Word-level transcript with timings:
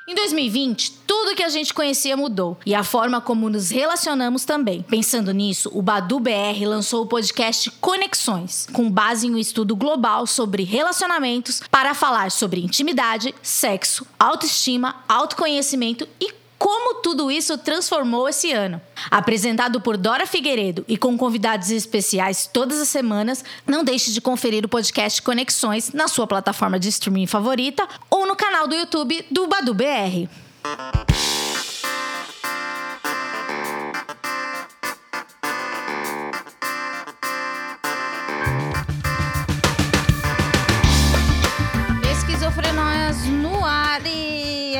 Em 0.08 0.16
2020, 0.16 0.94
tudo 1.06 1.36
que 1.36 1.44
a 1.44 1.48
gente 1.48 1.72
conhecia 1.72 2.16
mudou 2.16 2.58
e 2.66 2.74
a 2.74 2.82
forma 2.82 3.20
como 3.20 3.48
nos 3.48 3.70
relacionamos 3.70 4.44
também. 4.44 4.82
Pensando 4.82 5.32
nisso, 5.32 5.70
o 5.72 5.80
Badu 5.80 6.18
BR 6.18 6.66
lançou 6.66 7.04
o 7.04 7.06
podcast 7.06 7.70
Conexões, 7.80 8.66
com 8.72 8.90
base 8.90 9.28
em 9.28 9.34
um 9.34 9.38
estudo 9.38 9.76
global 9.76 10.26
sobre 10.26 10.64
relacionamentos 10.64 11.62
para 11.70 11.94
falar 11.94 12.32
sobre 12.32 12.60
intimidade, 12.60 13.32
sexo, 13.40 14.04
autoestima, 14.18 14.96
autoconhecimento 15.08 16.08
e 16.20 16.41
como 16.62 17.00
tudo 17.02 17.28
isso 17.28 17.58
transformou 17.58 18.28
esse 18.28 18.52
ano. 18.52 18.80
Apresentado 19.10 19.80
por 19.80 19.96
Dora 19.96 20.24
Figueiredo 20.24 20.84
e 20.86 20.96
com 20.96 21.18
convidados 21.18 21.72
especiais 21.72 22.46
todas 22.46 22.80
as 22.80 22.88
semanas, 22.88 23.44
não 23.66 23.82
deixe 23.82 24.12
de 24.12 24.20
conferir 24.20 24.64
o 24.64 24.68
podcast 24.68 25.20
Conexões 25.22 25.92
na 25.92 26.06
sua 26.06 26.24
plataforma 26.24 26.78
de 26.78 26.88
streaming 26.88 27.26
favorita 27.26 27.84
ou 28.08 28.28
no 28.28 28.36
canal 28.36 28.68
do 28.68 28.76
YouTube 28.76 29.26
do 29.28 29.48
Badu 29.48 29.74
BR. 29.74 30.28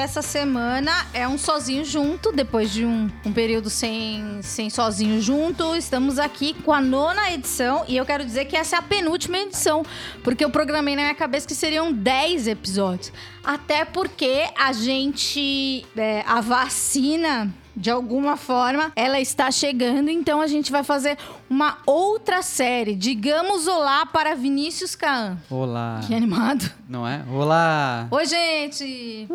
Essa 0.02 0.20
semana 0.20 1.06
é 1.14 1.28
um 1.28 1.38
sozinho 1.38 1.84
junto, 1.84 2.32
depois 2.32 2.72
de 2.72 2.84
um, 2.84 3.08
um 3.24 3.32
período 3.32 3.70
sem, 3.70 4.40
sem 4.42 4.68
sozinho 4.68 5.22
junto. 5.22 5.76
Estamos 5.76 6.18
aqui 6.18 6.54
com 6.54 6.72
a 6.72 6.80
nona 6.80 7.30
edição 7.30 7.84
e 7.86 7.96
eu 7.96 8.04
quero 8.04 8.24
dizer 8.24 8.46
que 8.46 8.56
essa 8.56 8.74
é 8.74 8.78
a 8.80 8.82
penúltima 8.82 9.38
edição, 9.38 9.84
porque 10.24 10.44
eu 10.44 10.50
programei 10.50 10.96
na 10.96 11.02
minha 11.02 11.14
cabeça 11.14 11.46
que 11.46 11.54
seriam 11.54 11.92
10 11.92 12.48
episódios. 12.48 13.12
Até 13.44 13.84
porque 13.84 14.48
a 14.58 14.72
gente. 14.72 15.86
é, 15.96 16.24
a 16.26 16.40
vacina 16.40 17.54
de 17.74 17.90
alguma 17.90 18.36
forma, 18.36 18.92
ela 18.94 19.20
está 19.20 19.50
chegando, 19.50 20.10
então 20.10 20.40
a 20.40 20.46
gente 20.46 20.70
vai 20.70 20.82
fazer 20.82 21.16
uma 21.48 21.78
outra 21.86 22.42
série. 22.42 22.94
Digamos 22.94 23.66
olá 23.66 24.04
para 24.06 24.34
Vinícius 24.34 24.94
Caan. 24.94 25.38
Olá. 25.50 26.00
Que 26.06 26.14
animado. 26.14 26.70
Não 26.88 27.06
é? 27.06 27.24
Olá. 27.30 28.06
Oi, 28.10 28.26
gente! 28.26 29.28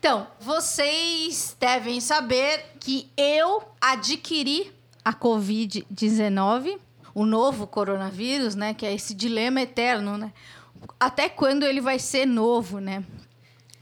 Então, 0.00 0.26
vocês 0.40 1.56
devem 1.58 2.00
saber 2.00 2.64
que 2.78 3.10
eu 3.16 3.62
adquiri 3.80 4.72
a 5.04 5.12
Covid-19, 5.12 6.78
o 7.14 7.26
novo 7.26 7.66
coronavírus, 7.66 8.54
né? 8.54 8.74
Que 8.74 8.86
é 8.86 8.94
esse 8.94 9.14
dilema 9.14 9.60
eterno, 9.60 10.16
né? 10.16 10.32
Até 11.00 11.28
quando 11.28 11.64
ele 11.64 11.80
vai 11.80 11.98
ser 11.98 12.26
novo, 12.26 12.78
né? 12.78 13.02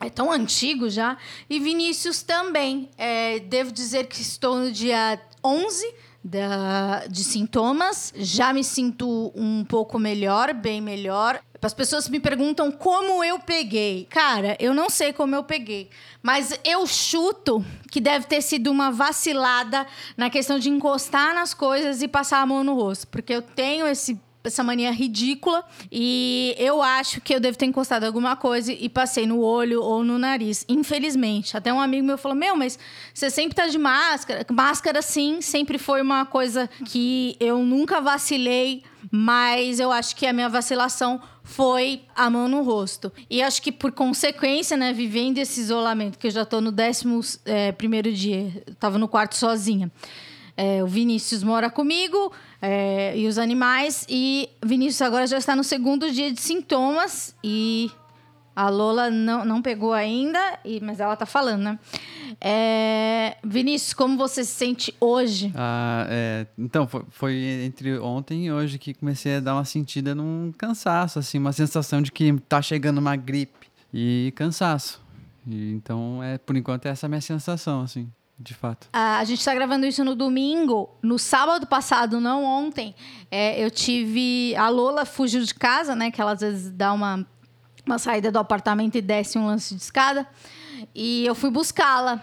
É 0.01 0.11
tão 0.11 0.31
antigo 0.31 0.91
já. 0.91 1.17
E 1.49 1.59
Vinícius 1.59 2.23
também. 2.23 2.91
É, 2.99 3.39
devo 3.41 3.73
dizer 3.73 4.07
que 4.07 4.21
estou 4.21 4.57
no 4.57 4.71
dia 4.71 5.21
11 5.45 5.95
da, 6.23 7.07
de 7.07 7.25
sintomas. 7.25 8.13
Já 8.17 8.53
me 8.53 8.63
sinto 8.65 9.33
um 9.35 9.65
pouco 9.65 9.99
melhor, 9.99 10.53
bem 10.53 10.81
melhor. 10.81 11.41
As 11.63 11.73
pessoas 11.73 12.09
me 12.09 12.21
perguntam 12.21 12.71
como 12.71 13.25
eu 13.25 13.39
peguei. 13.41 14.07
Cara, 14.11 14.57
eu 14.61 14.75
não 14.75 14.91
sei 14.91 15.13
como 15.13 15.35
eu 15.35 15.43
peguei. 15.43 15.89
Mas 16.23 16.59
eu 16.65 16.87
chuto 16.87 17.65
que 17.91 18.01
deve 18.01 18.27
ter 18.27 18.43
sido 18.43 18.71
uma 18.71 18.91
vacilada 18.91 19.87
na 20.17 20.29
questão 20.29 20.59
de 20.59 20.69
encostar 20.69 21.35
nas 21.35 21.55
coisas 21.55 22.03
e 22.03 22.09
passar 22.09 22.41
a 22.41 22.47
mão 22.47 22.63
no 22.63 22.75
rosto. 22.75 23.09
Porque 23.09 23.33
eu 23.33 23.43
tenho 23.43 23.87
esse 23.87 24.21
essa 24.49 24.63
mania 24.63 24.91
ridícula 24.91 25.65
e 25.91 26.55
eu 26.59 26.83
acho 26.83 27.21
que 27.21 27.35
eu 27.35 27.41
devo 27.41 27.57
ter 27.57 27.67
encostado 27.67 28.05
alguma 28.05 28.37
coisa 28.37 28.73
e 28.73 28.89
passei 28.89 29.27
no 29.27 29.41
olho 29.41 29.83
ou 29.83 30.05
no 30.05 30.19
nariz, 30.19 30.65
infelizmente. 30.69 31.57
Até 31.57 31.73
um 31.73 31.81
amigo 31.81 32.07
meu 32.07 32.19
falou: 32.19 32.37
"Meu, 32.37 32.57
mas 32.57 32.79
você 33.13 33.31
sempre 33.31 33.55
tá 33.55 33.67
de 33.67 33.79
máscara". 33.79 34.47
Máscara 34.51 35.03
sim, 35.03 35.41
sempre 35.41 35.79
foi 35.79 36.03
uma 36.03 36.25
coisa 36.25 36.69
que 36.87 37.37
eu 37.41 37.59
nunca 37.59 38.01
vacilei, 38.01 38.83
mas 39.11 39.81
eu 39.81 39.93
acho 39.93 40.15
que 40.17 40.27
a 40.27 40.33
minha 40.33 40.49
vacilação 40.49 41.21
foi 41.47 42.03
a 42.15 42.29
mão 42.29 42.49
no 42.49 42.63
rosto. 42.63 43.13
E 43.31 43.41
acho 43.41 43.63
que 43.63 43.71
por 43.71 43.93
consequência, 43.93 44.77
né, 44.77 44.93
vivendo 44.93 45.39
esse 45.39 45.61
isolamento, 45.61 46.19
que 46.19 46.27
eu 46.27 46.31
já 46.31 46.45
tô 46.45 46.61
no 46.61 46.73
décimo 46.73 47.21
eh, 47.45 47.71
primeiro 47.73 48.13
dia, 48.13 48.65
tava 48.81 48.99
no 48.99 49.07
quarto 49.07 49.37
sozinha. 49.37 49.91
É, 50.57 50.83
o 50.83 50.87
Vinícius 50.87 51.43
mora 51.43 51.69
comigo 51.69 52.33
é, 52.63 53.17
e 53.17 53.27
os 53.27 53.39
animais. 53.39 54.07
E 54.09 54.49
Vinícius 54.65 55.03
agora 55.03 55.27
já 55.27 55.39
está 55.39 55.55
no 55.55 55.63
segundo 55.63 56.11
dia 56.11 56.33
de 56.33 56.41
sintomas. 56.41 57.35
E 57.45 57.91
a 58.57 58.71
Lola 58.71 59.11
não, 59.11 59.45
não 59.45 59.61
pegou 59.61 59.93
ainda, 59.93 60.41
e, 60.65 60.81
mas 60.81 60.99
ela 60.99 61.15
tá 61.15 61.27
falando, 61.27 61.63
né? 61.63 61.79
É, 62.41 63.37
Vinícius, 63.45 63.93
como 63.93 64.17
você 64.17 64.43
se 64.45 64.53
sente 64.53 64.95
hoje? 64.99 65.53
Ah, 65.55 66.07
é, 66.09 66.47
então, 66.57 66.89
foi, 66.89 67.05
foi 67.11 67.35
entre 67.67 67.99
ontem 67.99 68.47
e 68.47 68.53
hoje 68.53 68.79
que 68.79 68.95
comecei 68.95 69.37
a 69.37 69.41
dar 69.41 69.55
uma 69.55 69.65
sentida 69.67 70.15
num 70.15 70.53
cansaço, 70.57 71.19
assim, 71.19 71.39
uma 71.39 71.53
sensação 71.53 72.01
de 72.01 72.11
que 72.11 72.33
tá 72.49 72.63
chegando 72.63 72.97
uma 72.97 73.15
gripe 73.15 73.69
e 73.93 74.33
cansaço. 74.35 75.03
E, 75.47 75.73
então, 75.73 76.23
é, 76.23 76.39
por 76.39 76.57
enquanto, 76.57 76.87
é 76.87 76.89
essa 76.89 77.05
a 77.05 77.09
minha 77.11 77.21
sensação, 77.21 77.83
assim, 77.83 78.11
de 78.39 78.55
fato. 78.55 78.89
A 78.93 79.25
gente 79.25 79.39
está 79.39 79.55
gravando 79.55 79.87
isso 79.87 80.05
no 80.05 80.15
domingo. 80.15 80.91
No 81.03 81.19
sábado 81.19 81.67
passado, 81.67 82.21
não 82.21 82.45
ontem, 82.45 82.95
é, 83.31 83.63
eu 83.65 83.71
tive. 83.71 84.55
A 84.57 84.69
Lola 84.69 85.05
fugiu 85.05 85.43
de 85.43 85.55
casa, 85.55 85.95
né? 85.95 86.11
Que 86.11 86.21
ela 86.21 86.33
às 86.33 86.41
vezes 86.41 86.71
dá 86.71 86.93
uma, 86.93 87.27
uma 87.87 87.99
saída 87.99 88.31
do 88.31 88.39
apartamento 88.39 88.97
e 88.97 89.01
desce 89.01 89.39
um 89.39 89.47
lance 89.47 89.75
de 89.75 89.81
escada. 89.81 90.27
E 90.95 91.25
eu 91.25 91.35
fui 91.35 91.51
buscá-la. 91.51 92.23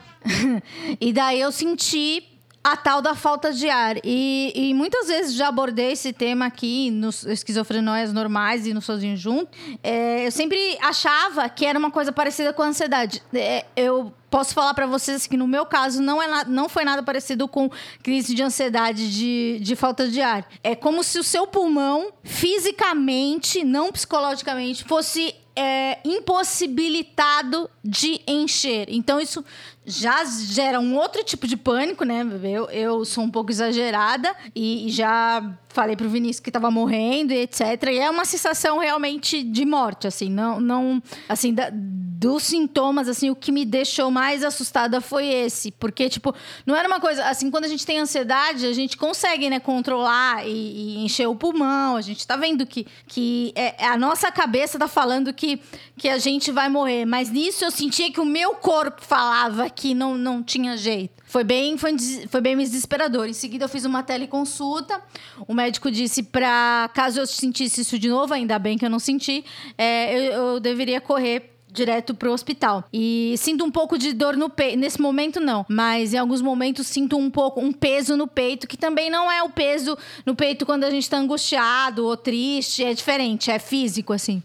e 1.02 1.12
daí 1.12 1.42
eu 1.42 1.52
senti 1.52 2.33
a 2.64 2.78
tal 2.78 3.02
da 3.02 3.14
falta 3.14 3.52
de 3.52 3.70
ar. 3.70 3.98
E, 4.04 4.54
e 4.56 4.74
muitas 4.74 5.08
vezes 5.08 5.36
já 5.36 5.50
abordei 5.50 5.92
esse 5.92 6.14
tema 6.14 6.46
aqui 6.46 6.90
nos 6.90 7.26
esquizofrenóias 7.26 8.14
normais 8.14 8.66
e 8.66 8.74
no 8.74 8.82
Sozinho 8.82 9.18
Junto. 9.18 9.50
É, 9.84 10.26
eu 10.26 10.32
sempre 10.32 10.78
achava 10.82 11.50
que 11.50 11.66
era 11.66 11.78
uma 11.78 11.92
coisa 11.92 12.12
parecida 12.12 12.54
com 12.54 12.62
a 12.62 12.68
ansiedade. 12.68 13.22
É, 13.34 13.66
eu 13.76 14.14
posso 14.30 14.54
falar 14.54 14.74
para 14.74 14.88
vocês 14.88 15.28
que 15.28 15.36
no 15.36 15.46
meu 15.46 15.66
caso 15.66 16.02
não, 16.02 16.22
é 16.22 16.46
não 16.46 16.70
foi 16.70 16.86
nada 16.86 17.04
parecido 17.04 17.48
com 17.48 17.70
crise 18.02 18.34
de 18.34 18.42
ansiedade 18.42 19.12
de, 19.12 19.60
de 19.62 19.76
falta 19.76 20.08
de 20.08 20.22
ar. 20.22 20.48
É 20.64 20.74
como 20.74 21.04
se 21.04 21.20
o 21.20 21.24
seu 21.24 21.46
pulmão, 21.46 22.14
fisicamente, 22.24 23.64
não 23.64 23.92
psicologicamente, 23.92 24.84
fosse 24.86 25.36
é, 25.56 26.00
impossibilitado 26.04 27.70
de 27.84 28.22
encher. 28.28 28.88
Então, 28.90 29.20
isso 29.20 29.44
já 29.86 30.24
gera 30.26 30.80
um 30.80 30.96
outro 30.96 31.24
tipo 31.24 31.48
de 31.48 31.58
pânico, 31.58 32.04
né? 32.04 32.26
Eu, 32.44 32.70
eu 32.70 33.06
sou 33.06 33.24
um 33.24 33.30
pouco 33.30 33.52
exagerada 33.52 34.34
e, 34.56 34.86
já 34.90 35.44
falei 35.70 35.96
pro 35.96 36.08
Vinícius 36.08 36.40
que 36.40 36.52
tava 36.52 36.70
morrendo 36.70 37.34
e 37.34 37.40
etc. 37.40 37.62
E 37.92 37.98
é 37.98 38.10
uma 38.10 38.26
sensação 38.26 38.78
realmente 38.78 39.44
de 39.44 39.66
morte, 39.66 40.08
assim. 40.08 40.30
Não, 40.30 40.60
não 40.60 41.02
assim, 41.28 41.54
da- 41.54 41.72
dos 41.74 42.44
sintomas, 42.44 43.10
assim, 43.10 43.30
o 43.30 43.36
que 43.36 43.52
me 43.52 43.66
deixou 43.66 44.10
mais 44.10 44.44
assustada 44.44 45.02
foi 45.02 45.28
esse. 45.28 45.72
Porque, 45.72 46.08
tipo, 46.08 46.34
não 46.66 46.76
era 46.76 46.88
uma 46.88 47.00
coisa... 47.00 47.26
Assim, 47.26 47.52
quando 47.52 47.66
a 47.66 47.68
gente 47.68 47.86
tem 47.86 48.00
ansiedade, 48.00 48.66
a 48.66 48.72
gente 48.72 48.96
consegue, 48.96 49.50
né, 49.50 49.60
controlar 49.60 50.48
e, 50.48 50.52
e 50.52 50.98
encher 51.04 51.28
o 51.28 51.36
pulmão. 51.36 51.98
A 51.98 52.02
gente 52.02 52.26
tá 52.26 52.38
vendo 52.38 52.66
que, 52.66 52.88
que 53.08 53.52
é, 53.56 53.86
a 53.86 53.98
nossa 53.98 54.32
cabeça 54.32 54.80
tá 54.80 54.88
falando 54.88 55.34
que, 55.34 55.60
que 55.98 56.08
a 56.08 56.18
gente 56.18 56.52
vai 56.52 56.70
morrer. 56.70 57.04
Mas 57.04 57.30
nisso 57.30 57.66
eu 57.66 57.72
sentia 57.72 58.12
que 58.12 58.22
o 58.22 58.26
meu 58.26 58.56
corpo 58.56 59.02
falava 59.04 59.70
que 59.76 59.94
não, 59.94 60.18
não 60.18 60.44
tinha 60.44 60.78
jeito. 60.78 61.24
Foi 61.26 61.44
bem, 61.44 61.78
foi, 61.78 61.96
foi 62.30 62.42
bem 62.42 62.56
desesperador. 62.58 63.28
Em 63.28 63.34
seguida, 63.34 63.66
eu 63.66 63.70
fiz 63.70 63.86
uma 63.86 64.04
teleconsulta. 64.04 65.02
O 65.48 65.54
médico 65.54 65.90
disse 65.90 66.24
para 66.24 66.90
caso 66.94 67.20
eu 67.20 67.28
sentisse 67.28 67.82
isso 67.82 67.98
de 67.98 68.10
novo, 68.10 68.34
ainda 68.34 68.60
bem 68.60 68.78
que 68.78 68.86
eu 68.86 68.90
não 68.90 69.00
senti, 69.00 69.44
é, 69.78 70.16
eu, 70.16 70.34
eu 70.34 70.60
deveria 70.60 71.02
correr 71.02 71.53
direto 71.74 72.14
pro 72.14 72.32
hospital. 72.32 72.86
E 72.94 73.34
sinto 73.38 73.66
um 73.66 73.72
pouco 73.72 73.98
de 73.98 74.14
dor 74.14 74.38
no 74.38 74.50
peito. 74.50 74.78
Nesse 74.78 75.02
momento, 75.02 75.40
não. 75.40 75.66
Mas 75.68 76.14
em 76.14 76.18
alguns 76.18 76.42
momentos 76.42 76.88
sinto 76.88 77.18
um 77.18 77.30
pouco, 77.30 77.60
um 77.60 77.74
peso 77.74 78.16
no 78.16 78.28
peito, 78.28 78.68
que 78.68 78.78
também 78.78 79.10
não 79.10 79.30
é 79.32 79.42
o 79.42 79.50
peso 79.50 79.98
no 80.26 80.36
peito 80.36 80.66
quando 80.66 80.84
a 80.84 80.92
gente 80.92 81.10
tá 81.10 81.18
angustiado 81.18 82.06
ou 82.06 82.16
triste. 82.16 82.84
É 82.84 82.94
diferente, 82.94 83.50
é 83.50 83.58
físico, 83.58 84.14
assim. 84.14 84.42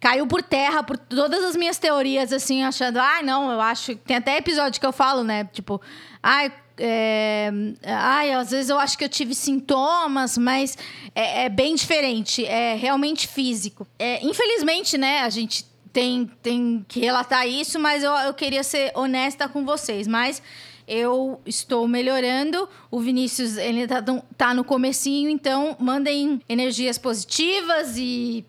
Caiu 0.00 0.26
por 0.26 0.42
terra 0.42 0.82
por 0.82 0.98
todas 0.98 1.44
as 1.44 1.54
minhas 1.54 1.78
teorias, 1.78 2.32
assim, 2.32 2.64
achando, 2.64 2.98
ai, 2.98 3.22
não, 3.22 3.52
eu 3.52 3.60
acho. 3.60 3.94
Tem 3.96 4.16
até 4.16 4.36
episódio 4.36 4.80
que 4.80 4.86
eu 4.86 4.92
falo, 4.92 5.22
né? 5.22 5.48
Tipo, 5.52 5.80
ai, 6.20 6.52
é, 6.76 7.52
ai, 7.84 8.32
às 8.32 8.50
vezes 8.50 8.68
eu 8.68 8.78
acho 8.78 8.98
que 8.98 9.04
eu 9.04 9.08
tive 9.08 9.34
sintomas, 9.34 10.36
mas 10.36 10.76
é, 11.14 11.44
é 11.44 11.48
bem 11.48 11.76
diferente, 11.76 12.44
é 12.44 12.74
realmente 12.74 13.28
físico. 13.28 13.86
É, 13.96 14.24
infelizmente, 14.26 14.98
né, 14.98 15.20
a 15.20 15.30
gente 15.30 15.64
tem, 15.92 16.30
tem 16.42 16.84
que 16.88 17.00
relatar 17.00 17.46
isso, 17.46 17.78
mas 17.78 18.02
eu, 18.02 18.12
eu 18.12 18.34
queria 18.34 18.62
ser 18.62 18.92
honesta 18.94 19.48
com 19.48 19.64
vocês. 19.64 20.06
Mas 20.06 20.42
eu 20.86 21.40
estou 21.46 21.86
melhorando. 21.86 22.68
O 22.90 23.00
Vinícius 23.00 23.56
ele 23.56 23.86
tá, 23.86 24.02
tá 24.36 24.54
no 24.54 24.64
comecinho, 24.64 25.28
então 25.28 25.76
mandem 25.78 26.40
energias 26.48 26.98
positivas 26.98 27.96
e 27.96 28.44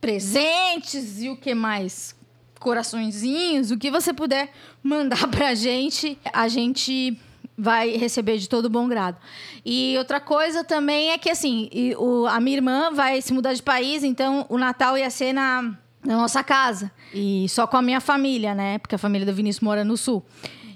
presentes 0.00 1.22
e 1.22 1.28
o 1.28 1.36
que 1.36 1.54
mais? 1.54 2.16
Coraçõezinhos, 2.60 3.70
o 3.70 3.78
que 3.78 3.90
você 3.90 4.12
puder 4.12 4.52
mandar 4.82 5.28
pra 5.30 5.54
gente, 5.54 6.18
a 6.32 6.48
gente 6.48 7.16
vai 7.56 7.90
receber 7.96 8.38
de 8.38 8.48
todo 8.48 8.70
bom 8.70 8.88
grado. 8.88 9.16
E 9.64 9.96
outra 9.98 10.20
coisa 10.20 10.62
também 10.62 11.10
é 11.10 11.18
que, 11.18 11.28
assim, 11.28 11.68
o, 11.96 12.26
a 12.26 12.38
minha 12.38 12.56
irmã 12.56 12.90
vai 12.92 13.20
se 13.20 13.32
mudar 13.32 13.52
de 13.52 13.62
país, 13.62 14.04
então 14.04 14.46
o 14.48 14.56
Natal 14.56 14.96
ia 14.96 15.10
ser 15.10 15.32
na, 15.32 15.76
na 16.08 16.16
nossa 16.16 16.42
casa. 16.42 16.90
E 17.12 17.46
só 17.50 17.66
com 17.66 17.76
a 17.76 17.82
minha 17.82 18.00
família, 18.00 18.54
né? 18.54 18.78
Porque 18.78 18.94
a 18.94 18.98
família 18.98 19.26
do 19.26 19.34
Vinícius 19.34 19.60
mora 19.60 19.84
no 19.84 19.94
Sul. 19.94 20.24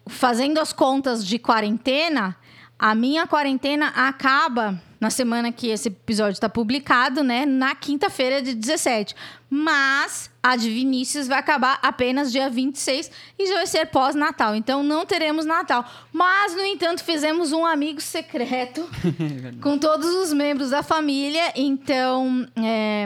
Fazendo 0.06 0.61
as 0.61 0.75
contas 0.75 1.26
de 1.26 1.38
quarentena, 1.38 2.37
a 2.79 2.94
minha 2.94 3.26
quarentena 3.26 3.88
acaba 3.88 4.79
na 5.00 5.08
semana 5.08 5.50
que 5.50 5.69
esse 5.69 5.88
episódio 5.88 6.32
está 6.32 6.50
publicado, 6.50 7.25
né? 7.25 7.46
Na 7.46 7.75
quinta-feira 7.75 8.43
de 8.43 8.55
17. 8.55 9.14
Mas 9.54 10.32
a 10.43 10.56
de 10.56 10.69
Vinícius 10.70 11.28
vai 11.28 11.38
acabar 11.38 11.78
apenas 11.82 12.32
dia 12.32 12.50
26 12.50 13.10
e 13.38 13.46
já 13.46 13.54
vai 13.54 13.66
ser 13.66 13.87
pós-Natal. 13.87 14.56
Então 14.56 14.82
não 14.82 15.06
teremos 15.06 15.44
Natal. 15.44 15.84
Mas, 16.10 16.54
no 16.54 16.64
entanto, 16.64 17.04
fizemos 17.04 17.52
um 17.52 17.64
amigo 17.64 18.00
secreto 18.00 18.88
com 19.62 19.78
todos 19.78 20.08
os 20.08 20.32
membros 20.32 20.70
da 20.70 20.82
família. 20.82 21.52
Então, 21.54 22.49
é, 22.56 23.04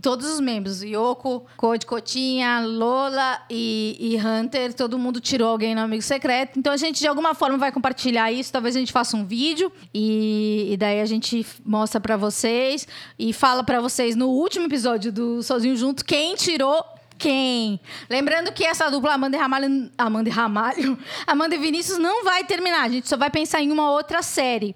todos 0.00 0.30
os 0.30 0.40
membros, 0.40 0.82
Yoko, 0.82 1.46
Code 1.56 1.84
Cotinha, 1.84 2.60
Lola 2.60 3.40
e, 3.50 3.96
e 3.98 4.16
Hunter, 4.16 4.72
todo 4.74 4.98
mundo 4.98 5.20
tirou 5.20 5.48
alguém 5.48 5.74
no 5.74 5.80
amigo 5.80 6.02
secreto. 6.02 6.58
Então 6.58 6.72
a 6.72 6.76
gente 6.76 7.00
de 7.00 7.08
alguma 7.08 7.34
forma 7.34 7.56
vai 7.56 7.72
compartilhar 7.72 8.30
isso. 8.30 8.52
Talvez 8.52 8.76
a 8.76 8.78
gente 8.78 8.92
faça 8.92 9.16
um 9.16 9.24
vídeo 9.24 9.72
e, 9.92 10.68
e 10.70 10.76
daí 10.76 11.00
a 11.00 11.06
gente 11.06 11.46
mostra 11.64 11.98
para 11.98 12.16
vocês 12.16 12.86
e 13.18 13.32
fala 13.32 13.64
para 13.64 13.80
vocês 13.80 14.14
no 14.14 14.28
último 14.28 14.66
episódio 14.66 15.10
do 15.10 15.42
Sozinho 15.42 15.77
Junto 15.78 16.04
quem 16.04 16.34
tirou 16.34 16.84
quem. 17.18 17.80
Lembrando 18.08 18.52
que 18.52 18.64
essa 18.64 18.88
dupla 18.88 19.14
Amanda 19.14 19.36
e 19.36 19.40
Ramalho, 19.40 19.90
Amanda 19.98 20.28
e 20.28 20.32
Ramalho, 20.32 20.98
Amanda 21.26 21.54
e 21.54 21.58
Vinícius 21.58 21.98
não 21.98 22.24
vai 22.24 22.44
terminar. 22.44 22.84
A 22.84 22.88
gente 22.88 23.08
só 23.08 23.16
vai 23.16 23.28
pensar 23.30 23.60
em 23.60 23.72
uma 23.72 23.90
outra 23.90 24.22
série. 24.22 24.74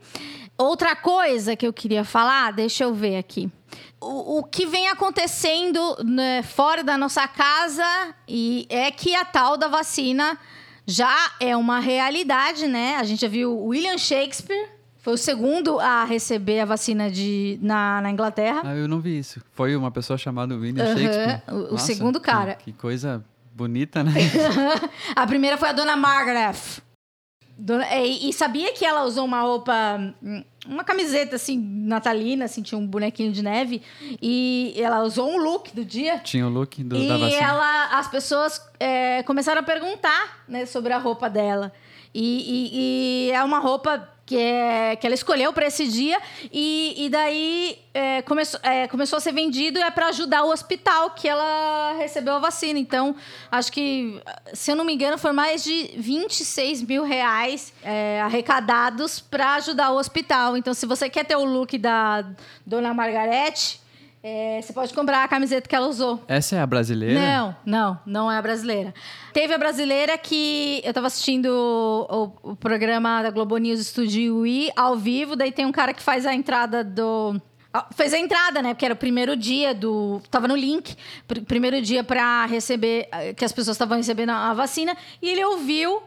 Outra 0.59 0.95
coisa 0.95 1.57
que 1.57 1.67
eu 1.67 1.73
queria 1.73 2.05
falar, 2.05 2.53
deixa 2.53 2.85
eu 2.85 2.93
ver 2.93 3.17
aqui. 3.17 3.51
O, 4.01 4.39
o 4.39 4.45
que 4.45 4.67
vem 4.67 4.89
acontecendo 4.89 5.97
né, 6.05 6.43
fora 6.43 6.83
da 6.83 6.99
nossa 6.99 7.27
casa 7.27 8.15
e 8.29 8.67
é 8.69 8.91
que 8.91 9.15
a 9.15 9.25
tal 9.25 9.57
da 9.57 9.69
vacina 9.69 10.39
já 10.87 11.33
é 11.41 11.57
uma 11.57 11.79
realidade, 11.79 12.67
né? 12.67 12.97
A 12.97 13.05
gente 13.05 13.21
já 13.21 13.29
viu 13.29 13.57
William 13.67 13.97
Shakespeare 13.97 14.69
foi 15.03 15.13
o 15.15 15.19
segundo 15.19 15.79
a 15.81 16.05
receber 16.05 16.61
a 16.61 16.65
vacina 16.65 17.11
de, 17.11 17.59
na, 17.61 18.01
na 18.01 18.11
Inglaterra. 18.11 18.63
Ah, 18.65 18.75
eu 18.75 18.89
não 18.89 19.01
vi 19.01 19.19
isso. 19.19 19.43
Foi 19.53 19.77
uma 19.77 19.91
pessoa 19.91 20.17
chamada 20.17 20.55
William 20.55 20.83
Aham, 20.85 20.97
Shakespeare. 20.97 21.43
o- 21.49 21.55
o 21.55 21.73
Nossa, 21.73 21.87
segundo 21.87 22.19
que- 22.21 22.27
cara. 22.27 22.55
Que, 22.55 22.73
coisa 22.73 23.23
bonita, 23.55 24.03
né? 24.03 24.13
a 25.15 25.27
primeira 25.27 25.59
foi 25.59 25.69
a 25.69 25.73
dona 25.73 25.97
Margaret. 25.97 26.57
Dona- 27.59 27.87
e, 27.97 28.31
e 28.31 28.33
sabia 28.33 28.73
que 28.73 28.85
ela 28.85 29.05
usou 29.05 29.25
uma 29.25 29.43
roupa, 29.43 29.73
hum, 30.23 30.43
uma 30.67 30.83
camiseta 30.85 31.37
assim, 31.37 31.59
natalina, 31.59 32.45
assim, 32.47 32.63
tinha 32.63 32.79
um 32.79 32.87
bonequinho 32.87 33.31
de 33.33 33.43
neve. 33.43 33.83
E 34.23 34.73
ela 34.77 35.03
usou 35.03 35.29
um 35.31 35.37
look 35.37 35.75
do 35.75 35.85
dia. 35.85 36.19
Tinha 36.21 36.47
o 36.47 36.51
look 36.51 36.83
do, 36.83 36.97
e 36.97 37.09
da 37.09 37.19
vacina. 37.19 37.43
ela, 37.43 37.99
as 37.99 38.09
pessoas 38.09 38.61
é, 38.81 39.23
começaram 39.25 39.61
a 39.61 39.65
perguntar 39.65 40.45
né, 40.49 40.65
sobre 40.65 40.93
a 40.93 40.99
roupa 40.99 41.29
dela. 41.29 41.73
E, 42.15 42.23
e- 42.23 43.29
e 43.29 43.31
é 43.33 43.43
uma 43.45 43.59
roupa 43.59 44.09
que, 44.33 44.39
é, 44.39 44.97
que 44.97 45.07
ela 45.07 45.15
escolheu 45.15 45.53
para 45.53 45.67
esse 45.67 45.87
dia. 45.87 46.19
E, 46.51 46.95
e 46.97 47.11
daí 47.11 47.79
é, 47.93 48.23
começou, 48.23 48.59
é, 48.63 48.89
começou 48.89 49.19
a 49.19 49.21
ser 49.21 49.33
vendido 49.33 49.79
e 49.79 49.83
é 49.83 49.91
para 49.91 50.07
ajudar 50.07 50.45
o 50.45 50.51
hospital 50.51 51.11
que 51.11 51.29
ela 51.29 51.95
recebeu 51.99 52.33
a 52.35 52.39
vacina. 52.39 52.79
Então, 52.79 53.15
acho 53.51 53.71
que, 53.71 54.19
se 54.55 54.71
eu 54.71 54.77
não 54.77 54.87
me 54.87 54.95
engano, 54.95 55.19
foram 55.19 55.35
mais 55.35 55.63
de 55.63 55.91
26 55.99 56.83
mil 56.83 57.05
reais 57.05 57.75
é, 57.83 58.23
arrecadados 58.23 59.21
para 59.21 59.55
ajudar 59.57 59.91
o 59.91 59.99
hospital. 59.99 60.57
Então, 60.57 60.73
se 60.73 60.87
você 60.87 61.11
quer 61.11 61.27
ter 61.27 61.37
o 61.37 61.45
look 61.45 61.77
da 61.77 62.25
Dona 62.65 62.95
Margarete. 62.95 63.82
É, 64.23 64.61
você 64.63 64.73
pode 64.73 64.95
comprar 64.95 65.25
a 65.25 65.29
camiseta 65.29 65.69
que 65.69 65.75
ela 65.75 65.87
usou. 65.89 66.23
Essa 66.29 66.57
é 66.57 66.61
a 66.61 66.67
brasileira? 66.67 67.19
Não, 67.21 67.57
não, 67.67 68.01
não 68.07 68.31
é 68.33 68.37
a 68.39 68.43
brasileira. 68.43 68.95
Teve 69.33 69.53
a 69.55 69.59
brasileira 69.59 70.17
que 70.17 70.81
eu 70.85 70.93
tava 70.95 71.09
assistindo 71.09 71.47
o, 72.09 72.51
o- 72.51 72.57
programa 72.57 73.23
da 73.23 73.31
Globo 73.31 73.57
News 73.57 73.87
Studio 73.87 74.47
I 74.47 74.71
ao 74.77 74.97
vivo, 74.97 75.35
daí 75.35 75.51
tem 75.51 75.67
um 75.67 75.73
cara 75.73 75.93
que 75.93 76.03
faz 76.03 76.25
a 76.27 76.35
entrada 76.35 76.85
do. 76.85 77.41
Fez 77.97 78.13
a 78.13 78.19
entrada, 78.19 78.61
né? 78.61 78.75
Porque 78.75 78.85
era 78.85 78.93
o 78.95 78.97
primeiro 78.97 79.35
dia 79.35 79.75
do. 79.75 80.21
Tava 80.31 80.47
no 80.47 80.55
link, 80.55 80.95
pr- 81.27 81.41
primeiro 81.41 81.81
dia 81.81 82.05
pra 82.05 82.45
receber. 82.47 83.09
eh, 83.11 83.33
Que 83.33 83.45
as 83.47 83.53
pessoas 83.53 83.75
estavam 83.77 83.97
recebendo 83.97 84.29
a 84.31 84.53
vacina. 84.55 84.95
E 85.23 85.29
ele 85.31 85.43
ouviu 85.45 86.03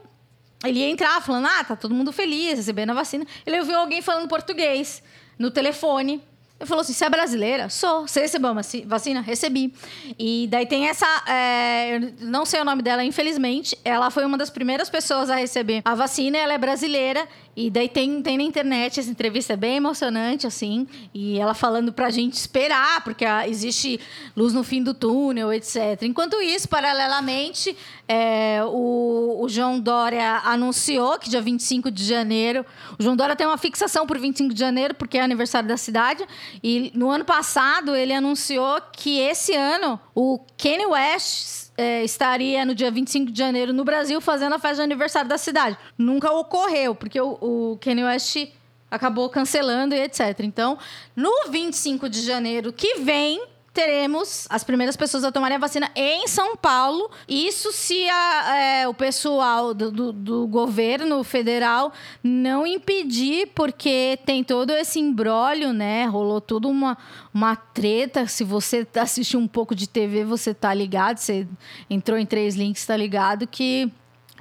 ele 0.63 0.79
ia 0.79 0.89
entrar 0.89 1.21
falando, 1.21 1.47
ah, 1.47 1.63
tá 1.63 1.75
todo 1.75 1.93
mundo 1.93 2.11
feliz, 2.11 2.57
recebendo 2.57 2.91
a 2.91 2.93
vacina. 2.93 3.25
Ele 3.45 3.59
ouviu 3.59 3.77
alguém 3.77 4.01
falando 4.01 4.27
português 4.27 5.03
no 5.37 5.51
telefone. 5.51 6.21
Ele 6.65 6.69
falou 6.69 6.81
assim: 6.81 6.93
você 6.93 7.05
é 7.05 7.09
brasileira? 7.09 7.69
Sou. 7.69 8.07
Você 8.07 8.21
recebeu 8.21 8.51
uma 8.51 8.63
ci- 8.63 8.83
vacina? 8.87 9.21
Recebi. 9.21 9.71
E 10.17 10.47
daí 10.49 10.65
tem 10.65 10.87
essa. 10.87 11.05
é, 11.27 11.95
eu 11.95 12.13
não 12.27 12.43
sei 12.45 12.59
o 12.59 12.65
nome 12.65 12.81
dela, 12.81 13.03
infelizmente. 13.03 13.77
Ela 13.85 14.09
foi 14.09 14.25
uma 14.25 14.37
das 14.37 14.49
primeiras 14.49 14.89
pessoas 14.89 15.29
a 15.29 15.35
receber 15.35 15.81
a 15.85 15.93
vacina. 15.95 16.37
Ela 16.37 16.53
é 16.53 16.57
brasileira. 16.57 17.27
E 17.55 17.69
daí 17.69 17.87
tem, 17.87 18.21
tem 18.21 18.37
na 18.37 18.43
internet 18.43 18.99
essa 18.99 19.09
entrevista 19.09 19.53
é 19.53 19.55
bem 19.55 19.77
emocionante, 19.77 20.45
assim. 20.45 20.85
E 21.13 21.39
ela 21.39 21.53
falando 21.53 21.93
pra 21.93 22.09
gente 22.09 22.33
esperar, 22.33 23.01
porque 23.03 23.23
ah, 23.23 23.47
existe 23.47 23.99
luz 24.35 24.53
no 24.53 24.63
fim 24.63 24.83
do 24.83 24.93
túnel, 24.93 25.53
etc. 25.53 26.01
Enquanto 26.03 26.41
isso, 26.41 26.67
paralelamente, 26.67 27.75
é, 28.07 28.59
o, 28.65 29.37
o 29.41 29.47
João 29.47 29.79
Dória 29.79 30.41
anunciou 30.43 31.17
que 31.17 31.29
dia 31.29 31.41
25 31.41 31.89
de 31.89 32.03
janeiro. 32.03 32.65
O 32.99 33.03
João 33.03 33.15
Dória 33.15 33.35
tem 33.35 33.47
uma 33.47 33.57
fixação 33.57 34.05
por 34.05 34.19
25 34.19 34.53
de 34.53 34.59
janeiro, 34.59 34.93
porque 34.93 35.17
é 35.17 35.21
aniversário 35.21 35.69
da 35.69 35.77
cidade. 35.77 36.25
E 36.61 36.91
no 36.93 37.09
ano 37.09 37.23
passado, 37.23 37.95
ele 37.95 38.13
anunciou 38.13 38.81
que 38.91 39.19
esse 39.19 39.55
ano 39.55 39.97
o 40.13 40.39
Kanye 40.57 40.87
West 40.87 41.64
é, 41.77 42.03
estaria 42.03 42.65
no 42.65 42.73
dia 42.73 42.89
25 42.89 43.31
de 43.31 43.37
janeiro 43.37 43.73
no 43.73 43.83
Brasil 43.83 44.19
fazendo 44.21 44.53
a 44.53 44.59
festa 44.59 44.77
de 44.77 44.81
aniversário 44.83 45.29
da 45.29 45.37
cidade. 45.37 45.77
Nunca 45.97 46.31
ocorreu, 46.31 46.95
porque 46.95 47.19
o, 47.19 47.37
o 47.41 47.77
Kanye 47.81 48.03
West 48.03 48.47
acabou 48.89 49.29
cancelando 49.29 49.93
e 49.93 50.01
etc. 50.01 50.39
Então, 50.41 50.77
no 51.15 51.49
25 51.49 52.07
de 52.09 52.21
janeiro 52.21 52.71
que 52.71 52.99
vem, 52.99 53.45
teremos 53.75 54.47
as 54.49 54.63
primeiras 54.63 54.95
pessoas 54.95 55.25
a 55.25 55.31
tomarem 55.31 55.57
a 55.57 55.59
vacina 55.59 55.91
em 55.95 56.25
São 56.27 56.55
Paulo. 56.55 57.11
Isso 57.27 57.71
se 57.73 58.07
a- 58.09 58.55
é, 58.57 58.87
o 58.87 58.93
pessoal 58.93 59.73
do, 59.73 59.91
do- 59.91 60.13
do 60.13 60.47
governo 60.47 61.21
federal 61.25 61.91
não 62.23 62.65
impedir, 62.65 63.49
porque 63.53 64.17
tem 64.25 64.43
todo 64.43 64.71
esse 64.71 64.97
embrólio, 64.99 65.73
né? 65.73 66.05
Rolou 66.05 66.39
toda 66.39 66.67
uma, 66.69 66.97
uma 67.33 67.55
treta. 67.55 68.25
Se 68.27 68.43
você 68.45 68.87
assistiu 68.95 69.39
um 69.41 69.47
pouco 69.47 69.75
de 69.75 69.87
TV, 69.87 70.23
você 70.23 70.53
tá 70.53 70.73
ligado. 70.73 71.17
Você 71.17 71.45
entrou 71.89 72.17
em 72.17 72.25
três 72.25 72.55
links, 72.55 72.85
tá 72.85 72.95
ligado 72.95 73.45
que 73.45 73.91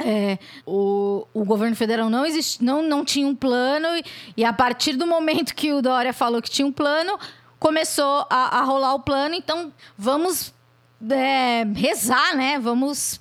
é, 0.05 0.39
o, 0.65 1.27
o 1.35 1.45
governo 1.45 1.75
federal 1.77 2.09
não, 2.09 2.25
existe, 2.25 2.63
não, 2.65 2.83
não 2.83 3.05
tinha 3.05 3.27
um 3.27 3.35
plano, 3.35 3.87
e, 3.97 4.05
e 4.39 4.45
a 4.45 4.53
partir 4.53 4.97
do 4.97 5.07
momento 5.07 5.55
que 5.55 5.73
o 5.73 5.83
Dória 5.83 6.13
falou 6.13 6.41
que 6.43 6.51
tinha 6.51 6.67
um 6.67 6.73
plano, 6.73 7.19
começou 7.65 8.27
a, 8.29 8.59
a 8.59 8.65
rolar 8.65 8.95
o 8.95 9.01
plano. 9.01 9.35
Então, 9.35 9.73
vamos 9.97 10.53
é, 11.11 11.65
rezar, 11.75 12.37
né? 12.37 12.59
Vamos 12.59 13.19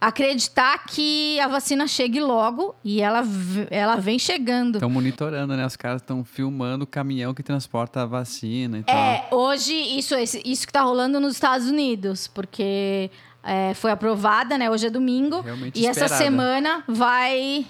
acreditar 0.00 0.84
que 0.86 1.38
a 1.38 1.46
vacina 1.46 1.86
chegue 1.86 2.20
logo 2.20 2.74
e 2.82 3.00
ela, 3.00 3.22
ela 3.70 3.94
vem 3.94 4.18
chegando. 4.18 4.78
Estão 4.78 4.90
monitorando, 4.90 5.56
né? 5.56 5.64
Os 5.64 5.76
caras 5.76 6.02
estão 6.02 6.24
filmando 6.24 6.82
o 6.82 6.86
caminhão 6.86 7.32
que 7.32 7.44
transporta 7.44 8.02
a 8.02 8.06
vacina 8.06 8.78
e 8.78 8.82
tal. 8.82 8.96
É, 8.96 9.28
hoje, 9.30 9.72
isso, 9.72 10.16
isso 10.44 10.66
que 10.66 10.72
tá 10.72 10.82
rolando 10.82 11.20
nos 11.20 11.34
Estados 11.34 11.68
Unidos, 11.68 12.26
porque 12.26 13.08
é, 13.44 13.72
foi 13.74 13.92
aprovada, 13.92 14.58
né? 14.58 14.68
Hoje 14.68 14.88
é 14.88 14.90
domingo. 14.90 15.42
Realmente 15.42 15.78
e 15.78 15.86
essa 15.86 16.06
esperada. 16.06 16.24
semana 16.24 16.84
vai, 16.88 17.64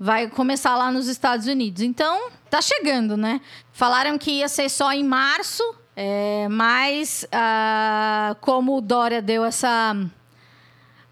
vai 0.00 0.28
começar 0.28 0.74
lá 0.76 0.90
nos 0.90 1.08
Estados 1.08 1.46
Unidos. 1.46 1.82
Então, 1.82 2.30
tá 2.48 2.62
chegando, 2.62 3.18
né? 3.18 3.38
Falaram 3.70 4.16
que 4.16 4.30
ia 4.30 4.48
ser 4.48 4.70
só 4.70 4.90
em 4.92 5.04
março, 5.04 5.62
é, 5.94 6.48
mas 6.48 7.26
ah, 7.30 8.34
como 8.40 8.78
o 8.78 8.80
Dória 8.80 9.20
deu 9.20 9.44
essa. 9.44 9.94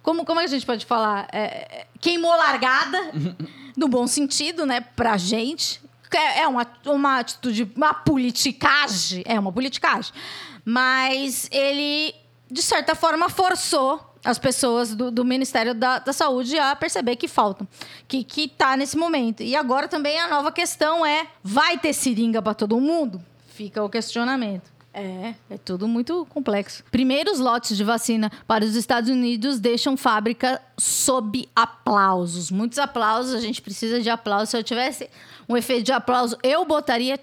Como, 0.02 0.24
como 0.24 0.40
é 0.40 0.44
a 0.44 0.46
gente 0.46 0.64
pode 0.64 0.86
falar? 0.86 1.28
É, 1.30 1.86
queimou 2.00 2.34
largada, 2.34 2.98
no 3.76 3.88
bom 3.88 4.06
sentido, 4.06 4.64
né? 4.64 4.80
Pra 4.80 5.18
gente. 5.18 5.82
É, 6.10 6.40
é 6.40 6.48
uma, 6.48 6.66
uma 6.86 7.18
atitude, 7.18 7.70
uma 7.76 7.92
politicagem. 7.92 9.22
É 9.26 9.38
uma 9.38 9.52
politicagem. 9.52 10.14
Mas 10.64 11.46
ele, 11.52 12.14
de 12.50 12.62
certa 12.62 12.94
forma, 12.94 13.28
forçou 13.28 14.07
as 14.24 14.38
pessoas 14.38 14.94
do, 14.94 15.10
do 15.10 15.24
Ministério 15.24 15.74
da, 15.74 15.98
da 15.98 16.12
Saúde 16.12 16.58
a 16.58 16.74
perceber 16.74 17.16
que 17.16 17.28
faltam, 17.28 17.66
que, 18.06 18.24
que 18.24 18.48
tá 18.48 18.76
nesse 18.76 18.96
momento. 18.96 19.42
E 19.42 19.54
agora 19.54 19.88
também 19.88 20.18
a 20.20 20.28
nova 20.28 20.52
questão 20.52 21.04
é: 21.04 21.26
vai 21.42 21.78
ter 21.78 21.92
seringa 21.92 22.42
para 22.42 22.54
todo 22.54 22.80
mundo? 22.80 23.20
Fica 23.48 23.82
o 23.82 23.88
questionamento. 23.88 24.78
É, 24.92 25.34
é 25.50 25.58
tudo 25.58 25.86
muito 25.86 26.26
complexo. 26.30 26.82
Primeiros 26.90 27.38
lotes 27.38 27.76
de 27.76 27.84
vacina 27.84 28.32
para 28.46 28.64
os 28.64 28.74
Estados 28.74 29.08
Unidos 29.08 29.60
deixam 29.60 29.96
fábrica 29.96 30.60
sob 30.76 31.48
aplausos. 31.54 32.50
Muitos 32.50 32.78
aplausos, 32.78 33.34
a 33.34 33.40
gente 33.40 33.62
precisa 33.62 34.00
de 34.00 34.10
aplausos. 34.10 34.50
Se 34.50 34.56
eu 34.56 34.64
tivesse 34.64 35.08
um 35.48 35.56
efeito 35.56 35.84
de 35.84 35.92
aplauso, 35.92 36.36
eu 36.42 36.64
botaria. 36.64 37.18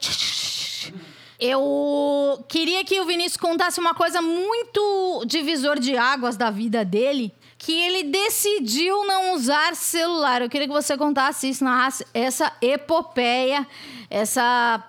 Eu 1.39 2.44
queria 2.48 2.84
que 2.86 3.00
o 3.00 3.06
Vinícius 3.06 3.38
contasse 3.38 3.80
uma 3.80 3.94
coisa 3.94 4.22
muito 4.22 5.24
divisor 5.25 5.80
de 5.80 5.98
águas 5.98 6.38
da 6.38 6.50
vida 6.50 6.86
dele, 6.86 7.34
que 7.58 7.74
ele 7.74 8.04
decidiu 8.04 9.06
não 9.06 9.34
usar 9.34 9.75
celular. 9.75 10.42
Eu 10.42 10.50
queria 10.50 10.68
que 10.68 10.74
você 10.74 10.98
contasse 10.98 11.50
isso, 11.50 11.63
narrasse 11.63 12.06
essa 12.13 12.54
epopeia, 12.62 13.68
essa 14.10 14.84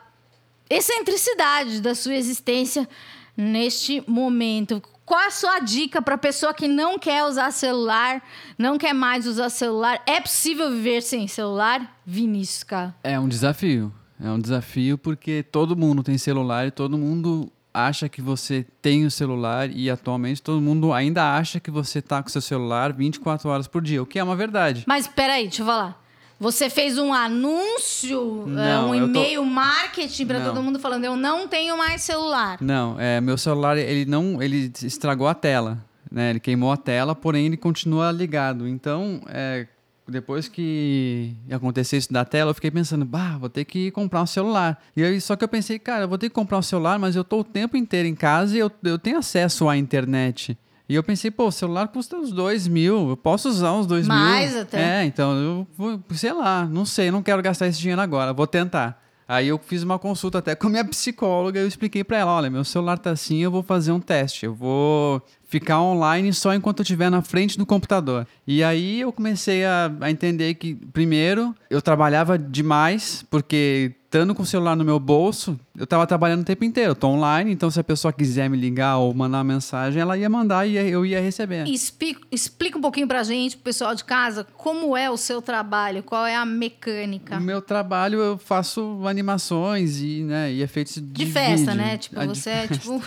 excentricidade 0.70 1.80
da 1.80 1.94
sua 1.94 2.14
existência 2.14 2.88
neste 3.36 4.02
momento. 4.08 4.82
Qual 5.04 5.20
a 5.20 5.30
sua 5.30 5.60
dica 5.60 6.02
para 6.02 6.18
pessoa 6.18 6.52
que 6.52 6.66
não 6.66 6.98
quer 6.98 7.24
usar 7.24 7.52
celular, 7.52 8.20
não 8.58 8.76
quer 8.76 8.92
mais 8.92 9.26
usar 9.26 9.50
celular? 9.50 10.02
É 10.04 10.20
possível 10.20 10.70
viver 10.70 11.00
sem 11.00 11.28
celular? 11.28 12.00
Vinícius. 12.04 12.64
É 13.04 13.18
um 13.18 13.28
desafio. 13.28 13.92
É 14.22 14.30
um 14.30 14.38
desafio 14.38 14.96
porque 14.96 15.42
todo 15.50 15.76
mundo 15.76 16.02
tem 16.02 16.16
celular 16.16 16.66
e 16.66 16.70
todo 16.70 16.96
mundo 16.96 17.50
acha 17.72 18.08
que 18.08 18.22
você 18.22 18.64
tem 18.80 19.04
o 19.04 19.10
celular 19.10 19.68
e 19.70 19.90
atualmente 19.90 20.40
todo 20.42 20.60
mundo 20.62 20.92
ainda 20.94 21.36
acha 21.36 21.60
que 21.60 21.70
você 21.70 22.00
tá 22.00 22.22
com 22.22 22.28
seu 22.30 22.40
celular 22.40 22.92
24 22.94 23.48
horas 23.50 23.68
por 23.68 23.82
dia, 23.82 24.02
o 24.02 24.06
que 24.06 24.18
é 24.18 24.24
uma 24.24 24.34
verdade. 24.34 24.84
Mas 24.86 25.06
peraí, 25.06 25.42
deixa 25.44 25.60
eu 25.62 25.66
falar. 25.66 26.02
Você 26.40 26.68
fez 26.70 26.98
um 26.98 27.12
anúncio, 27.14 28.44
é, 28.46 28.50
Não, 28.50 28.90
um 28.90 28.94
eu 28.94 29.12
tô- 29.12 29.18
e-mail 29.20 29.44
marketing 29.44 30.26
para 30.26 30.40
todo 30.40 30.62
mundo 30.62 30.78
falando 30.78 31.04
eu 31.04 31.16
não 31.16 31.48
tenho 31.48 31.76
mais 31.76 32.02
celular. 32.02 32.58
Não, 32.60 32.98
é, 33.00 33.20
meu 33.20 33.36
celular 33.38 33.76
ele 33.76 34.04
não, 34.04 34.42
ele 34.42 34.70
estragou 34.82 35.28
a 35.28 35.34
tela, 35.34 35.78
né? 36.10 36.30
Ele 36.30 36.40
queimou 36.40 36.70
a 36.72 36.76
tela, 36.76 37.14
porém 37.14 37.46
ele 37.46 37.56
continua 37.56 38.10
ligado. 38.12 38.66
Então, 38.68 39.20
é, 39.28 39.66
depois 40.08 40.48
que 40.48 41.34
aconteceu 41.50 41.98
isso 41.98 42.12
da 42.12 42.24
tela, 42.24 42.50
eu 42.50 42.54
fiquei 42.54 42.70
pensando, 42.70 43.04
bah, 43.04 43.36
vou 43.38 43.48
ter 43.48 43.64
que 43.64 43.90
comprar 43.90 44.22
um 44.22 44.26
celular. 44.26 44.80
E 44.96 45.02
aí, 45.02 45.20
só 45.20 45.34
que 45.36 45.42
eu 45.42 45.48
pensei, 45.48 45.78
cara, 45.78 46.04
eu 46.04 46.08
vou 46.08 46.18
ter 46.18 46.28
que 46.28 46.34
comprar 46.34 46.58
um 46.58 46.62
celular, 46.62 46.98
mas 46.98 47.16
eu 47.16 47.24
tô 47.24 47.40
o 47.40 47.44
tempo 47.44 47.76
inteiro 47.76 48.08
em 48.08 48.14
casa 48.14 48.56
e 48.56 48.58
eu, 48.60 48.70
eu 48.84 48.98
tenho 48.98 49.18
acesso 49.18 49.68
à 49.68 49.76
internet. 49.76 50.56
E 50.88 50.94
eu 50.94 51.02
pensei, 51.02 51.30
pô, 51.30 51.48
o 51.48 51.52
celular 51.52 51.88
custa 51.88 52.16
uns 52.16 52.30
dois 52.30 52.68
mil, 52.68 53.08
eu 53.08 53.16
posso 53.16 53.48
usar 53.48 53.72
uns 53.72 53.86
dois 53.86 54.06
mil. 54.06 54.16
Mais 54.16 54.56
até. 54.56 55.00
É, 55.00 55.04
então 55.04 55.34
eu 55.34 55.66
vou, 55.76 56.00
sei 56.14 56.32
lá, 56.32 56.64
não 56.64 56.86
sei, 56.86 57.10
não 57.10 57.22
quero 57.22 57.42
gastar 57.42 57.66
esse 57.66 57.80
dinheiro 57.80 58.00
agora, 58.00 58.32
vou 58.32 58.46
tentar. 58.46 59.02
Aí 59.28 59.48
eu 59.48 59.58
fiz 59.58 59.82
uma 59.82 59.98
consulta 59.98 60.38
até 60.38 60.54
com 60.54 60.68
a 60.68 60.70
minha 60.70 60.84
psicóloga 60.84 61.58
e 61.58 61.62
eu 61.64 61.66
expliquei 61.66 62.04
pra 62.04 62.18
ela, 62.18 62.30
olha, 62.30 62.48
meu 62.48 62.62
celular 62.62 62.96
tá 62.96 63.10
assim, 63.10 63.38
eu 63.38 63.50
vou 63.50 63.64
fazer 63.64 63.90
um 63.90 63.98
teste, 63.98 64.46
eu 64.46 64.54
vou 64.54 65.20
ficar 65.60 65.80
online 65.80 66.32
só 66.34 66.54
enquanto 66.54 66.80
eu 66.80 66.82
estiver 66.82 67.10
na 67.10 67.22
frente 67.22 67.56
do 67.56 67.64
computador. 67.64 68.26
E 68.46 68.62
aí 68.62 69.00
eu 69.00 69.10
comecei 69.12 69.64
a, 69.64 69.90
a 70.00 70.10
entender 70.10 70.54
que, 70.54 70.74
primeiro, 70.92 71.54
eu 71.70 71.80
trabalhava 71.80 72.38
demais, 72.38 73.24
porque 73.30 73.92
estando 74.04 74.34
com 74.34 74.42
o 74.42 74.46
celular 74.46 74.76
no 74.76 74.84
meu 74.84 74.98
bolso, 74.98 75.58
eu 75.76 75.86
tava 75.86 76.06
trabalhando 76.06 76.40
o 76.40 76.44
tempo 76.44 76.64
inteiro, 76.64 76.92
eu 76.92 76.94
tô 76.94 77.08
online, 77.08 77.52
então 77.52 77.70
se 77.70 77.78
a 77.78 77.84
pessoa 77.84 78.12
quiser 78.12 78.48
me 78.48 78.56
ligar 78.56 78.96
ou 78.98 79.12
mandar 79.12 79.38
uma 79.38 79.44
mensagem, 79.44 80.00
ela 80.00 80.16
ia 80.16 80.28
mandar 80.28 80.66
e 80.66 80.76
eu 80.76 81.04
ia 81.04 81.20
receber. 81.20 81.66
Explica, 81.68 82.20
explica 82.32 82.78
um 82.78 82.80
pouquinho 82.80 83.06
pra 83.08 83.22
gente, 83.24 83.56
pro 83.56 83.64
pessoal 83.64 83.94
de 83.94 84.04
casa, 84.04 84.46
como 84.56 84.96
é 84.96 85.10
o 85.10 85.16
seu 85.18 85.42
trabalho, 85.42 86.02
qual 86.02 86.24
é 86.24 86.34
a 86.36 86.46
mecânica. 86.46 87.36
O 87.36 87.40
meu 87.42 87.60
trabalho 87.60 88.18
eu 88.20 88.38
faço 88.38 89.02
animações 89.06 90.00
e, 90.00 90.22
né, 90.22 90.52
e 90.52 90.62
efeitos 90.62 90.94
de, 90.94 91.00
De 91.02 91.26
festa, 91.26 91.72
vídeo. 91.72 91.74
né? 91.84 91.98
Tipo, 91.98 92.20
Ah, 92.20 92.26
de 92.26 92.38
você 92.38 92.50
é 92.50 92.66
tipo. 92.68 93.02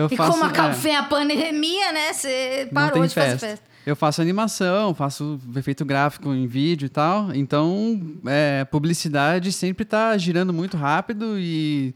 Eu 0.00 0.08
e 0.10 0.16
faço, 0.16 0.32
como 0.32 0.44
acaba 0.44 0.74
é, 0.88 0.96
a 0.96 1.02
pandemia, 1.02 1.92
né? 1.92 2.12
Você 2.12 2.68
parou 2.72 3.06
de 3.06 3.14
fazer 3.14 3.38
festa. 3.38 3.70
Eu 3.84 3.96
faço 3.96 4.20
animação, 4.20 4.94
faço 4.94 5.40
efeito 5.56 5.84
gráfico 5.84 6.32
em 6.32 6.46
vídeo 6.46 6.86
e 6.86 6.88
tal. 6.88 7.34
Então, 7.34 8.00
é, 8.26 8.64
publicidade 8.64 9.52
sempre 9.52 9.84
está 9.84 10.16
girando 10.16 10.52
muito 10.52 10.76
rápido 10.76 11.38
e 11.38 11.94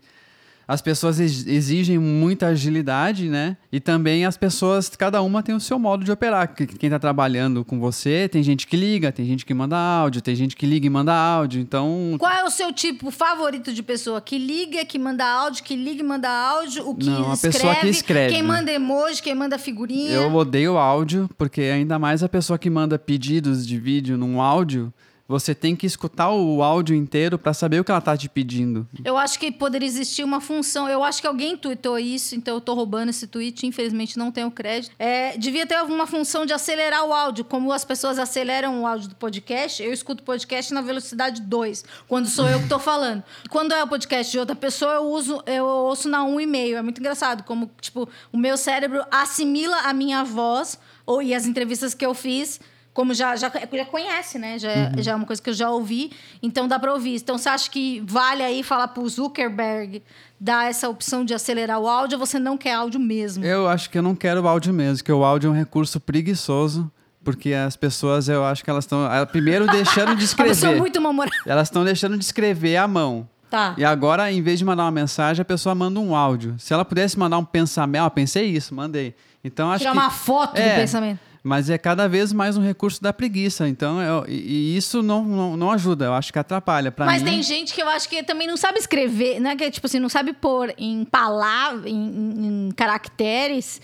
as 0.66 0.80
pessoas 0.80 1.20
ex- 1.20 1.46
exigem 1.46 1.98
muita 1.98 2.46
agilidade, 2.46 3.28
né? 3.28 3.56
E 3.70 3.78
também 3.80 4.24
as 4.24 4.36
pessoas, 4.36 4.88
cada 4.88 5.20
uma 5.22 5.42
tem 5.42 5.54
o 5.54 5.60
seu 5.60 5.78
modo 5.78 6.04
de 6.04 6.10
operar. 6.12 6.54
Que- 6.54 6.66
Quem 6.66 6.88
está 6.88 6.98
trabalhando 6.98 7.64
com 7.64 7.78
você, 7.78 8.28
tem 8.28 8.42
gente 8.42 8.66
que 8.66 8.76
liga, 8.76 9.12
tem 9.12 9.26
gente 9.26 9.44
que 9.44 9.52
manda 9.54 9.76
áudio, 9.76 10.20
tem 10.22 10.34
gente 10.34 10.56
que 10.56 10.66
liga 10.66 10.86
e 10.86 10.90
manda 10.90 11.12
áudio. 11.14 11.60
Então, 11.60 12.16
Qual 12.18 12.32
é 12.32 12.44
o 12.44 12.50
seu 12.50 12.72
tipo 12.72 13.10
favorito 13.10 13.72
de 13.72 13.82
pessoa? 13.82 14.20
Que 14.20 14.38
liga, 14.38 14.84
que 14.84 14.98
manda 14.98 15.24
áudio, 15.24 15.62
que 15.64 15.76
liga 15.76 16.00
e 16.00 16.06
manda 16.06 16.28
áudio, 16.30 16.88
o 16.88 16.94
que 16.94 17.06
Não, 17.10 17.30
a 17.30 17.34
escreve, 17.34 17.52
pessoa 17.58 17.74
que 17.76 17.88
escreve. 17.88 18.32
quem 18.34 18.42
manda 18.42 18.72
emoji, 18.72 19.22
quem 19.22 19.34
manda 19.34 19.58
figurinha. 19.58 20.10
Eu 20.12 20.34
odeio 20.34 20.78
áudio, 20.78 21.28
porque 21.36 21.60
ainda 21.62 21.98
mais 21.98 22.22
a 22.22 22.28
pessoa 22.28 22.58
que 22.58 22.70
manda 22.70 22.98
pedidos 22.98 23.66
de 23.66 23.78
vídeo 23.78 24.16
num 24.16 24.40
áudio, 24.40 24.92
você 25.26 25.54
tem 25.54 25.74
que 25.74 25.86
escutar 25.86 26.30
o 26.30 26.62
áudio 26.62 26.94
inteiro 26.94 27.38
para 27.38 27.54
saber 27.54 27.80
o 27.80 27.84
que 27.84 27.90
ela 27.90 28.00
tá 28.00 28.16
te 28.16 28.28
pedindo. 28.28 28.86
Eu 29.04 29.16
acho 29.16 29.38
que 29.38 29.50
poderia 29.50 29.86
existir 29.86 30.22
uma 30.22 30.40
função. 30.40 30.88
Eu 30.88 31.02
acho 31.02 31.20
que 31.20 31.26
alguém 31.26 31.56
tweetou 31.56 31.98
isso, 31.98 32.34
então 32.34 32.54
eu 32.54 32.60
tô 32.60 32.74
roubando 32.74 33.08
esse 33.08 33.26
tweet. 33.26 33.66
Infelizmente 33.66 34.18
não 34.18 34.30
tenho 34.30 34.50
crédito. 34.50 34.94
É, 34.98 35.36
devia 35.38 35.66
ter 35.66 35.80
uma 35.82 36.06
função 36.06 36.44
de 36.44 36.52
acelerar 36.52 37.04
o 37.04 37.12
áudio. 37.12 37.44
Como 37.44 37.72
as 37.72 37.84
pessoas 37.84 38.18
aceleram 38.18 38.82
o 38.82 38.86
áudio 38.86 39.08
do 39.08 39.14
podcast, 39.14 39.82
eu 39.82 39.92
escuto 39.92 40.22
o 40.22 40.26
podcast 40.26 40.74
na 40.74 40.82
velocidade 40.82 41.40
2, 41.40 41.84
quando 42.06 42.28
sou 42.28 42.48
eu 42.48 42.60
que 42.60 42.68
tô 42.68 42.78
falando. 42.78 43.22
Quando 43.48 43.72
é 43.72 43.82
o 43.82 43.88
podcast 43.88 44.30
de 44.30 44.38
outra 44.38 44.54
pessoa, 44.54 44.94
eu 44.94 45.04
uso, 45.04 45.42
eu 45.46 45.64
ouço 45.64 46.08
na 46.08 46.20
1,5. 46.20 46.74
É 46.76 46.82
muito 46.82 47.00
engraçado. 47.00 47.44
Como, 47.44 47.70
tipo, 47.80 48.08
o 48.30 48.36
meu 48.36 48.56
cérebro 48.56 49.02
assimila 49.10 49.78
a 49.78 49.92
minha 49.94 50.22
voz 50.22 50.78
ou, 51.06 51.22
e 51.22 51.34
as 51.34 51.46
entrevistas 51.46 51.94
que 51.94 52.04
eu 52.04 52.14
fiz 52.14 52.60
como 52.94 53.12
já, 53.12 53.34
já, 53.36 53.50
já 53.72 53.84
conhece, 53.84 54.38
né? 54.38 54.58
Já, 54.58 54.68
Uhum. 54.70 55.02
já 55.02 55.12
é 55.12 55.14
uma 55.14 55.26
coisa 55.26 55.42
que 55.42 55.50
eu 55.50 55.54
já 55.54 55.68
ouvi, 55.68 56.12
então 56.42 56.66
dá 56.66 56.78
para 56.78 56.92
ouvir. 56.92 57.16
Então 57.16 57.36
você 57.36 57.48
acha 57.50 57.68
que 57.68 58.00
vale 58.06 58.42
aí 58.42 58.62
falar 58.62 58.88
pro 58.88 59.06
Zuckerberg 59.06 60.00
dar 60.40 60.70
essa 60.70 60.88
opção 60.88 61.24
de 61.24 61.34
acelerar 61.34 61.78
o 61.80 61.88
áudio 61.88 62.18
ou 62.18 62.24
você 62.26 62.38
não 62.38 62.56
quer 62.56 62.74
áudio 62.74 63.00
mesmo? 63.00 63.44
Eu 63.44 63.68
acho 63.68 63.90
que 63.90 63.98
eu 63.98 64.02
não 64.02 64.14
quero 64.14 64.40
o 64.42 64.48
áudio 64.48 64.72
mesmo, 64.72 65.04
que 65.04 65.12
o 65.12 65.24
áudio 65.24 65.48
é 65.48 65.50
um 65.50 65.54
recurso 65.56 65.98
preguiçoso, 66.00 66.90
porque 67.24 67.52
as 67.52 67.74
pessoas, 67.76 68.28
eu 68.28 68.44
acho 68.44 68.62
que 68.62 68.70
elas 68.70 68.84
estão, 68.84 69.00
primeiro, 69.32 69.66
deixando 69.66 70.14
de 70.14 70.24
escrever. 70.24 70.76
muito 70.76 71.00
mal-humorada. 71.00 71.34
Elas 71.46 71.68
estão 71.68 71.84
deixando 71.84 72.16
de 72.16 72.24
escrever 72.24 72.76
à 72.76 72.86
mão. 72.86 73.28
Tá. 73.50 73.74
E 73.78 73.84
agora, 73.84 74.30
em 74.32 74.42
vez 74.42 74.58
de 74.58 74.64
mandar 74.64 74.84
uma 74.84 74.90
mensagem, 74.90 75.40
a 75.40 75.44
pessoa 75.44 75.74
manda 75.74 75.98
um 76.00 76.14
áudio. 76.14 76.54
Se 76.58 76.72
ela 76.74 76.84
pudesse 76.84 77.18
mandar 77.18 77.38
um 77.38 77.44
pensamento, 77.44 78.02
ah, 78.04 78.10
pensei 78.10 78.46
isso, 78.50 78.74
mandei. 78.74 79.14
Então 79.42 79.70
acho 79.70 79.80
Tirar 79.80 79.92
que 79.92 79.98
uma 79.98 80.10
foto 80.10 80.56
É, 80.58 80.70
do 80.74 80.80
pensamento. 80.80 81.20
Mas 81.46 81.68
é 81.68 81.76
cada 81.76 82.08
vez 82.08 82.32
mais 82.32 82.56
um 82.56 82.62
recurso 82.62 83.02
da 83.02 83.12
preguiça. 83.12 83.68
Então, 83.68 84.00
eu- 84.00 84.24
e, 84.26 84.32
e 84.72 84.76
isso 84.78 85.02
não, 85.02 85.22
não, 85.22 85.56
não 85.58 85.70
ajuda, 85.70 86.06
eu 86.06 86.14
acho 86.14 86.32
que 86.32 86.38
atrapalha. 86.38 86.90
Pra 86.90 87.04
Mas 87.04 87.22
mim, 87.22 87.32
tem 87.32 87.42
gente 87.42 87.74
que 87.74 87.82
eu 87.82 87.88
acho 87.88 88.08
que 88.08 88.22
também 88.22 88.46
não 88.46 88.56
sabe 88.56 88.78
escrever, 88.78 89.38
né? 89.40 89.54
Que 89.54 89.70
tipo 89.70 89.86
assim, 89.86 89.98
não 90.00 90.08
sabe 90.08 90.32
pôr 90.32 90.72
em 90.78 91.04
palavras, 91.04 91.84
em, 91.84 92.68
em- 92.68 92.70
caracteres 92.74 93.80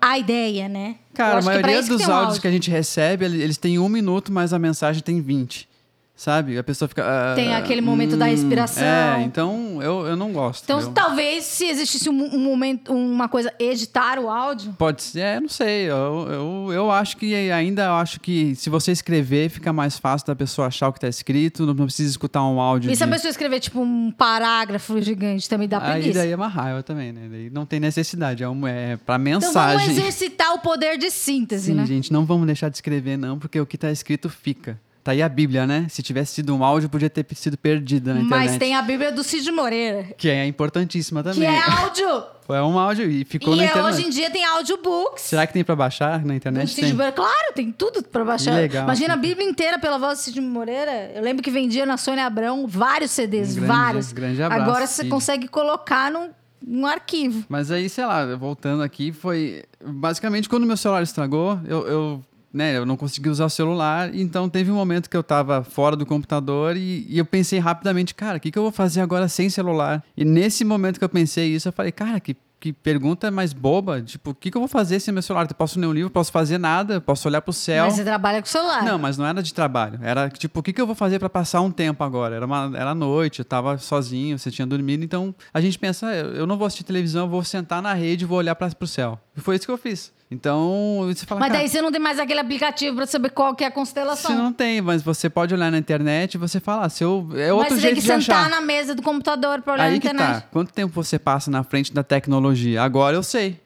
a 0.00 0.18
ideia, 0.18 0.68
né? 0.68 0.96
Cara, 1.14 1.36
a 1.36 1.38
é 1.38 1.42
maioria 1.44 1.80
dos 1.82 1.90
áudios 2.02 2.08
áudio. 2.10 2.40
que 2.40 2.48
a 2.48 2.50
gente 2.50 2.68
recebe, 2.68 3.24
ele- 3.24 3.40
eles 3.40 3.56
têm 3.58 3.78
um 3.78 3.88
minuto, 3.88 4.32
mas 4.32 4.52
a 4.52 4.58
mensagem 4.58 5.00
tem 5.00 5.20
20. 5.22 5.68
Sabe? 6.16 6.56
A 6.56 6.62
pessoa 6.62 6.88
fica. 6.88 7.02
ah, 7.04 7.34
Tem 7.34 7.56
aquele 7.56 7.80
momento 7.80 8.16
da 8.16 8.26
respiração. 8.26 8.84
É, 8.84 9.20
então 9.22 9.80
eu, 9.82 10.06
eu 10.06 10.16
não 10.16 10.32
gosto. 10.32 10.62
Então, 10.62 10.78
eu- 10.80 10.92
talvez 10.92 11.42
se 11.42 11.64
existisse 11.66 12.08
um, 12.08 12.36
um 12.36 12.38
momento, 12.38 12.92
uma 12.92 13.28
coisa, 13.28 13.52
editar 13.58 14.20
o 14.20 14.30
áudio. 14.30 14.72
Pode 14.78 15.02
ser, 15.02 15.18
é, 15.20 15.40
não 15.40 15.48
sei. 15.48 15.90
Eu, 15.90 16.28
eu, 16.30 16.72
eu 16.72 16.90
acho 16.92 17.16
que 17.16 17.34
ainda 17.50 17.86
eu 17.86 17.94
acho 17.94 18.20
que 18.20 18.54
se 18.54 18.70
você 18.70 18.92
escrever, 18.92 19.48
fica 19.50 19.72
mais 19.72 19.98
fácil 19.98 20.24
da 20.28 20.36
pessoa 20.36 20.68
achar 20.68 20.88
o 20.88 20.92
que 20.92 21.00
tá 21.00 21.08
escrito, 21.08 21.66
não 21.66 21.84
precisa 21.86 22.10
escutar 22.10 22.44
um 22.44 22.60
áudio. 22.60 22.92
E 22.92 22.96
se 22.96 23.02
a 23.02 23.06
de- 23.06 23.12
pessoa 23.12 23.30
escrever, 23.30 23.58
tipo, 23.58 23.80
um 23.82 24.12
parágrafo 24.12 25.02
gigante, 25.02 25.48
também 25.48 25.66
dá 25.66 25.78
Aí 25.84 25.94
preguiça. 25.94 26.20
daí 26.20 26.30
é 26.30 26.36
uma 26.36 26.46
raiva 26.48 26.80
também, 26.84 27.12
né? 27.12 27.26
Daí 27.28 27.50
não 27.50 27.66
tem 27.66 27.80
necessidade. 27.80 28.44
É, 28.44 28.48
um, 28.48 28.64
é 28.68 28.96
pra 28.98 29.16
Então 29.16 29.40
vamos 29.40 29.46
mensagem. 29.48 29.90
exercitar 29.90 30.54
o 30.54 30.60
poder 30.60 30.96
de 30.96 31.10
síntese, 31.10 31.66
Sim, 31.66 31.74
né? 31.74 31.84
gente, 31.84 32.12
não 32.12 32.24
vamos 32.24 32.46
deixar 32.46 32.68
de 32.68 32.76
escrever, 32.76 33.16
não, 33.18 33.36
porque 33.36 33.60
o 33.60 33.66
que 33.66 33.76
tá 33.76 33.90
escrito 33.90 34.30
fica. 34.30 34.78
Tá 35.04 35.12
aí 35.12 35.20
a 35.20 35.28
Bíblia, 35.28 35.66
né? 35.66 35.86
Se 35.90 36.02
tivesse 36.02 36.32
sido 36.36 36.56
um 36.56 36.64
áudio, 36.64 36.88
podia 36.88 37.10
ter 37.10 37.26
sido 37.34 37.58
perdida 37.58 38.14
na 38.14 38.20
internet. 38.22 38.48
Mas 38.48 38.58
tem 38.58 38.74
a 38.74 38.80
Bíblia 38.80 39.12
do 39.12 39.22
Cid 39.22 39.50
Moreira, 39.52 40.04
Que 40.16 40.30
é 40.30 40.46
importantíssima 40.46 41.22
também. 41.22 41.40
que 41.40 41.44
é 41.44 41.58
áudio. 41.82 42.24
Foi 42.46 42.58
um 42.60 42.78
áudio 42.78 43.10
e 43.10 43.24
ficou 43.24 43.52
e 43.54 43.56
na 43.58 43.62
é- 43.64 43.66
internet. 43.66 43.94
hoje 43.94 44.06
em 44.06 44.10
dia 44.10 44.30
tem 44.30 44.44
audiobooks. 44.44 45.22
Será 45.22 45.46
que 45.46 45.52
tem 45.52 45.62
pra 45.62 45.76
baixar 45.76 46.24
na 46.24 46.34
internet? 46.34 46.70
Cid 46.70 46.80
Tem. 46.86 46.92
Moreira. 46.94 47.12
Claro, 47.12 47.52
tem 47.54 47.70
tudo 47.70 48.02
pra 48.02 48.24
baixar. 48.24 48.54
Legal. 48.54 48.84
Imagina 48.84 49.12
a 49.14 49.16
Bíblia 49.16 49.46
inteira 49.46 49.78
pela 49.78 49.98
voz 49.98 50.18
do 50.18 50.22
Cid 50.22 50.40
Moreira. 50.40 51.12
Eu 51.14 51.22
lembro 51.22 51.42
que 51.42 51.50
vendia 51.50 51.84
na 51.86 51.96
Sônia 51.98 52.24
Abrão 52.26 52.66
vários 52.66 53.10
CDs, 53.10 53.50
Um 53.52 53.54
grande- 53.60 53.66
vários. 53.66 54.12
grande 54.12 54.42
abraço, 54.42 54.62
Agora 54.62 54.86
você 54.86 55.02
Cid. 55.02 55.08
consegue 55.10 55.48
colocar 55.48 56.10
num, 56.10 56.30
num 56.66 56.86
arquivo. 56.86 57.44
Mas 57.48 57.70
aí, 57.70 57.88
sei 57.90 58.04
lá, 58.06 58.34
voltando 58.36 58.82
aqui, 58.82 59.12
foi. 59.12 59.62
Basicamente, 59.84 60.48
quando 60.48 60.66
meu 60.66 60.76
celular 60.78 61.02
estragou, 61.02 61.58
eu, 61.66 61.86
eu, 61.86 62.24
né, 62.54 62.76
eu 62.78 62.86
não 62.86 62.96
consegui 62.96 63.28
usar 63.28 63.46
o 63.46 63.50
celular. 63.50 64.14
Então 64.14 64.48
teve 64.48 64.70
um 64.70 64.76
momento 64.76 65.10
que 65.10 65.16
eu 65.16 65.22
tava 65.24 65.64
fora 65.64 65.96
do 65.96 66.06
computador 66.06 66.76
e, 66.76 67.04
e 67.08 67.18
eu 67.18 67.24
pensei 67.24 67.58
rapidamente, 67.58 68.14
cara, 68.14 68.38
o 68.38 68.40
que, 68.40 68.50
que 68.52 68.58
eu 68.58 68.62
vou 68.62 68.72
fazer 68.72 69.00
agora 69.00 69.26
sem 69.28 69.50
celular? 69.50 70.02
E 70.16 70.24
nesse 70.24 70.64
momento 70.64 70.98
que 70.98 71.04
eu 71.04 71.08
pensei 71.08 71.48
isso, 71.48 71.66
eu 71.68 71.72
falei, 71.72 71.90
cara, 71.90 72.20
que, 72.20 72.36
que 72.60 72.72
pergunta 72.72 73.28
mais 73.30 73.52
boba, 73.52 74.00
tipo, 74.00 74.30
o 74.30 74.34
que, 74.34 74.50
que 74.52 74.56
eu 74.56 74.60
vou 74.60 74.68
fazer 74.68 75.00
sem 75.00 75.12
meu 75.12 75.22
celular? 75.22 75.46
Eu 75.50 75.54
posso 75.56 75.78
ler 75.80 75.86
um 75.86 75.92
livro, 75.92 76.08
posso 76.10 76.30
fazer 76.30 76.56
nada, 76.56 77.00
posso 77.00 77.26
olhar 77.28 77.42
pro 77.42 77.52
céu. 77.52 77.86
Mas 77.86 77.94
você 77.94 78.04
trabalha 78.04 78.40
com 78.40 78.46
o 78.46 78.50
celular. 78.50 78.84
Não, 78.84 78.98
mas 78.98 79.18
não 79.18 79.26
era 79.26 79.42
de 79.42 79.52
trabalho. 79.52 79.98
Era 80.00 80.30
tipo, 80.30 80.60
o 80.60 80.62
que, 80.62 80.72
que 80.72 80.80
eu 80.80 80.86
vou 80.86 80.94
fazer 80.94 81.18
para 81.18 81.28
passar 81.28 81.60
um 81.60 81.70
tempo 81.72 82.04
agora? 82.04 82.36
Era, 82.36 82.46
uma, 82.46 82.70
era 82.74 82.94
noite, 82.94 83.40
eu 83.40 83.44
tava 83.44 83.76
sozinho, 83.78 84.38
você 84.38 84.50
tinha 84.50 84.66
dormido, 84.66 85.04
então 85.04 85.34
a 85.52 85.60
gente 85.60 85.76
pensa, 85.78 86.06
"Ah, 86.06 86.14
eu 86.14 86.46
não 86.46 86.56
vou 86.56 86.66
assistir 86.66 86.84
televisão, 86.84 87.24
eu 87.24 87.28
vou 87.28 87.42
sentar 87.42 87.82
na 87.82 87.92
rede 87.92 88.24
e 88.24 88.26
vou 88.26 88.38
olhar 88.38 88.54
para 88.54 88.70
pro 88.70 88.86
céu. 88.86 89.18
E 89.36 89.40
foi 89.40 89.56
isso 89.56 89.66
que 89.66 89.72
eu 89.72 89.76
fiz. 89.76 90.12
Então, 90.34 91.00
você 91.06 91.24
fala, 91.24 91.40
Mas 91.40 91.52
daí 91.52 91.68
você 91.68 91.80
não 91.80 91.92
tem 91.92 92.00
mais 92.00 92.18
aquele 92.18 92.40
aplicativo 92.40 92.96
pra 92.96 93.06
saber 93.06 93.30
qual 93.30 93.54
que 93.54 93.62
é 93.62 93.68
a 93.68 93.70
constelação. 93.70 94.30
você 94.32 94.36
não 94.36 94.52
tem, 94.52 94.80
mas 94.82 95.00
você 95.02 95.30
pode 95.30 95.54
olhar 95.54 95.70
na 95.70 95.78
internet 95.78 96.34
e 96.34 96.38
você 96.38 96.58
fala, 96.58 96.86
ah, 96.86 96.88
se 96.88 97.04
eu, 97.04 97.28
é 97.34 97.48
Mas 97.48 97.50
outro 97.52 97.68
você 97.68 97.74
tem 97.74 97.80
jeito 97.80 97.94
que 97.96 98.00
de 98.00 98.06
sentar 98.06 98.40
achar. 98.46 98.50
na 98.50 98.60
mesa 98.60 98.94
do 98.94 99.00
computador 99.02 99.62
pra 99.62 99.74
olhar 99.74 99.84
Aí 99.84 99.94
na 99.94 100.00
que 100.00 100.08
internet. 100.08 100.42
tá. 100.42 100.48
Quanto 100.50 100.72
tempo 100.72 100.92
você 100.92 101.18
passa 101.18 101.50
na 101.50 101.62
frente 101.62 101.94
da 101.94 102.02
tecnologia? 102.02 102.82
Agora 102.82 103.16
eu 103.16 103.22
sei. 103.22 103.60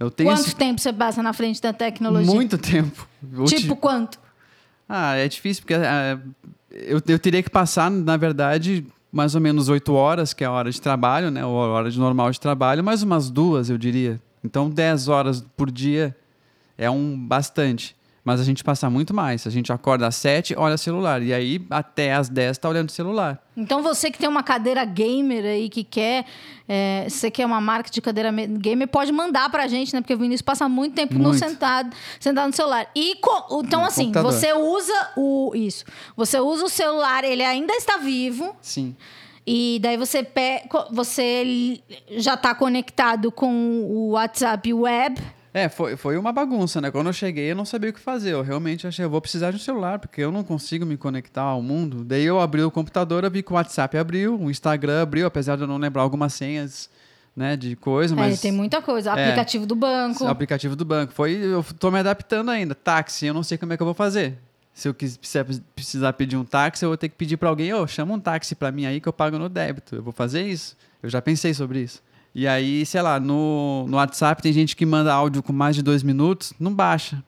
Eu 0.00 0.10
tenho 0.10 0.30
Quanto 0.30 0.40
esse... 0.46 0.56
tempo 0.56 0.80
você 0.80 0.92
passa 0.92 1.22
na 1.22 1.32
frente 1.32 1.60
da 1.62 1.72
tecnologia? 1.72 2.32
muito 2.34 2.56
tempo. 2.58 3.06
Eu 3.32 3.44
te- 3.44 3.56
Tipo 3.60 3.76
quanto? 3.76 4.18
Ah, 4.88 5.14
é 5.14 5.28
difícil, 5.28 5.62
porque 5.62 5.74
ah, 5.74 6.18
eu, 6.70 7.00
eu 7.06 7.18
teria 7.18 7.42
que 7.42 7.50
passar, 7.50 7.90
na 7.90 8.16
verdade, 8.16 8.84
mais 9.12 9.34
ou 9.34 9.40
menos 9.40 9.68
oito 9.68 9.92
horas, 9.94 10.32
que 10.34 10.42
é 10.42 10.46
a 10.46 10.50
hora 10.50 10.70
de 10.70 10.80
trabalho, 10.80 11.30
né? 11.30 11.44
Ou 11.44 11.62
a 11.62 11.68
hora 11.68 11.90
de 11.90 11.98
normal 11.98 12.30
de 12.30 12.40
trabalho, 12.40 12.82
mais 12.82 13.02
umas 13.02 13.30
duas, 13.30 13.70
eu 13.70 13.78
diria. 13.78 14.20
Então, 14.44 14.68
10 14.68 15.08
horas 15.08 15.44
por 15.56 15.70
dia 15.70 16.14
é 16.76 16.90
um 16.90 17.16
bastante. 17.18 17.96
Mas 18.26 18.40
a 18.40 18.44
gente 18.44 18.64
passa 18.64 18.88
muito 18.88 19.12
mais. 19.12 19.46
A 19.46 19.50
gente 19.50 19.70
acorda 19.70 20.06
às 20.06 20.16
7, 20.16 20.54
olha 20.56 20.76
o 20.76 20.78
celular. 20.78 21.20
E 21.22 21.34
aí, 21.34 21.60
até 21.68 22.14
às 22.14 22.26
10, 22.30 22.56
tá 22.56 22.70
olhando 22.70 22.88
o 22.88 22.92
celular. 22.92 23.38
Então 23.54 23.82
você 23.82 24.10
que 24.10 24.16
tem 24.18 24.26
uma 24.26 24.42
cadeira 24.42 24.82
gamer 24.86 25.44
aí 25.44 25.68
que 25.68 25.84
quer, 25.84 26.24
é, 26.66 27.06
você 27.06 27.30
quer 27.30 27.44
uma 27.44 27.60
marca 27.60 27.90
de 27.90 28.00
cadeira 28.00 28.32
me- 28.32 28.46
gamer, 28.46 28.88
pode 28.88 29.12
mandar 29.12 29.50
pra 29.50 29.68
gente, 29.68 29.92
né? 29.92 30.00
Porque 30.00 30.14
o 30.14 30.18
Vinícius 30.18 30.40
passa 30.40 30.66
muito 30.70 30.94
tempo 30.94 31.14
no 31.18 31.24
Muito. 31.28 31.38
sentado, 31.38 31.94
sentado 32.18 32.46
no 32.46 32.54
celular. 32.54 32.90
E 32.94 33.14
co- 33.16 33.60
então 33.62 33.80
No 33.82 33.86
assim, 33.88 34.04
computador. 34.06 34.32
você 34.32 34.52
usa 34.54 35.10
o 35.18 35.52
isso. 35.54 35.84
Você 36.16 36.40
usa 36.40 36.64
o 36.64 36.68
celular, 36.70 37.24
ele 37.24 37.42
ainda 37.44 37.74
está 37.74 37.98
vivo. 37.98 38.56
Sim. 38.62 38.96
E 39.46 39.78
daí 39.82 39.96
você 39.96 40.22
pe- 40.22 40.62
você 40.90 41.80
já 42.16 42.34
está 42.34 42.54
conectado 42.54 43.30
com 43.30 43.82
o 43.84 44.10
WhatsApp 44.12 44.72
web. 44.72 45.20
É, 45.52 45.68
foi, 45.68 45.96
foi 45.96 46.16
uma 46.18 46.32
bagunça, 46.32 46.80
né? 46.80 46.90
Quando 46.90 47.06
eu 47.08 47.12
cheguei, 47.12 47.52
eu 47.52 47.54
não 47.54 47.64
sabia 47.64 47.90
o 47.90 47.92
que 47.92 48.00
fazer. 48.00 48.32
Eu 48.32 48.42
realmente 48.42 48.86
achei, 48.86 49.04
eu 49.04 49.10
vou 49.10 49.20
precisar 49.20 49.50
de 49.50 49.56
um 49.56 49.60
celular, 49.60 50.00
porque 50.00 50.20
eu 50.20 50.32
não 50.32 50.42
consigo 50.42 50.84
me 50.84 50.96
conectar 50.96 51.42
ao 51.42 51.62
mundo. 51.62 52.02
Daí 52.02 52.24
eu 52.24 52.40
abri 52.40 52.62
o 52.62 52.70
computador, 52.70 53.22
eu 53.22 53.30
vi 53.30 53.42
que 53.42 53.52
o 53.52 53.54
WhatsApp 53.54 53.96
abriu, 53.96 54.34
o 54.40 54.50
Instagram 54.50 55.02
abriu, 55.02 55.26
apesar 55.26 55.54
de 55.56 55.62
eu 55.62 55.68
não 55.68 55.76
lembrar 55.76 56.02
algumas 56.02 56.32
senhas, 56.34 56.90
né, 57.36 57.56
de 57.56 57.76
coisa, 57.76 58.16
mas... 58.16 58.38
É, 58.38 58.42
tem 58.42 58.50
muita 58.50 58.82
coisa. 58.82 59.10
É. 59.10 59.12
Aplicativo 59.12 59.64
do 59.66 59.76
banco. 59.76 60.26
Aplicativo 60.26 60.74
do 60.74 60.84
banco. 60.84 61.12
Foi, 61.12 61.32
eu 61.34 61.64
tô 61.78 61.88
me 61.90 62.00
adaptando 62.00 62.50
ainda. 62.50 62.74
Táxi, 62.74 63.26
eu 63.26 63.34
não 63.34 63.42
sei 63.44 63.56
como 63.58 63.72
é 63.72 63.76
que 63.76 63.82
eu 63.82 63.86
vou 63.86 63.94
fazer. 63.94 64.38
Se 64.74 64.88
eu 64.88 64.92
quis- 64.92 65.16
precisar, 65.74 66.12
pedir 66.14 66.36
um 66.36 66.44
táxi, 66.44 66.84
eu 66.84 66.90
vou 66.90 66.96
ter 66.96 67.08
que 67.08 67.14
pedir 67.14 67.36
para 67.36 67.48
alguém, 67.48 67.72
ô, 67.72 67.86
chama 67.86 68.12
um 68.12 68.18
táxi 68.18 68.54
para 68.56 68.72
mim 68.72 68.84
aí 68.86 69.00
que 69.00 69.08
eu 69.08 69.12
pago 69.12 69.38
no 69.38 69.48
débito. 69.48 69.94
Eu 69.94 70.02
vou 70.02 70.12
fazer 70.12 70.42
isso. 70.46 70.76
Eu 71.00 71.08
já 71.08 71.22
pensei 71.22 71.54
sobre 71.54 71.80
isso. 71.80 72.02
E 72.34 72.48
aí, 72.48 72.84
sei 72.84 73.00
lá, 73.00 73.20
no, 73.20 73.86
no 73.88 73.96
WhatsApp 73.96 74.42
tem 74.42 74.52
gente 74.52 74.74
que 74.74 74.84
manda 74.84 75.14
áudio 75.14 75.40
com 75.42 75.52
mais 75.52 75.76
de 75.76 75.82
dois 75.82 76.02
minutos, 76.02 76.52
não 76.58 76.74
baixa. 76.74 77.22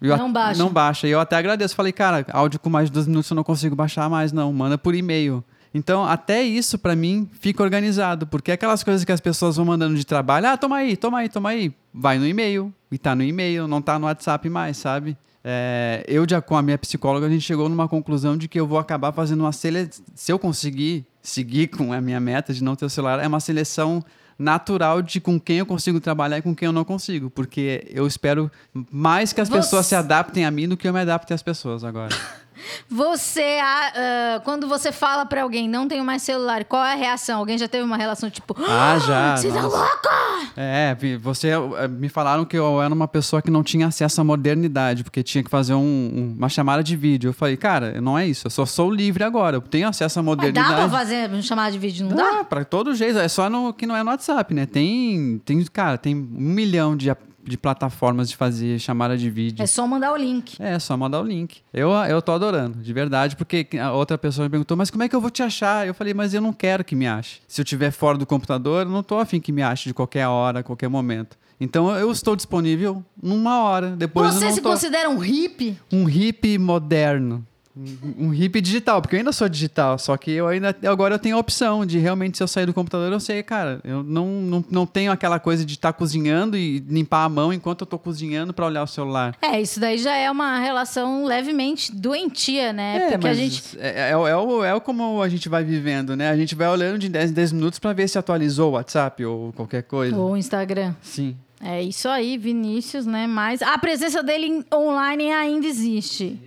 Eu 0.00 0.16
Não 0.16 0.32
baixa. 0.32 0.58
Não 0.58 0.68
baixa. 0.72 1.06
E 1.06 1.12
eu 1.12 1.20
até 1.20 1.36
agradeço. 1.36 1.76
Falei, 1.76 1.92
cara, 1.92 2.26
áudio 2.32 2.58
com 2.58 2.68
mais 2.68 2.88
de 2.88 2.92
dois 2.92 3.06
minutos 3.06 3.30
eu 3.30 3.36
não 3.36 3.44
consigo 3.44 3.76
baixar 3.76 4.10
mais, 4.10 4.32
não. 4.32 4.52
Manda 4.52 4.76
por 4.76 4.96
e-mail. 4.96 5.44
Então, 5.72 6.04
até 6.04 6.42
isso, 6.42 6.76
pra 6.76 6.96
mim, 6.96 7.30
fica 7.40 7.62
organizado. 7.62 8.26
Porque 8.26 8.50
aquelas 8.50 8.82
coisas 8.82 9.04
que 9.04 9.12
as 9.12 9.20
pessoas 9.20 9.54
vão 9.56 9.64
mandando 9.64 9.94
de 9.94 10.04
trabalho, 10.04 10.48
ah, 10.48 10.56
toma 10.56 10.78
aí, 10.78 10.96
toma 10.96 11.20
aí, 11.20 11.28
toma 11.28 11.50
aí. 11.50 11.72
Vai 11.94 12.18
no 12.18 12.26
e-mail. 12.26 12.74
E 12.90 12.98
tá 12.98 13.14
no 13.14 13.22
e-mail, 13.22 13.68
não 13.68 13.80
tá 13.80 13.96
no 13.96 14.06
WhatsApp 14.06 14.50
mais, 14.50 14.76
sabe? 14.76 15.16
É, 15.44 16.04
eu, 16.06 16.24
já 16.28 16.40
com 16.40 16.56
a 16.56 16.62
minha 16.62 16.78
psicóloga, 16.78 17.26
a 17.26 17.30
gente 17.30 17.42
chegou 17.42 17.68
numa 17.68 17.88
conclusão 17.88 18.36
de 18.36 18.46
que 18.48 18.58
eu 18.60 18.66
vou 18.66 18.78
acabar 18.78 19.12
fazendo 19.12 19.40
uma 19.40 19.52
seleção. 19.52 20.04
Se 20.14 20.32
eu 20.32 20.38
conseguir 20.38 21.04
seguir 21.20 21.68
com 21.68 21.92
a 21.92 22.00
minha 22.00 22.20
meta 22.20 22.52
de 22.54 22.62
não 22.62 22.76
ter 22.76 22.84
o 22.84 22.90
celular, 22.90 23.18
é 23.22 23.26
uma 23.26 23.40
seleção 23.40 24.04
natural 24.38 25.02
de 25.02 25.20
com 25.20 25.38
quem 25.38 25.58
eu 25.58 25.66
consigo 25.66 26.00
trabalhar 26.00 26.38
e 26.38 26.42
com 26.42 26.54
quem 26.54 26.66
eu 26.66 26.72
não 26.72 26.84
consigo. 26.84 27.28
Porque 27.30 27.86
eu 27.90 28.06
espero 28.06 28.50
mais 28.90 29.32
que 29.32 29.40
as 29.40 29.48
Você- 29.48 29.56
pessoas 29.56 29.86
se 29.86 29.94
adaptem 29.94 30.44
a 30.44 30.50
mim 30.50 30.68
do 30.68 30.76
que 30.76 30.86
eu 30.88 30.92
me 30.92 31.00
adapte 31.00 31.32
às 31.34 31.42
pessoas 31.42 31.84
agora. 31.84 32.14
Você, 32.88 33.58
ah, 33.62 33.92
ah, 34.36 34.40
quando 34.44 34.68
você 34.68 34.92
fala 34.92 35.24
pra 35.26 35.42
alguém, 35.42 35.68
não 35.68 35.88
tenho 35.88 36.04
mais 36.04 36.22
celular, 36.22 36.64
qual 36.64 36.84
é 36.84 36.92
a 36.92 36.96
reação? 36.96 37.38
Alguém 37.38 37.56
já 37.58 37.66
teve 37.68 37.84
uma 37.84 37.96
relação 37.96 38.28
tipo, 38.30 38.54
Ah, 38.68 38.98
já. 38.98 39.36
você 39.36 39.48
tá 39.50 39.62
nossa. 39.62 39.76
louca? 39.76 40.10
É, 40.56 40.96
você 41.20 41.48
eh, 41.50 41.88
me 41.88 42.08
falaram 42.08 42.44
que 42.44 42.56
eu 42.58 42.82
era 42.82 42.92
uma 42.92 43.08
pessoa 43.08 43.40
que 43.40 43.50
não 43.50 43.62
tinha 43.62 43.86
acesso 43.86 44.20
à 44.20 44.24
modernidade, 44.24 45.02
porque 45.04 45.22
tinha 45.22 45.42
que 45.42 45.48
fazer 45.50 45.74
um- 45.74 45.78
um- 45.80 46.34
uma 46.36 46.48
chamada 46.48 46.82
de 46.82 46.96
vídeo. 46.96 47.28
Eu 47.30 47.32
falei, 47.34 47.56
cara, 47.56 48.00
não 48.00 48.18
é 48.18 48.26
isso, 48.26 48.46
eu 48.46 48.50
só 48.50 48.66
sou 48.66 48.90
livre 48.90 49.24
agora, 49.24 49.56
eu 49.56 49.60
tenho 49.62 49.88
acesso 49.88 50.18
à 50.18 50.22
Mas 50.22 50.26
dá 50.36 50.36
modernidade. 50.36 50.74
pra 50.74 50.88
fazer 50.90 51.30
uma 51.30 51.42
chamada 51.42 51.72
de 51.72 51.78
vídeo, 51.78 52.06
não 52.08 52.16
dá? 52.16 52.30
Dá, 52.38 52.44
pra 52.44 52.64
todo 52.64 52.94
jeito, 52.94 53.18
é 53.18 53.28
só 53.28 53.48
no, 53.48 53.72
que 53.72 53.86
não 53.86 53.96
é 53.96 54.02
no 54.02 54.10
WhatsApp, 54.10 54.52
né? 54.52 54.66
Tem, 54.66 55.40
tem 55.44 55.64
cara, 55.64 55.96
tem 55.96 56.14
um 56.14 56.26
milhão 56.40 56.96
de, 56.96 57.10
de 57.44 57.56
plataformas 57.56 58.28
de 58.28 58.36
fazer 58.36 58.78
chamada 58.78 59.16
de 59.16 59.28
vídeo. 59.28 59.62
É 59.62 59.66
só 59.66 59.86
mandar 59.86 60.12
o 60.12 60.16
link. 60.16 60.60
É, 60.62 60.78
só 60.78 60.96
mandar 60.96 61.20
o 61.20 61.24
link. 61.24 61.60
Eu, 61.72 61.90
eu 61.90 62.22
tô 62.22 62.32
adorando, 62.32 62.78
de 62.78 62.92
verdade, 62.92 63.36
porque 63.36 63.66
a 63.78 63.92
outra 63.92 64.16
pessoa 64.16 64.44
me 64.44 64.50
perguntou, 64.50 64.76
mas 64.76 64.90
como 64.90 65.02
é 65.02 65.08
que 65.08 65.16
eu 65.16 65.20
vou 65.20 65.30
te 65.30 65.42
achar? 65.42 65.86
Eu 65.86 65.94
falei, 65.94 66.14
mas 66.14 66.34
eu 66.34 66.40
não 66.40 66.52
quero 66.52 66.84
que 66.84 66.94
me 66.94 67.06
ache. 67.06 67.40
Se 67.48 67.60
eu 67.60 67.64
estiver 67.64 67.90
fora 67.90 68.16
do 68.16 68.26
computador, 68.26 68.86
eu 68.86 68.90
não 68.90 69.02
tô 69.02 69.18
afim 69.18 69.40
que 69.40 69.52
me 69.52 69.62
ache 69.62 69.88
de 69.88 69.94
qualquer 69.94 70.26
hora, 70.26 70.62
qualquer 70.62 70.88
momento. 70.88 71.36
Então 71.60 71.94
eu 71.96 72.10
estou 72.10 72.34
disponível 72.34 73.04
numa 73.22 73.62
hora. 73.62 73.90
Depois 73.90 74.34
Você 74.34 74.50
se 74.50 74.60
tô... 74.60 74.70
considera 74.70 75.08
um 75.08 75.18
hippie? 75.18 75.78
Um 75.92 76.04
hippie 76.04 76.58
moderno. 76.58 77.46
Um 77.74 78.28
hippie 78.28 78.60
digital, 78.60 79.00
porque 79.00 79.16
eu 79.16 79.20
ainda 79.20 79.32
sou 79.32 79.48
digital, 79.48 79.98
só 79.98 80.14
que 80.18 80.30
eu 80.30 80.46
ainda 80.46 80.76
agora 80.86 81.14
eu 81.14 81.18
tenho 81.18 81.36
a 81.36 81.38
opção 81.38 81.86
de 81.86 81.98
realmente 81.98 82.36
se 82.36 82.42
eu 82.42 82.46
sair 82.48 82.66
do 82.66 82.74
computador, 82.74 83.10
eu 83.10 83.18
sei, 83.18 83.42
cara, 83.42 83.80
eu 83.82 84.02
não, 84.02 84.26
não, 84.42 84.64
não 84.70 84.86
tenho 84.86 85.10
aquela 85.10 85.38
coisa 85.40 85.64
de 85.64 85.72
estar 85.72 85.92
cozinhando 85.94 86.54
e 86.56 86.80
limpar 86.80 87.24
a 87.24 87.28
mão 87.30 87.50
enquanto 87.50 87.80
eu 87.80 87.86
tô 87.86 87.98
cozinhando 87.98 88.52
para 88.52 88.66
olhar 88.66 88.82
o 88.82 88.86
celular. 88.86 89.34
É, 89.40 89.58
isso 89.58 89.80
daí 89.80 89.96
já 89.96 90.14
é 90.14 90.30
uma 90.30 90.58
relação 90.58 91.24
levemente 91.24 91.90
doentia, 91.94 92.74
né? 92.74 93.10
Porque 93.12 93.26
a 93.26 93.34
gente. 93.34 93.62
É, 93.80 94.10
é, 94.10 94.16
o- 94.16 94.26
é, 94.28 94.36
o- 94.36 94.64
é 94.64 94.74
o 94.74 94.80
como 94.80 95.22
a 95.22 95.28
gente 95.30 95.48
vai 95.48 95.64
vivendo, 95.64 96.14
né? 96.14 96.28
A 96.28 96.36
gente 96.36 96.54
vai 96.54 96.68
olhando 96.68 96.98
de 96.98 97.08
10 97.08 97.30
em 97.30 97.34
10 97.34 97.52
minutos 97.52 97.78
para 97.78 97.94
ver 97.94 98.06
se 98.06 98.18
atualizou 98.18 98.70
o 98.70 98.74
WhatsApp 98.74 99.24
ou 99.24 99.50
qualquer 99.54 99.84
coisa. 99.84 100.14
Ou 100.14 100.32
o 100.32 100.36
Instagram. 100.36 100.94
Sim. 101.00 101.34
É 101.64 101.80
isso 101.82 102.08
aí, 102.08 102.36
Vinícius, 102.36 103.06
né? 103.06 103.26
Mas 103.26 103.62
a 103.62 103.78
presença 103.78 104.22
dele 104.22 104.62
online 104.74 105.30
ainda 105.30 105.66
existe. 105.66 106.38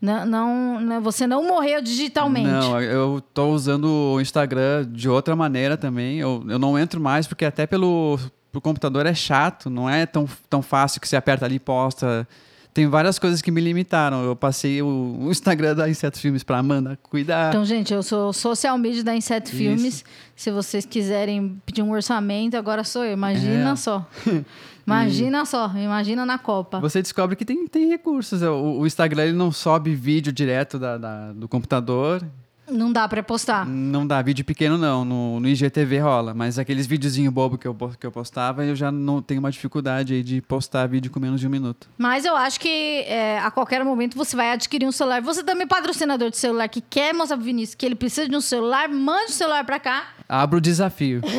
Não, 0.00 0.24
não, 0.26 0.80
né? 0.80 1.00
você 1.00 1.26
não 1.26 1.46
morreu 1.46 1.82
digitalmente. 1.82 2.48
Não, 2.48 2.80
eu 2.80 3.20
tô 3.34 3.48
usando 3.48 3.86
o 4.14 4.20
Instagram 4.20 4.86
de 4.90 5.08
outra 5.08 5.34
maneira 5.34 5.76
também. 5.76 6.18
Eu, 6.20 6.44
eu 6.48 6.58
não 6.58 6.78
entro 6.78 7.00
mais 7.00 7.26
porque 7.26 7.44
até 7.44 7.66
pelo 7.66 8.18
pro 8.52 8.60
computador 8.60 9.04
é 9.06 9.14
chato, 9.14 9.68
não 9.68 9.90
é 9.90 10.06
tão, 10.06 10.26
tão 10.48 10.62
fácil 10.62 11.00
que 11.00 11.08
você 11.08 11.16
aperta 11.16 11.44
ali 11.44 11.56
e 11.56 11.60
posta. 11.60 12.26
Tem 12.72 12.86
várias 12.86 13.18
coisas 13.18 13.42
que 13.42 13.50
me 13.50 13.60
limitaram. 13.60 14.22
Eu 14.22 14.36
passei 14.36 14.80
o, 14.80 15.16
o 15.20 15.30
Instagram 15.30 15.74
da 15.74 15.88
Inseto 15.90 16.18
Filmes 16.18 16.44
pra 16.44 16.58
Amanda 16.58 16.96
cuidar. 17.02 17.48
Então, 17.48 17.64
gente, 17.64 17.92
eu 17.92 18.02
sou 18.04 18.32
social 18.32 18.78
media 18.78 19.02
da 19.02 19.16
Inseto 19.16 19.50
Filmes. 19.50 20.04
Se 20.36 20.50
vocês 20.52 20.86
quiserem 20.86 21.60
pedir 21.66 21.82
um 21.82 21.90
orçamento, 21.90 22.56
agora 22.56 22.84
sou 22.84 23.04
eu. 23.04 23.12
Imagina 23.14 23.72
É. 23.72 23.76
só. 23.76 24.06
Imagina 24.94 25.44
só. 25.44 25.70
Imagina 25.76 26.24
na 26.26 26.38
Copa. 26.38 26.80
Você 26.80 27.02
descobre 27.02 27.36
que 27.36 27.44
tem, 27.44 27.66
tem 27.66 27.88
recursos. 27.88 28.42
O, 28.42 28.80
o 28.80 28.86
Instagram 28.86 29.24
ele 29.24 29.32
não 29.32 29.52
sobe 29.52 29.94
vídeo 29.94 30.32
direto 30.32 30.78
da, 30.78 30.96
da- 30.98 31.32
do 31.32 31.46
computador. 31.48 32.24
Não 32.70 32.92
dá 32.92 33.08
pra 33.08 33.22
postar. 33.22 33.66
Não 33.66 34.06
dá 34.06 34.20
vídeo 34.22 34.44
pequeno, 34.44 34.76
não. 34.76 35.04
No, 35.04 35.40
no 35.40 35.48
IGTV 35.48 35.98
rola. 36.00 36.34
Mas 36.34 36.58
aqueles 36.58 36.86
videozinhos 36.86 37.32
bobo 37.32 37.56
que 37.56 37.66
eu, 37.66 37.74
que 37.98 38.06
eu 38.06 38.12
postava, 38.12 38.64
eu 38.64 38.76
já 38.76 38.90
não 38.92 39.22
tenho 39.22 39.40
uma 39.40 39.50
dificuldade 39.50 40.14
aí 40.14 40.22
de 40.22 40.40
postar 40.42 40.86
vídeo 40.86 41.10
com 41.10 41.18
menos 41.20 41.40
de 41.40 41.46
um 41.46 41.50
minuto. 41.50 41.88
Mas 41.96 42.24
eu 42.24 42.36
acho 42.36 42.60
que 42.60 42.68
é, 42.68 43.38
a 43.38 43.50
qualquer 43.50 43.84
momento 43.84 44.16
você 44.16 44.36
vai 44.36 44.52
adquirir 44.52 44.86
um 44.86 44.92
celular. 44.92 45.22
Você 45.22 45.42
também 45.42 45.64
é 45.64 45.66
patrocinador 45.66 46.30
de 46.30 46.36
celular 46.36 46.68
que 46.68 46.80
quer 46.80 47.14
mostrar 47.14 47.36
pro 47.36 47.46
Vinícius 47.46 47.74
que 47.74 47.86
ele 47.86 47.94
precisa 47.94 48.28
de 48.28 48.36
um 48.36 48.40
celular, 48.40 48.88
mande 48.88 49.32
o 49.32 49.34
celular 49.34 49.64
pra 49.64 49.78
cá. 49.78 50.08
Abro 50.28 50.58
o 50.58 50.60
desafio. 50.60 51.22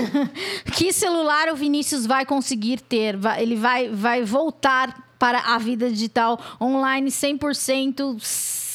Que 0.74 0.94
celular 0.94 1.50
o 1.50 1.56
Vinícius 1.56 2.06
vai 2.06 2.26
conseguir 2.26 2.80
ter? 2.80 3.20
Ele 3.38 3.56
vai, 3.56 3.90
vai 3.90 4.24
voltar 4.24 5.10
para 5.20 5.40
a 5.54 5.58
vida 5.58 5.90
digital 5.90 6.40
online 6.62 7.10
100%, 7.10 8.18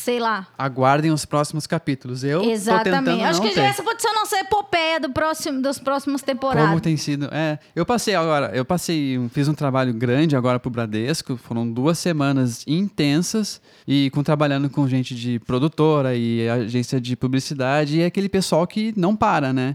sei 0.05 0.21
lá. 0.21 0.47
Aguardem 0.59 1.11
os 1.11 1.25
próximos 1.25 1.67
capítulos. 1.67 2.23
Eu 2.23 2.45
Exatamente. 2.45 3.23
Acho 3.23 3.41
que 3.41 3.51
ter. 3.51 3.61
essa 3.61 3.83
pode 3.83 4.03
ser 4.03 4.09
a 4.09 4.15
nossa 4.15 4.37
epopeia 4.39 5.01
do 5.01 5.11
próximo, 5.11 5.63
das 5.63 5.79
próximas 5.79 6.21
temporadas. 6.21 6.69
Como 6.69 6.81
tem 6.81 6.95
sido. 6.97 7.31
É, 7.33 7.59
eu 7.75 7.87
passei 7.87 8.15
agora, 8.15 8.55
eu 8.55 8.67
passei, 8.67 9.19
fiz 9.31 9.49
um 9.49 9.55
trabalho 9.55 9.95
grande 9.95 10.37
agora 10.37 10.61
pro 10.61 10.71
Bradesco, 10.71 11.39
foram 11.39 11.71
duas 11.71 11.99
semanas 11.99 12.65
intensas 12.67 13.63
e 13.89 14.11
com 14.11 14.23
trabalhando 14.23 14.69
com 14.69 14.87
gente 14.87 15.15
de 15.15 15.39
produtora 15.39 16.15
e 16.15 16.47
agência 16.51 17.01
de 17.01 17.17
publicidade 17.17 17.99
e 17.99 18.05
aquele 18.05 18.29
pessoal 18.29 18.67
que 18.67 18.93
não 18.95 19.17
para, 19.17 19.55
né? 19.55 19.75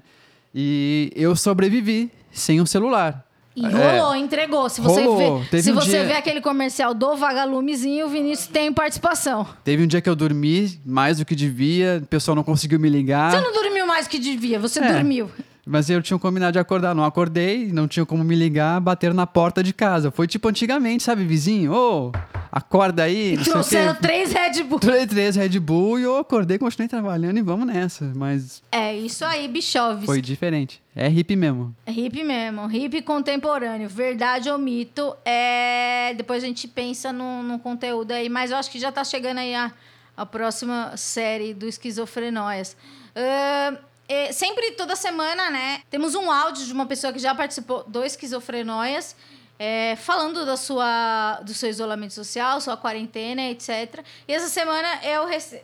E 0.53 1.11
eu 1.15 1.35
sobrevivi 1.35 2.11
sem 2.31 2.61
um 2.61 2.67
celular. 2.67 3.25
E 3.59 3.67
rolou, 3.71 4.15
entregou. 4.15 4.69
Se 4.69 4.79
você, 4.81 5.01
É. 5.01 5.03
Rolou. 5.05 5.43
vê, 5.51 5.61
se 5.61 5.71
um 5.71 5.75
você 5.75 5.89
dia- 5.91 6.05
vê 6.05 6.13
aquele 6.13 6.41
comercial 6.41 6.93
do 6.93 7.15
Vagalumezinho, 7.15 8.05
o 8.05 8.09
Vinícius 8.09 8.47
tem 8.47 8.71
participação. 8.71 9.45
Teve 9.63 9.83
um 9.83 9.87
dia 9.87 10.01
que 10.01 10.09
eu 10.09 10.15
dormi 10.15 10.79
mais 10.85 11.17
do 11.17 11.25
que 11.25 11.35
devia, 11.35 11.99
o 12.03 12.07
pessoal 12.07 12.35
não 12.35 12.43
conseguiu 12.43 12.79
me 12.79 12.89
ligar. 12.89 13.31
Você 13.31 13.41
não 13.41 13.53
dormiu 13.53 13.85
mais 13.85 14.07
que 14.07 14.19
devia, 14.19 14.59
você 14.59 14.79
É. 14.79 14.93
dormiu. 14.93 15.29
Mas 15.71 15.87
eu 15.87 16.01
tinha 16.01 16.17
combinado 16.17 16.53
de 16.53 16.59
acordar. 16.59 16.95
Não 16.95 17.03
acordei, 17.05 17.71
não 17.71 17.87
tinha 17.87 18.03
como 18.03 18.23
me 18.23 18.33
ligar, 18.33 18.81
bateram 18.81 19.13
na 19.13 19.27
porta 19.27 19.61
de 19.61 19.71
casa. 19.71 20.09
Foi 20.09 20.25
tipo 20.25 20.47
antigamente, 20.47 21.03
sabe, 21.03 21.23
vizinho? 21.23 21.71
Ô, 21.71 22.11
acorda 22.51 23.03
aí. 23.03 23.35
o 23.35 23.43
Trouxeram 23.43 23.93
três 23.93 24.33
Red 24.33 24.63
Bull. 24.63 24.79
Três, 24.79 25.05
três 25.05 25.35
Red 25.35 25.59
Bull 25.59 25.99
e 25.99 26.03
eu 26.03 26.17
acordei, 26.17 26.57
continuei 26.57 26.87
trabalhando 26.89 27.37
e 27.37 27.43
vamos 27.43 27.67
nessa. 27.67 28.11
Mas 28.15 28.63
É 28.71 28.95
isso 28.97 29.23
aí, 29.23 29.47
bichoves. 29.47 30.05
foi 30.05 30.23
diferente. 30.23 30.81
É 30.95 31.07
hippie 31.07 31.35
mesmo. 31.35 31.75
É 31.85 31.91
Hip 31.91 32.23
mesmo, 32.23 32.69
hip 32.71 33.03
contemporâneo, 33.03 33.87
verdade 33.87 34.49
ou 34.49 34.57
mito. 34.57 35.15
É... 35.23 36.15
Depois 36.17 36.43
a 36.43 36.47
gente 36.47 36.67
pensa 36.67 37.13
no, 37.13 37.43
no 37.43 37.59
conteúdo 37.59 38.11
aí, 38.11 38.27
mas 38.27 38.49
eu 38.49 38.57
acho 38.57 38.71
que 38.71 38.79
já 38.79 38.91
tá 38.91 39.03
chegando 39.03 39.37
aí 39.37 39.53
a, 39.53 39.71
a 40.17 40.25
próxima 40.25 40.97
série 40.97 41.53
do 41.53 41.67
Esquizofrenóias. 41.67 42.75
Ahn, 43.15 43.77
é, 44.09 44.31
sempre, 44.31 44.71
toda 44.71 44.95
semana, 44.95 45.51
né, 45.51 45.81
temos 45.89 46.15
um 46.15 46.31
áudio 46.31 46.65
de 46.65 46.73
uma 46.73 46.87
pessoa 46.87 47.13
que 47.13 47.19
já 47.19 47.35
participou 47.35 47.83
do 47.87 48.03
Esquizofrenóias, 48.03 49.15
é, 49.59 49.95
falando 49.97 50.45
da 50.47 50.57
sua, 50.57 51.41
do 51.45 51.53
seu 51.53 51.69
isolamento 51.69 52.13
social, 52.13 52.59
sua 52.59 52.75
quarentena, 52.75 53.43
etc. 53.43 54.03
E 54.27 54.33
essa 54.33 54.47
semana 54.47 54.87
eu 55.03 55.27
recebi... 55.27 55.61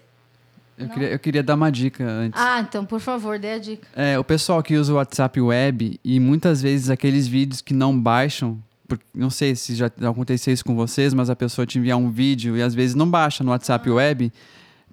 Eu 0.78 0.90
queria, 0.90 1.08
eu 1.08 1.20
queria 1.20 1.42
dar 1.42 1.56
uma 1.56 1.72
dica 1.72 2.04
antes. 2.04 2.40
Ah, 2.40 2.60
então, 2.60 2.86
por 2.86 3.00
favor, 3.00 3.40
dê 3.40 3.54
a 3.54 3.58
dica. 3.58 3.88
É, 3.96 4.20
o 4.20 4.24
pessoal 4.26 4.62
que 4.62 4.76
usa 4.76 4.92
o 4.92 4.98
WhatsApp 4.98 5.40
Web 5.40 6.00
e 6.04 6.20
muitas 6.20 6.62
vezes 6.62 6.90
aqueles 6.90 7.28
vídeos 7.28 7.62
que 7.62 7.74
não 7.74 7.98
baixam, 7.98 8.62
porque, 8.86 9.06
não 9.14 9.30
sei 9.30 9.56
se 9.56 9.74
já 9.74 9.86
aconteceu 9.88 10.54
isso 10.54 10.66
com 10.66 10.76
vocês, 10.76 11.14
mas 11.14 11.30
a 11.30 11.36
pessoa 11.36 11.66
te 11.66 11.80
enviar 11.80 11.98
um 11.98 12.12
vídeo 12.12 12.58
e 12.58 12.62
às 12.62 12.76
vezes 12.76 12.94
não 12.94 13.10
baixa 13.10 13.42
no 13.42 13.52
WhatsApp 13.52 13.90
Web, 13.90 14.34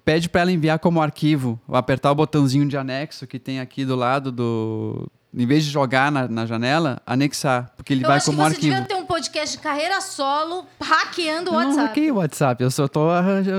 pede 0.05 0.29
para 0.29 0.41
ela 0.41 0.51
enviar 0.51 0.79
como 0.79 1.01
arquivo, 1.01 1.59
apertar 1.71 2.11
o 2.11 2.15
botãozinho 2.15 2.67
de 2.67 2.77
anexo 2.77 3.25
que 3.27 3.39
tem 3.39 3.59
aqui 3.59 3.85
do 3.85 3.95
lado 3.95 4.31
do. 4.31 5.07
Em 5.35 5.47
vez 5.47 5.65
de 5.65 5.71
jogar 5.71 6.11
na, 6.11 6.27
na 6.27 6.45
janela, 6.45 7.01
anexar, 7.07 7.71
porque 7.75 7.91
ele 7.93 8.03
eu 8.03 8.07
vai 8.07 8.17
acho 8.17 8.27
como 8.27 8.37
que 8.37 8.43
você 8.43 8.55
arquivo. 8.55 8.71
devia 8.73 8.87
ter 8.87 8.93
um 8.95 9.05
podcast 9.05 9.57
de 9.57 9.63
carreira 9.63 9.99
solo 9.99 10.63
hackeando 10.79 11.49
o 11.49 11.53
Eu 11.55 11.59
não 11.61 11.67
WhatsApp. 11.69 11.87
hackei 11.87 12.11
o 12.11 12.15
WhatsApp, 12.17 12.63
eu 12.63 12.69
só 12.69 12.87
tô 12.87 13.07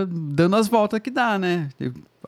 dando 0.09 0.54
as 0.54 0.68
voltas 0.68 1.00
que 1.00 1.11
dá, 1.11 1.37
né? 1.37 1.68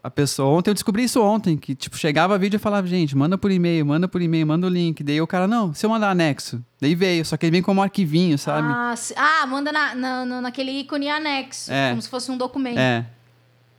A 0.02 0.10
pessoa, 0.10 0.48
ontem 0.56 0.70
eu 0.70 0.74
descobri 0.74 1.04
isso 1.04 1.20
ontem, 1.22 1.56
que 1.56 1.74
tipo, 1.74 1.96
chegava 1.96 2.36
vídeo 2.38 2.56
e 2.56 2.60
falava, 2.60 2.86
gente, 2.86 3.16
manda 3.16 3.38
por 3.38 3.50
e-mail, 3.52 3.84
manda 3.86 4.06
por 4.08 4.20
e-mail, 4.20 4.46
manda 4.46 4.66
o 4.66 4.70
link. 4.70 5.02
Daí 5.04 5.20
o 5.20 5.26
cara, 5.26 5.46
não, 5.48 5.72
se 5.74 5.84
eu 5.86 5.90
mandar 5.90 6.10
anexo. 6.10 6.60
Daí 6.80 6.94
veio, 6.94 7.24
só 7.24 7.36
que 7.36 7.46
ele 7.46 7.50
vem 7.52 7.62
como 7.62 7.82
arquivinho, 7.82 8.36
sabe? 8.38 8.68
Ah, 8.70 8.94
se- 8.96 9.14
ah, 9.16 9.46
manda 9.46 9.72
na, 9.72 9.94
na- 9.94 10.40
naquele 10.42 10.70
ícone 10.72 11.08
anexo, 11.08 11.72
É. 11.72 11.90
como 11.90 12.02
se 12.02 12.08
fosse 12.08 12.30
um 12.30 12.36
documento. 12.36 12.78
É. 12.78 13.06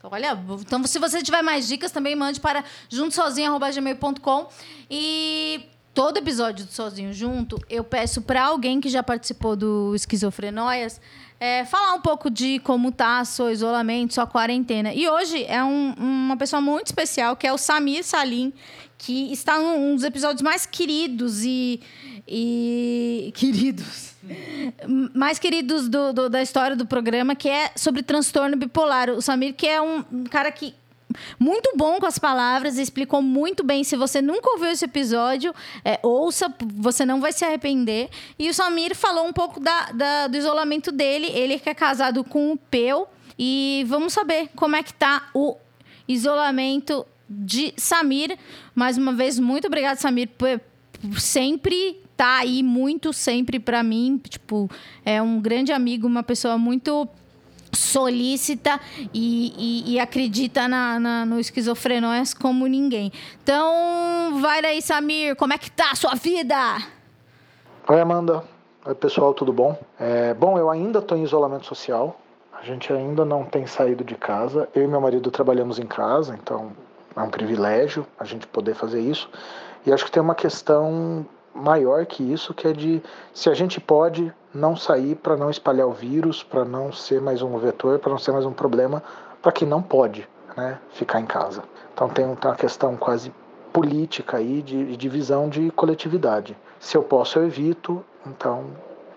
Olha, 0.03 0.37
então 0.61 0.83
se 0.85 0.99
você 0.99 1.21
tiver 1.21 1.41
mais 1.41 1.67
dicas, 1.67 1.91
também 1.91 2.15
mande 2.15 2.39
para 2.39 2.63
juntosozinho.gmail.com 2.89 4.47
e 4.89 5.61
todo 5.93 6.17
episódio 6.17 6.65
do 6.65 6.71
Sozinho 6.71 7.11
Junto, 7.11 7.59
eu 7.69 7.83
peço 7.83 8.21
para 8.21 8.43
alguém 8.45 8.79
que 8.79 8.89
já 8.89 9.01
participou 9.03 9.55
do 9.55 9.93
Esquizofrenóias 9.95 11.01
é, 11.39 11.65
falar 11.65 11.93
um 11.93 12.01
pouco 12.01 12.29
de 12.29 12.59
como 12.59 12.91
tá 12.91 13.23
seu 13.25 13.51
isolamento, 13.51 14.13
sua 14.13 14.25
quarentena. 14.25 14.93
E 14.93 15.07
hoje 15.09 15.43
é 15.45 15.63
um- 15.63 15.93
uma 15.97 16.37
pessoa 16.37 16.61
muito 16.61 16.87
especial, 16.87 17.35
que 17.35 17.45
é 17.45 17.53
o 17.53 17.57
Samir 17.57 18.03
Salim, 18.03 18.51
que 18.97 19.31
está 19.31 19.59
num 19.59 19.91
um 19.91 19.95
dos 19.95 20.03
episódios 20.03 20.41
mais 20.41 20.65
queridos 20.65 21.43
e... 21.43 21.79
e 22.27 23.31
queridos 23.37 24.06
mais 25.13 25.39
queridos 25.39 25.87
do- 25.87 26.13
do- 26.13 26.29
da 26.29 26.41
história 26.41 26.75
do 26.75 26.85
programa, 26.85 27.35
que 27.35 27.49
é 27.49 27.71
sobre 27.75 28.03
transtorno 28.03 28.55
bipolar. 28.57 29.09
O 29.09 29.21
Samir, 29.21 29.53
que 29.53 29.67
é 29.67 29.81
um, 29.81 30.03
cara 30.29 30.51
que 30.51 30.73
muito 31.39 31.71
bom 31.75 31.99
com 31.99 32.05
as 32.05 32.19
palavras, 32.19 32.77
explicou 32.77 33.21
muito 33.21 33.63
bem. 33.63 33.83
Se 33.83 33.95
você 33.95 34.21
nunca 34.21 34.51
ouviu 34.51 34.69
esse 34.69 34.85
episódio, 34.85 35.53
é, 35.83 35.99
ouça, 36.03 36.53
você 36.75 37.05
não 37.05 37.19
vai 37.19 37.31
se 37.33 37.43
arrepender. 37.43 38.09
E 38.37 38.49
o 38.49 38.53
Samir 38.53 38.95
falou 38.95 39.25
um 39.25 39.33
pouco 39.33 39.59
da- 39.59 39.91
da- 39.91 40.27
do 40.27 40.37
isolamento 40.37 40.91
dele. 40.91 41.27
Ele 41.27 41.57
que 41.59 41.69
é 41.69 41.73
casado 41.73 42.23
com 42.23 42.51
o 42.51 42.57
Peu. 42.57 43.07
E 43.39 43.85
vamos 43.87 44.13
saber 44.13 44.49
como 44.55 44.75
é 44.75 44.83
que 44.83 44.93
tá 44.93 45.29
o 45.33 45.55
isolamento 46.07 47.05
de 47.29 47.73
Samir. 47.77 48.37
Mais 48.73 48.97
uma 48.97 49.13
vez, 49.13 49.37
muito 49.39 49.67
obrigado, 49.67 49.97
Samir, 49.97 50.29
por 50.37 50.59
sempre 51.19 51.99
tá 52.17 52.39
aí 52.39 52.61
muito 52.63 53.13
sempre 53.13 53.59
pra 53.59 53.83
mim, 53.83 54.19
tipo, 54.27 54.67
é 55.05 55.21
um 55.21 55.39
grande 55.39 55.71
amigo, 55.71 56.07
uma 56.07 56.23
pessoa 56.23 56.57
muito 56.57 57.07
solícita 57.71 58.79
e, 59.13 59.53
e- 59.87 59.93
e 59.93 59.99
acredita 59.99 60.67
na, 60.67 60.99
na- 60.99 61.25
no 61.25 61.39
esquizofrenóias 61.39 62.33
como 62.33 62.65
ninguém. 62.65 63.11
Então, 63.43 64.39
vai 64.41 64.61
daí, 64.61 64.81
Samir, 64.81 65.35
como 65.35 65.53
é 65.53 65.57
que 65.57 65.69
tá 65.71 65.91
a 65.91 65.95
sua 65.95 66.15
vida? 66.15 66.55
Oi, 67.87 67.99
Amanda. 68.01 68.43
Oi, 68.85 68.95
pessoal, 68.95 69.33
tudo 69.33 69.53
bom? 69.53 69.77
É, 69.99 70.33
bom, 70.33 70.57
eu 70.57 70.69
ainda 70.69 70.99
estou 70.99 71.17
em 71.17 71.23
isolamento 71.23 71.65
social. 71.65 72.19
A 72.59 72.63
gente 72.65 72.91
ainda 72.91 73.23
não 73.23 73.43
tem 73.45 73.67
saído 73.67 74.03
de 74.03 74.15
casa. 74.15 74.67
Eu 74.73 74.83
e 74.83 74.87
meu 74.87 74.99
marido 74.99 75.29
trabalhamos 75.29 75.77
em 75.77 75.85
casa, 75.85 76.35
então 76.41 76.71
é 77.15 77.21
um 77.21 77.29
privilégio 77.29 78.07
a 78.19 78.23
gente 78.25 78.47
poder 78.47 78.73
fazer 78.75 78.99
isso. 79.01 79.29
E 79.85 79.93
acho 79.93 80.03
que 80.05 80.11
tem 80.11 80.21
uma 80.23 80.33
questão 80.35 81.25
maior 81.57 82.05
que 82.05 82.23
isso, 82.23 82.53
que 82.53 82.67
é 82.67 82.73
de 82.73 83.01
se 83.33 83.49
a 83.49 83.53
gente 83.53 83.79
pode 83.79 84.33
não 84.53 84.75
sair 84.75 85.15
para 85.15 85.35
não 85.35 85.49
espalhar 85.49 85.87
o 85.87 85.91
vírus, 85.91 86.43
para 86.43 86.63
não 86.63 86.91
ser 86.91 87.21
mais 87.21 87.41
um 87.41 87.57
vetor, 87.57 87.99
para 87.99 88.11
não 88.11 88.17
ser 88.17 88.31
mais 88.31 88.45
um 88.45 88.53
problema 88.53 89.03
para 89.41 89.51
quem 89.51 89.67
não 89.67 89.81
pode, 89.81 90.27
né, 90.55 90.79
ficar 90.91 91.19
em 91.19 91.25
casa. 91.25 91.63
Então 91.93 92.09
tem, 92.09 92.25
uma 92.25 92.55
questão 92.55 92.95
quase 92.95 93.33
política 93.71 94.37
aí 94.37 94.61
de, 94.61 94.97
de 94.97 95.09
visão 95.09 95.49
de 95.49 95.71
coletividade. 95.71 96.57
Se 96.79 96.97
eu 96.97 97.03
posso, 97.03 97.39
eu 97.39 97.45
evito, 97.45 98.03
então 98.25 98.65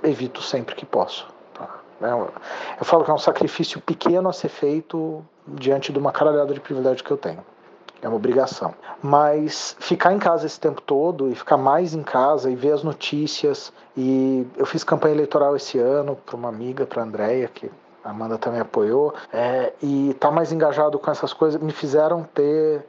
evito 0.02 0.42
sempre 0.42 0.74
que 0.74 0.84
posso. 0.84 1.26
tá? 1.54 1.68
É 2.00 2.12
Eu 2.12 2.84
falo 2.84 3.04
que 3.04 3.10
é 3.10 3.14
um 3.14 3.18
sacrifício 3.18 3.80
pequeno 3.80 4.28
a 4.28 4.32
ser 4.32 4.48
feito 4.48 5.24
diante 5.46 5.92
de 5.92 5.98
uma 5.98 6.12
caralhada 6.12 6.54
de 6.54 6.60
privilégio 6.60 7.04
que 7.04 7.10
eu 7.10 7.16
tenho. 7.16 7.44
É 8.02 8.08
uma 8.08 8.16
obrigação. 8.16 8.74
Mas 9.02 9.76
ficar 9.78 10.12
em 10.12 10.18
casa 10.18 10.46
esse 10.46 10.58
tempo 10.58 10.80
todo 10.80 11.30
e 11.30 11.34
ficar 11.34 11.56
mais 11.56 11.94
em 11.94 12.02
casa 12.02 12.50
e 12.50 12.56
ver 12.56 12.72
as 12.72 12.82
notícias. 12.82 13.72
E 13.96 14.46
eu 14.56 14.64
fiz 14.64 14.82
campanha 14.82 15.14
eleitoral 15.14 15.54
esse 15.54 15.78
ano 15.78 16.16
para 16.16 16.36
uma 16.36 16.48
amiga, 16.48 16.86
para 16.86 17.02
a 17.02 17.04
Andrea, 17.04 17.48
que 17.48 17.70
a 18.02 18.10
Amanda 18.10 18.38
também 18.38 18.60
apoiou. 18.60 19.14
é, 19.32 19.72
e 19.82 20.10
estar 20.10 20.30
mais 20.30 20.52
engajado 20.52 20.98
com 20.98 21.10
essas 21.10 21.32
coisas 21.32 21.60
me 21.60 21.72
fizeram 21.72 22.22
ter 22.22 22.86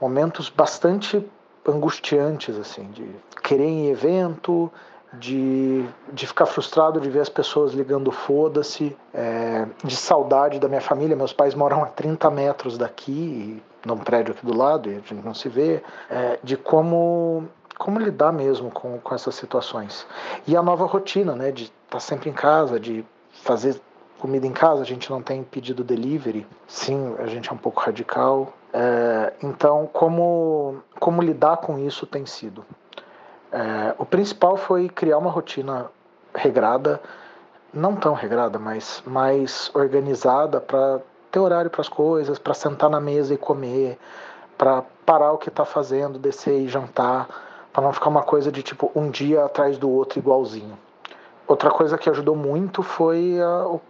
momentos 0.00 0.48
bastante 0.48 1.24
angustiantes, 1.66 2.56
assim, 2.58 2.84
de 2.90 3.08
querer 3.42 3.64
ir 3.64 3.68
em 3.68 3.88
evento, 3.88 4.70
de, 5.18 5.84
de 6.12 6.26
ficar 6.26 6.46
frustrado 6.46 7.00
de 7.00 7.08
ver 7.08 7.20
as 7.20 7.28
pessoas 7.28 7.72
ligando 7.72 8.10
foda-se, 8.10 8.96
é, 9.12 9.66
de 9.82 9.96
saudade 9.96 10.58
da 10.58 10.68
minha 10.68 10.80
família. 10.80 11.16
Meus 11.16 11.32
pais 11.32 11.54
moram 11.54 11.82
a 11.82 11.86
30 11.86 12.30
metros 12.30 12.76
daqui, 12.76 13.62
num 13.84 13.98
prédio 13.98 14.32
aqui 14.32 14.44
do 14.44 14.56
lado, 14.56 14.90
e 14.90 14.92
a 14.92 14.96
gente 14.96 15.14
não 15.14 15.34
se 15.34 15.48
vê, 15.48 15.82
é, 16.10 16.38
de 16.42 16.56
como, 16.56 17.48
como 17.78 17.98
lidar 17.98 18.32
mesmo 18.32 18.70
com, 18.70 18.98
com 18.98 19.14
essas 19.14 19.34
situações. 19.34 20.06
E 20.46 20.56
a 20.56 20.62
nova 20.62 20.86
rotina, 20.86 21.34
né, 21.34 21.50
de 21.50 21.64
estar 21.64 22.00
sempre 22.00 22.30
em 22.30 22.32
casa, 22.32 22.80
de 22.80 23.04
fazer 23.42 23.80
comida 24.18 24.46
em 24.46 24.52
casa, 24.52 24.82
a 24.82 24.86
gente 24.86 25.10
não 25.10 25.20
tem 25.20 25.42
pedido 25.42 25.84
delivery. 25.84 26.46
Sim, 26.66 27.14
a 27.18 27.26
gente 27.26 27.50
é 27.50 27.52
um 27.52 27.58
pouco 27.58 27.80
radical. 27.80 28.54
É, 28.72 29.32
então, 29.42 29.88
como, 29.92 30.82
como 30.98 31.22
lidar 31.22 31.58
com 31.58 31.78
isso 31.78 32.06
tem 32.06 32.24
sido? 32.24 32.64
É, 33.52 33.94
o 33.98 34.04
principal 34.04 34.56
foi 34.56 34.88
criar 34.88 35.18
uma 35.18 35.30
rotina 35.30 35.90
regrada, 36.34 37.00
não 37.72 37.94
tão 37.94 38.14
regrada, 38.14 38.58
mas 38.58 39.02
mais 39.06 39.70
organizada 39.74 40.60
para 40.60 41.00
ter 41.34 41.40
horário 41.40 41.68
para 41.68 41.80
as 41.80 41.88
coisas, 41.88 42.38
para 42.38 42.54
sentar 42.54 42.88
na 42.88 43.00
mesa 43.00 43.34
e 43.34 43.36
comer, 43.36 43.98
para 44.56 44.84
parar 45.04 45.32
o 45.32 45.38
que 45.38 45.48
está 45.48 45.64
fazendo, 45.64 46.16
descer 46.16 46.60
e 46.60 46.68
jantar, 46.68 47.26
para 47.72 47.82
não 47.82 47.92
ficar 47.92 48.08
uma 48.08 48.22
coisa 48.22 48.52
de 48.52 48.62
tipo 48.62 48.92
um 48.94 49.10
dia 49.10 49.44
atrás 49.44 49.76
do 49.76 49.90
outro 49.90 50.16
igualzinho. 50.20 50.78
Outra 51.48 51.72
coisa 51.72 51.98
que 51.98 52.08
ajudou 52.08 52.36
muito 52.36 52.84
foi 52.84 53.40
a- 53.40 53.66
o 53.66 53.80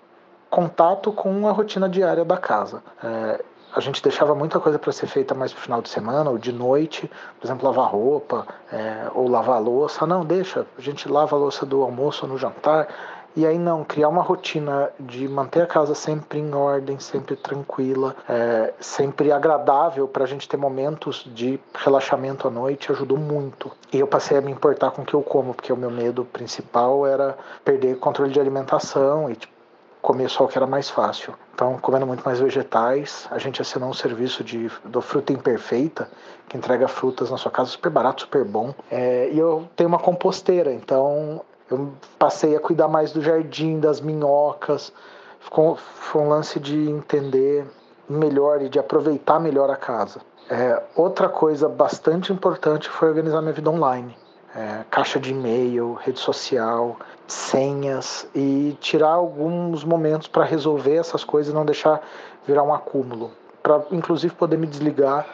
contato 0.49 1.13
com 1.13 1.47
a 1.47 1.53
rotina 1.53 1.87
diária 1.87 2.25
da 2.25 2.39
casa. 2.39 2.83
É, 3.03 3.45
a 3.77 3.81
gente 3.81 4.03
deixava 4.03 4.35
muita 4.35 4.59
coisa 4.59 4.79
para 4.79 4.91
ser 4.91 5.07
feita 5.07 5.35
mais 5.35 5.53
pro 5.53 5.61
final 5.61 5.83
de 5.83 5.91
semana 5.91 6.31
ou 6.31 6.39
de 6.39 6.51
noite, 6.53 7.11
por 7.39 7.47
exemplo, 7.47 7.67
lavar 7.69 7.91
roupa 7.91 8.47
é, 8.73 9.11
ou 9.15 9.29
lavar 9.29 9.61
louça. 9.61 10.07
Não, 10.07 10.25
deixa, 10.25 10.65
a 10.79 10.81
gente 10.81 11.09
lava 11.11 11.37
a 11.37 11.39
louça 11.39 11.67
do 11.67 11.83
almoço 11.83 12.27
no 12.27 12.39
jantar 12.39 12.89
E 13.37 13.45
aí 13.45 13.59
não, 13.59 13.83
criar 13.83 14.09
uma 14.09 14.23
rotina 14.23 14.91
de 14.99 15.27
manter 15.27 15.63
a 15.63 15.67
casa 15.67 15.95
sempre 15.95 16.39
em 16.39 16.55
ordem, 16.55 17.01
sempre 17.01 17.35
tranquila, 17.35 18.15
é, 18.29 18.73
sempre 18.79 19.33
agradável 19.33 20.07
para 20.07 20.23
a 20.23 20.27
gente 20.27 20.49
ter 20.49 20.57
momentos 20.57 21.29
de 21.35 21.59
relaxamento 21.75 22.47
à 22.47 22.51
noite 22.51 22.93
ajudou 22.93 23.19
muito. 23.19 23.73
E 23.93 23.99
eu 23.99 24.07
passei 24.07 24.39
a 24.39 24.41
me 24.41 24.53
importar 24.53 24.93
com 24.93 25.03
o 25.03 25.05
que 25.05 25.15
eu 25.15 25.23
como, 25.23 25.53
porque 25.53 25.73
o 25.73 25.77
meu 25.77 25.91
medo 25.91 26.25
principal 26.25 27.05
era 27.07 27.37
perder 27.65 27.99
controle 27.99 28.33
de 28.33 28.39
alimentação 28.39 29.29
e 29.29 29.35
tipo, 29.35 29.53
comer 30.01 30.29
só 30.29 30.45
o 30.45 30.49
que 30.49 30.57
era 30.57 30.67
mais 30.67 30.89
fácil. 30.89 31.35
Então, 31.55 31.79
comendo 31.79 32.07
muito 32.07 32.23
mais 32.23 32.39
vegetais, 32.39 33.27
a 33.31 33.39
gente 33.39 33.63
assinou 33.63 33.89
um 33.89 33.95
serviço 33.95 34.45
de, 34.45 34.71
do 34.85 35.01
Fruta 35.01 35.33
Imperfeita, 35.33 36.11
que 36.49 36.57
entrega 36.57 36.87
frutas 36.87 37.31
na 37.31 37.39
sua 37.39 37.51
casa, 37.51 37.71
super 37.71 37.91
barato, 37.91 38.23
super 38.23 38.45
bom. 38.45 38.75
É, 38.91 39.31
e 39.33 39.39
eu 39.39 39.69
tenho 39.75 39.89
uma 39.89 39.99
composteira, 39.99 40.73
então 40.73 41.41
eu 41.75 41.93
passei 42.19 42.57
a 42.57 42.61
cuidar 42.61 42.89
mais 42.89 43.13
do 43.13 43.21
jardim, 43.21 43.79
das 43.81 44.01
minhocas. 44.01 44.93
Ficou, 45.41 45.77
foi 45.77 46.23
um 46.23 46.29
lance 46.29 46.59
de 46.59 46.89
entender 46.89 47.67
melhor 48.09 48.63
e 48.63 48.69
de 48.69 48.79
aproveitar 48.79 49.39
melhor 49.39 49.71
a 49.71 49.77
casa. 49.77 50.21
É, 50.49 50.83
outra 50.95 51.29
coisa 51.29 51.69
bastante 51.69 52.33
importante 52.33 52.89
foi 52.89 53.09
organizar 53.09 53.41
minha 53.41 53.53
vida 53.53 53.71
online. 53.71 54.17
É, 54.55 54.85
caixa 54.91 55.19
de 55.19 55.33
e-mail, 55.33 55.95
rede 55.95 56.21
social, 56.21 56.97
senhas 57.27 58.29
e 58.35 58.77
tirar 58.81 59.11
alguns 59.11 59.83
momentos 59.83 60.29
para 60.29 60.45
resolver 60.45 60.95
essas 60.95 61.25
coisas 61.25 61.53
e 61.53 61.55
não 61.55 61.65
deixar 61.65 62.01
virar 62.47 62.63
um 62.63 62.73
acúmulo. 62.73 63.33
Para, 63.63 63.83
inclusive, 63.91 64.35
poder 64.35 64.57
me 64.57 64.67
desligar 64.67 65.27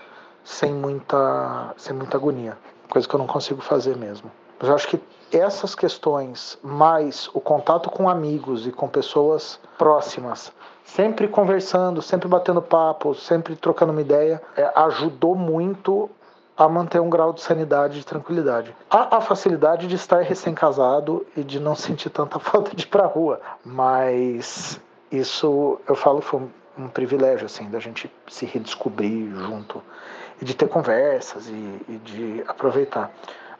sem 0.44 0.72
muita, 0.72 1.74
sem 1.76 1.94
muita 1.94 2.16
agonia. 2.16 2.56
Coisa 2.88 3.06
que 3.06 3.14
eu 3.14 3.18
não 3.18 3.26
consigo 3.26 3.60
fazer 3.60 3.96
mesmo. 3.96 4.30
Mas 4.58 4.68
eu 4.68 4.74
acho 4.74 4.88
que 4.88 5.00
essas 5.32 5.74
questões, 5.74 6.58
mais 6.62 7.28
o 7.32 7.40
contato 7.40 7.90
com 7.90 8.08
amigos 8.08 8.66
e 8.66 8.72
com 8.72 8.88
pessoas 8.88 9.58
próximas, 9.78 10.52
sempre 10.84 11.28
conversando, 11.28 12.02
sempre 12.02 12.28
batendo 12.28 12.60
papo, 12.60 13.14
sempre 13.14 13.54
trocando 13.56 13.92
uma 13.92 14.00
ideia, 14.00 14.42
é, 14.56 14.70
ajudou 14.76 15.34
muito 15.34 16.10
a 16.56 16.68
manter 16.68 17.00
um 17.00 17.08
grau 17.08 17.32
de 17.32 17.40
sanidade 17.40 17.96
e 17.96 18.00
de 18.00 18.06
tranquilidade. 18.06 18.76
Há 18.90 19.16
a 19.16 19.20
facilidade 19.20 19.86
de 19.86 19.94
estar 19.94 20.20
recém-casado 20.22 21.26
e 21.36 21.42
de 21.42 21.58
não 21.58 21.74
sentir 21.76 22.10
tanta 22.10 22.38
falta 22.38 22.76
de 22.76 22.84
ir 22.84 22.88
pra 22.88 23.06
rua, 23.06 23.40
mas 23.64 24.80
isso 25.10 25.80
eu 25.88 25.94
falo 25.94 26.20
foi 26.20 26.48
um 26.78 26.88
privilégio 26.88 27.46
assim 27.46 27.68
da 27.68 27.78
gente 27.78 28.10
se 28.28 28.46
redescobrir 28.46 29.34
junto 29.34 29.82
e 30.40 30.44
de 30.44 30.54
ter 30.54 30.68
conversas 30.68 31.48
e, 31.48 31.80
e 31.88 32.00
de 32.04 32.44
aproveitar. 32.46 33.10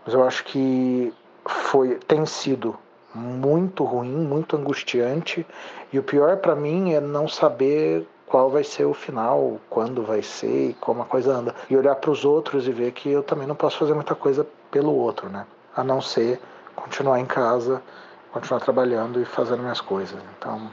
Mas 0.05 0.15
eu 0.15 0.23
acho 0.25 0.45
que 0.45 1.13
foi 1.46 1.96
tem 2.07 2.24
sido 2.26 2.76
muito 3.14 3.85
ruim, 3.85 4.14
muito 4.14 4.57
angustiante 4.57 5.46
e 5.92 5.98
o 5.98 6.03
pior 6.03 6.37
para 6.37 6.55
mim 6.55 6.92
é 6.92 7.00
não 7.00 7.29
saber 7.29 8.07
qual 8.26 8.48
vai 8.48 8.62
ser 8.62 8.85
o 8.85 8.94
final, 8.94 9.59
quando 9.68 10.05
vai 10.05 10.22
ser 10.22 10.70
e 10.70 10.74
como 10.74 11.03
a 11.03 11.05
coisa 11.05 11.33
anda. 11.33 11.53
E 11.68 11.76
olhar 11.76 11.96
para 11.96 12.12
os 12.12 12.24
outros 12.24 12.68
e 12.68 12.72
ver 12.72 12.92
que 12.92 13.11
eu 13.11 13.24
também 13.24 13.46
não 13.46 13.57
posso 13.57 13.79
fazer 13.79 13.92
muita 13.92 14.14
coisa 14.14 14.46
pelo 14.70 14.94
outro, 14.94 15.29
né? 15.29 15.44
A 15.74 15.83
não 15.83 16.00
ser 16.00 16.40
continuar 16.76 17.18
em 17.18 17.26
casa, 17.26 17.83
continuar 18.33 18.61
trabalhando 18.61 19.20
e 19.20 19.24
fazendo 19.24 19.62
minhas 19.62 19.81
coisas. 19.81 20.20
Então, 20.38 20.70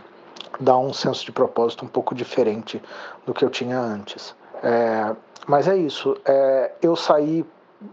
dá 0.59 0.77
um 0.77 0.93
senso 0.93 1.25
de 1.25 1.31
propósito 1.31 1.83
um 1.83 1.87
pouco 1.87 2.13
diferente 2.13 2.79
do 3.25 3.33
que 3.33 3.43
eu 3.43 3.49
tinha 3.49 3.79
antes. 3.79 4.35
É, 4.61 5.15
mas 5.47 5.67
é 5.67 5.75
isso. 5.75 6.15
É, 6.25 6.71
eu 6.79 6.95
saí 6.95 7.43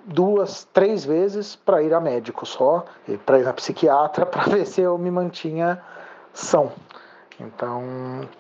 duas, 0.07 0.65
três 0.73 1.05
vezes 1.05 1.57
para 1.57 1.83
ir 1.83 1.93
a 1.93 2.01
médico 2.01 2.47
só, 2.47 2.85
para 3.25 3.39
ir 3.39 3.45
na 3.45 3.53
psiquiatra, 3.53 4.25
para 4.27 4.45
ver 4.45 4.67
se 4.67 4.81
eu 4.81 4.97
me 4.99 5.11
mantinha 5.11 5.81
são. 6.33 6.73
Então 7.39 7.83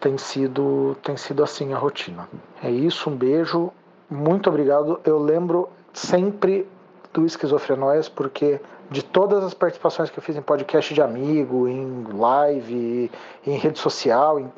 tem 0.00 0.16
sido, 0.16 0.96
tem 1.02 1.16
sido 1.16 1.42
assim 1.42 1.72
a 1.72 1.78
rotina. 1.78 2.28
É 2.62 2.70
isso, 2.70 3.10
um 3.10 3.16
beijo, 3.16 3.72
muito 4.08 4.48
obrigado. 4.48 5.00
Eu 5.04 5.18
lembro 5.18 5.68
sempre 5.92 6.68
do 7.12 7.26
Esquizofrenóias 7.26 8.08
porque 8.08 8.60
de 8.90 9.02
todas 9.02 9.42
as 9.42 9.54
participações 9.54 10.10
que 10.10 10.18
eu 10.18 10.22
fiz 10.22 10.36
em 10.36 10.42
podcast 10.42 10.92
de 10.92 11.00
amigo, 11.00 11.66
em 11.66 12.04
live, 12.12 13.10
em 13.46 13.56
rede 13.56 13.78
social, 13.78 14.38
em 14.38 14.50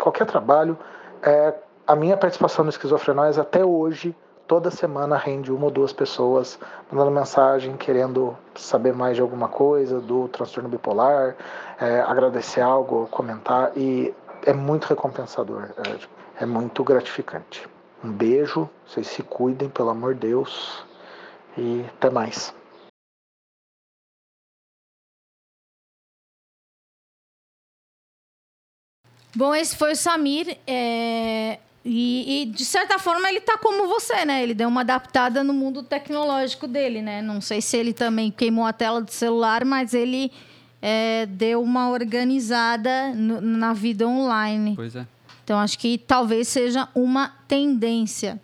qualquer 0.00 0.26
trabalho, 0.26 0.76
é, 1.22 1.54
a 1.86 1.94
minha 1.94 2.16
participação 2.16 2.64
no 2.64 2.70
Esquizofrenóias 2.70 3.38
até 3.38 3.64
hoje 3.64 4.14
toda 4.46 4.70
semana 4.70 5.16
rende 5.16 5.52
uma 5.52 5.66
ou 5.66 5.70
duas 5.70 5.92
pessoas 5.92 6.58
mandando 6.90 7.10
mensagem 7.10 7.76
querendo 7.76 8.36
saber 8.54 8.92
mais 8.92 9.16
de 9.16 9.22
alguma 9.22 9.48
coisa 9.48 10.00
do 10.00 10.28
transtorno 10.28 10.68
bipolar, 10.68 11.36
é, 11.80 12.00
agradecer 12.00 12.60
algo, 12.60 13.06
comentar 13.10 13.72
e 13.76 14.14
é 14.44 14.52
muito 14.52 14.84
recompensador, 14.84 15.70
é, 15.86 16.42
é 16.42 16.46
muito 16.46 16.84
gratificante. 16.84 17.68
Um 18.02 18.12
beijo, 18.12 18.68
vocês 18.86 19.06
se 19.06 19.22
cuidem, 19.22 19.68
pelo 19.70 19.88
amor 19.88 20.14
de 20.14 20.20
Deus, 20.28 20.84
e 21.56 21.84
até 21.96 22.10
mais. 22.10 22.54
Bom, 29.36 29.52
esse 29.54 29.76
foi 29.76 29.92
o 29.92 29.96
Samir. 29.96 30.58
É... 30.66 31.58
E, 31.84 32.42
e, 32.42 32.46
de 32.46 32.64
certa 32.64 32.98
forma 32.98 33.28
ele 33.28 33.40
tá 33.40 33.58
como 33.58 33.86
você, 33.86 34.24
né? 34.24 34.42
Ele 34.42 34.54
deu 34.54 34.68
uma 34.68 34.80
adaptada 34.80 35.44
no 35.44 35.52
mundo 35.52 35.82
tecnológico 35.82 36.66
dele, 36.66 37.02
né? 37.02 37.20
Não 37.20 37.42
sei 37.42 37.60
se 37.60 37.76
ele 37.76 37.92
também 37.92 38.30
queimou 38.30 38.64
a 38.64 38.72
tela 38.72 39.02
do 39.02 39.10
celular, 39.10 39.66
mas 39.66 39.92
ele 39.92 40.32
é, 40.80 41.26
deu 41.26 41.62
uma 41.62 41.90
organizada 41.90 43.12
no, 43.14 43.40
na 43.40 43.74
vida 43.74 44.08
online. 44.08 44.74
Pois 44.74 44.96
é. 44.96 45.06
Então 45.44 45.58
acho 45.58 45.78
que 45.78 45.98
talvez 45.98 46.48
seja 46.48 46.88
uma 46.94 47.34
tendência. 47.46 48.40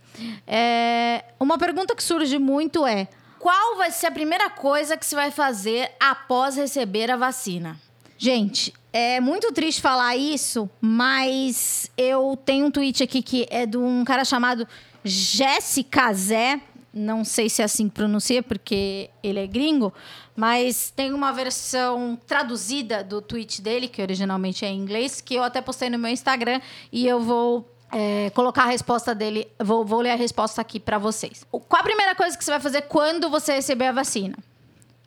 É, 0.46 1.24
uma 1.40 1.56
pergunta 1.56 1.96
que 1.96 2.02
surge 2.02 2.38
muito 2.38 2.86
é: 2.86 3.08
qual 3.38 3.76
vai 3.78 3.90
ser 3.90 4.08
a 4.08 4.10
primeira 4.10 4.50
coisa 4.50 4.98
que 4.98 5.06
você 5.06 5.16
vai 5.16 5.30
fazer 5.30 5.90
após 5.98 6.56
receber 6.56 7.10
a 7.10 7.16
vacina? 7.16 7.80
Gente, 8.22 8.74
é 8.92 9.18
muito 9.18 9.50
triste 9.50 9.80
falar 9.80 10.14
isso, 10.14 10.68
mas 10.78 11.90
eu 11.96 12.38
tenho 12.44 12.66
um 12.66 12.70
tweet 12.70 13.02
aqui 13.02 13.22
que 13.22 13.46
é 13.48 13.64
de 13.64 13.78
um 13.78 14.04
cara 14.04 14.26
chamado 14.26 14.68
Jéssica 15.02 16.12
Zé. 16.12 16.60
Não 16.92 17.24
sei 17.24 17.48
se 17.48 17.62
é 17.62 17.64
assim 17.64 17.88
que 17.88 17.94
pronuncia, 17.94 18.42
porque 18.42 19.08
ele 19.22 19.38
é 19.38 19.46
gringo, 19.46 19.90
mas 20.36 20.92
tem 20.94 21.14
uma 21.14 21.32
versão 21.32 22.18
traduzida 22.26 23.02
do 23.02 23.22
tweet 23.22 23.62
dele, 23.62 23.88
que 23.88 24.02
originalmente 24.02 24.66
é 24.66 24.68
em 24.68 24.78
inglês, 24.78 25.22
que 25.22 25.36
eu 25.36 25.42
até 25.42 25.62
postei 25.62 25.88
no 25.88 25.98
meu 25.98 26.10
Instagram 26.10 26.60
e 26.92 27.08
eu 27.08 27.20
vou 27.20 27.74
é, 27.90 28.28
colocar 28.34 28.64
a 28.64 28.66
resposta 28.66 29.14
dele. 29.14 29.48
Vou, 29.58 29.82
vou 29.82 30.02
ler 30.02 30.10
a 30.10 30.16
resposta 30.16 30.60
aqui 30.60 30.78
para 30.78 30.98
vocês. 30.98 31.46
Qual 31.50 31.80
a 31.80 31.82
primeira 31.82 32.14
coisa 32.14 32.36
que 32.36 32.44
você 32.44 32.50
vai 32.50 32.60
fazer 32.60 32.82
quando 32.82 33.30
você 33.30 33.54
receber 33.54 33.86
a 33.86 33.92
vacina? 33.92 34.36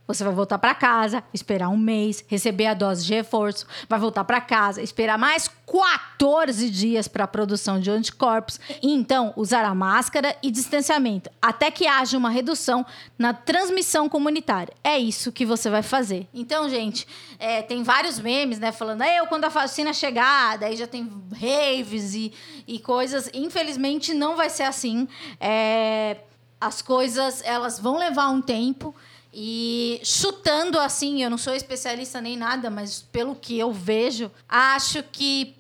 Você 0.05 0.23
vai 0.23 0.33
voltar 0.33 0.57
para 0.57 0.75
casa, 0.75 1.23
esperar 1.33 1.69
um 1.69 1.77
mês, 1.77 2.25
receber 2.27 2.65
a 2.65 2.73
dose 2.73 3.05
de 3.05 3.13
reforço, 3.13 3.65
vai 3.87 3.97
voltar 3.97 4.25
para 4.25 4.41
casa, 4.41 4.81
esperar 4.81 5.17
mais 5.17 5.49
14 5.65 6.69
dias 6.69 7.07
para 7.07 7.23
a 7.23 7.27
produção 7.27 7.79
de 7.79 7.89
anticorpos 7.89 8.59
e 8.81 8.91
então 8.91 9.33
usar 9.37 9.63
a 9.63 9.73
máscara 9.73 10.35
e 10.43 10.51
distanciamento 10.51 11.29
até 11.41 11.71
que 11.71 11.87
haja 11.87 12.17
uma 12.17 12.29
redução 12.29 12.85
na 13.17 13.33
transmissão 13.33 14.09
comunitária. 14.09 14.73
É 14.83 14.97
isso 14.97 15.31
que 15.31 15.45
você 15.45 15.69
vai 15.69 15.81
fazer. 15.81 16.27
Então, 16.33 16.69
gente, 16.69 17.07
é, 17.39 17.61
tem 17.61 17.81
vários 17.81 18.19
memes, 18.19 18.59
né, 18.59 18.73
falando 18.73 19.03
eu 19.03 19.25
quando 19.27 19.45
a 19.45 19.49
vacina 19.49 19.93
chegar, 19.93 20.57
daí 20.57 20.75
já 20.75 20.85
tem 20.85 21.09
raves 21.31 22.13
e, 22.13 22.33
e 22.67 22.77
coisas. 22.77 23.29
Infelizmente, 23.33 24.13
não 24.13 24.35
vai 24.35 24.49
ser 24.49 24.63
assim. 24.63 25.07
É, 25.39 26.17
as 26.59 26.81
coisas 26.81 27.41
elas 27.43 27.79
vão 27.79 27.97
levar 27.97 28.29
um 28.29 28.41
tempo. 28.41 28.95
E 29.33 29.99
chutando 30.03 30.79
assim, 30.79 31.23
eu 31.23 31.29
não 31.29 31.39
sou 31.39 31.55
especialista 31.55 32.21
nem 32.21 32.37
nada, 32.37 32.69
mas 32.69 33.01
pelo 33.01 33.35
que 33.35 33.57
eu 33.57 33.71
vejo, 33.71 34.31
acho 34.47 35.01
que 35.11 35.55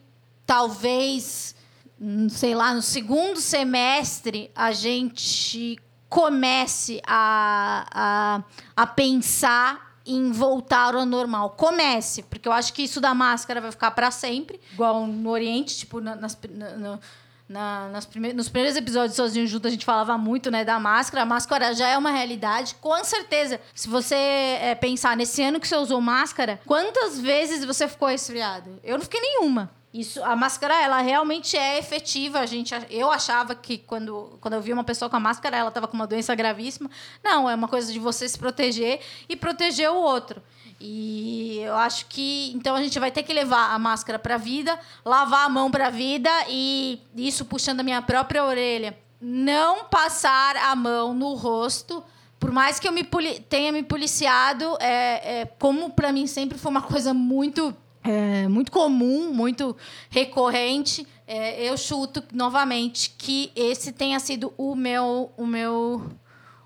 talvez, 0.45 1.55
hum, 1.99 2.29
sei 2.29 2.53
lá, 2.53 2.73
no 2.73 2.83
segundo 2.83 3.41
semestre 3.41 4.51
a 4.55 4.71
gente 4.71 5.79
comece 6.07 7.01
a, 7.07 7.87
a, 7.91 8.43
a 8.75 8.85
pensar 8.85 9.97
em 10.05 10.31
voltar 10.31 10.93
ao 10.93 11.05
normal. 11.05 11.51
Comece, 11.51 12.21
porque 12.23 12.47
eu 12.47 12.51
acho 12.51 12.73
que 12.73 12.83
isso 12.83 13.01
da 13.01 13.15
máscara 13.15 13.59
vai 13.59 13.71
ficar 13.71 13.89
para 13.91 14.11
sempre, 14.11 14.59
igual 14.71 15.07
no 15.07 15.29
Oriente, 15.29 15.77
tipo, 15.77 15.99
nas, 15.99 16.37
na, 16.51 16.99
na, 17.47 17.89
nas 17.89 18.09
nos 18.33 18.49
primeiros 18.49 18.77
episódios 18.77 19.15
Sozinho 19.15 19.45
Junto, 19.47 19.67
a 19.67 19.71
gente 19.71 19.85
falava 19.85 20.17
muito 20.17 20.49
né, 20.49 20.63
da 20.63 20.79
máscara. 20.79 21.23
A 21.23 21.25
máscara 21.25 21.73
já 21.73 21.87
é 21.87 21.97
uma 21.97 22.11
realidade. 22.11 22.75
Com 22.75 23.03
certeza, 23.03 23.59
se 23.73 23.87
você 23.87 24.15
é, 24.15 24.75
pensar 24.75 25.15
nesse 25.15 25.41
ano 25.43 25.59
que 25.59 25.67
você 25.67 25.75
usou 25.75 25.99
máscara, 26.01 26.59
quantas 26.65 27.19
vezes 27.19 27.65
você 27.65 27.87
ficou 27.87 28.07
resfriado? 28.07 28.79
Eu 28.83 28.97
não 28.97 29.03
fiquei 29.03 29.21
nenhuma. 29.21 29.71
Isso, 29.93 30.23
a 30.23 30.35
máscara, 30.35 30.81
ela 30.81 30.99
realmente 31.01 31.55
é 31.55 31.77
efetiva. 31.77 32.39
A 32.39 32.47
gente, 32.47 32.73
eu 32.89 33.11
achava 33.11 33.53
que 33.53 33.77
quando, 33.77 34.39
quando 34.41 34.55
eu 34.55 34.61
vi 34.61 34.73
uma 34.73 34.83
pessoa 34.83 35.07
com 35.07 35.15
a 35.15 35.19
máscara, 35.19 35.55
ela 35.55 35.67
estava 35.67 35.87
com 35.87 35.93
uma 35.93 36.07
doença 36.07 36.33
gravíssima. 36.33 36.89
Não, 37.23 37.47
é 37.47 37.53
uma 37.53 37.67
coisa 37.67 37.93
de 37.93 37.99
você 37.99 38.27
se 38.27 38.39
proteger 38.39 38.99
e 39.29 39.35
proteger 39.35 39.91
o 39.91 39.95
outro. 39.95 40.41
E 40.85 41.59
eu 41.61 41.75
acho 41.75 42.07
que 42.07 42.51
então 42.53 42.75
a 42.75 42.83
gente 42.83 42.99
vai 42.99 43.09
ter 43.09 43.23
que 43.23 43.33
levar 43.33 43.73
a 43.73 43.79
máscara 43.79 44.19
para 44.19 44.35
a 44.35 44.37
vida, 44.37 44.77
lavar 45.05 45.45
a 45.45 45.49
mão 45.49 45.71
para 45.71 45.87
a 45.87 45.89
vida 45.89 46.29
e 46.49 46.99
isso 47.15 47.45
puxando 47.45 47.79
a 47.79 47.83
minha 47.83 48.01
própria 48.01 48.43
orelha, 48.43 48.97
não 49.21 49.85
passar 49.85 50.57
a 50.57 50.75
mão 50.75 51.13
no 51.13 51.35
rosto. 51.35 52.03
Por 52.37 52.51
mais 52.51 52.81
que 52.81 52.87
eu 52.89 52.91
me 52.91 53.05
tenha 53.47 53.71
me 53.71 53.81
policiado, 53.81 54.75
é, 54.81 55.39
é 55.39 55.45
como 55.57 55.89
para 55.89 56.11
mim 56.11 56.27
sempre 56.27 56.57
foi 56.57 56.69
uma 56.69 56.81
coisa 56.81 57.13
muito 57.13 57.73
é, 58.03 58.49
muito 58.49 58.69
comum, 58.69 59.31
muito 59.33 59.77
recorrente. 60.09 61.07
É, 61.25 61.63
eu 61.63 61.77
chuto 61.77 62.21
novamente 62.33 63.15
que 63.17 63.53
esse 63.55 63.93
tenha 63.93 64.19
sido 64.19 64.53
o 64.57 64.75
meu, 64.75 65.31
o 65.37 65.47
meu, 65.47 66.09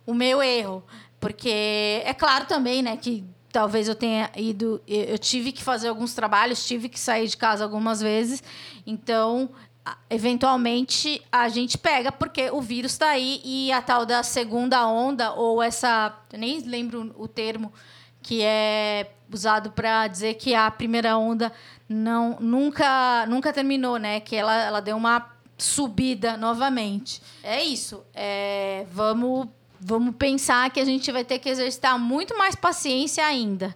o 0.08 0.14
meu 0.16 0.42
erro, 0.42 0.84
porque 1.20 2.02
é 2.04 2.16
claro 2.16 2.48
também, 2.48 2.82
né, 2.82 2.98
que 2.98 3.24
talvez 3.52 3.88
eu 3.88 3.96
tenha 3.96 4.30
ido, 4.36 4.82
eu 4.88 5.18
tive 5.18 5.52
que 5.52 5.64
fazer 5.64 5.88
alguns 5.88 6.14
trabalhos, 6.14 6.66
tive 6.66 6.90
que 6.90 7.00
sair 7.00 7.28
de 7.28 7.38
casa 7.38 7.64
algumas 7.64 8.02
vezes, 8.02 8.44
então 8.86 9.50
eventualmente 10.10 11.22
a 11.32 11.48
gente 11.48 11.78
pega 11.78 12.12
porque 12.12 12.50
o 12.52 12.62
vírus 12.62 12.92
está 12.94 13.10
aí 13.10 13.42
e 13.44 13.72
a 13.72 13.82
tal 13.82 14.06
da 14.06 14.22
segunda 14.22 14.86
onda 14.88 15.32
ou 15.34 15.62
essa, 15.64 16.14
eu 16.32 16.40
nem 16.40 16.60
lembro 16.62 17.14
o 17.18 17.28
termo 17.28 17.72
que 18.22 18.42
é 18.42 19.12
usado 19.32 19.72
para 19.72 20.08
dizer 20.08 20.34
que 20.34 20.54
a 20.54 20.70
primeira 20.70 21.18
onda 21.18 21.52
não 21.88 22.38
nunca 22.40 23.26
nunca 23.28 23.54
terminou, 23.54 23.98
né? 23.98 24.20
Que 24.20 24.36
ela, 24.36 24.54
ela 24.54 24.80
deu 24.82 24.98
uma 24.98 25.32
subida 25.58 26.36
novamente. 26.36 27.22
É 27.44 27.64
isso. 27.64 28.04
É, 28.14 28.86
vamos 28.92 29.48
vamos 29.80 30.16
pensar 30.16 30.70
que 30.72 30.80
a 30.80 30.86
gente 30.86 31.12
vai 31.12 31.24
ter 31.24 31.40
que 31.40 31.50
exercitar 31.50 31.98
muito 32.00 32.38
mais 32.38 32.56
paciência 32.56 33.26
ainda. 33.26 33.76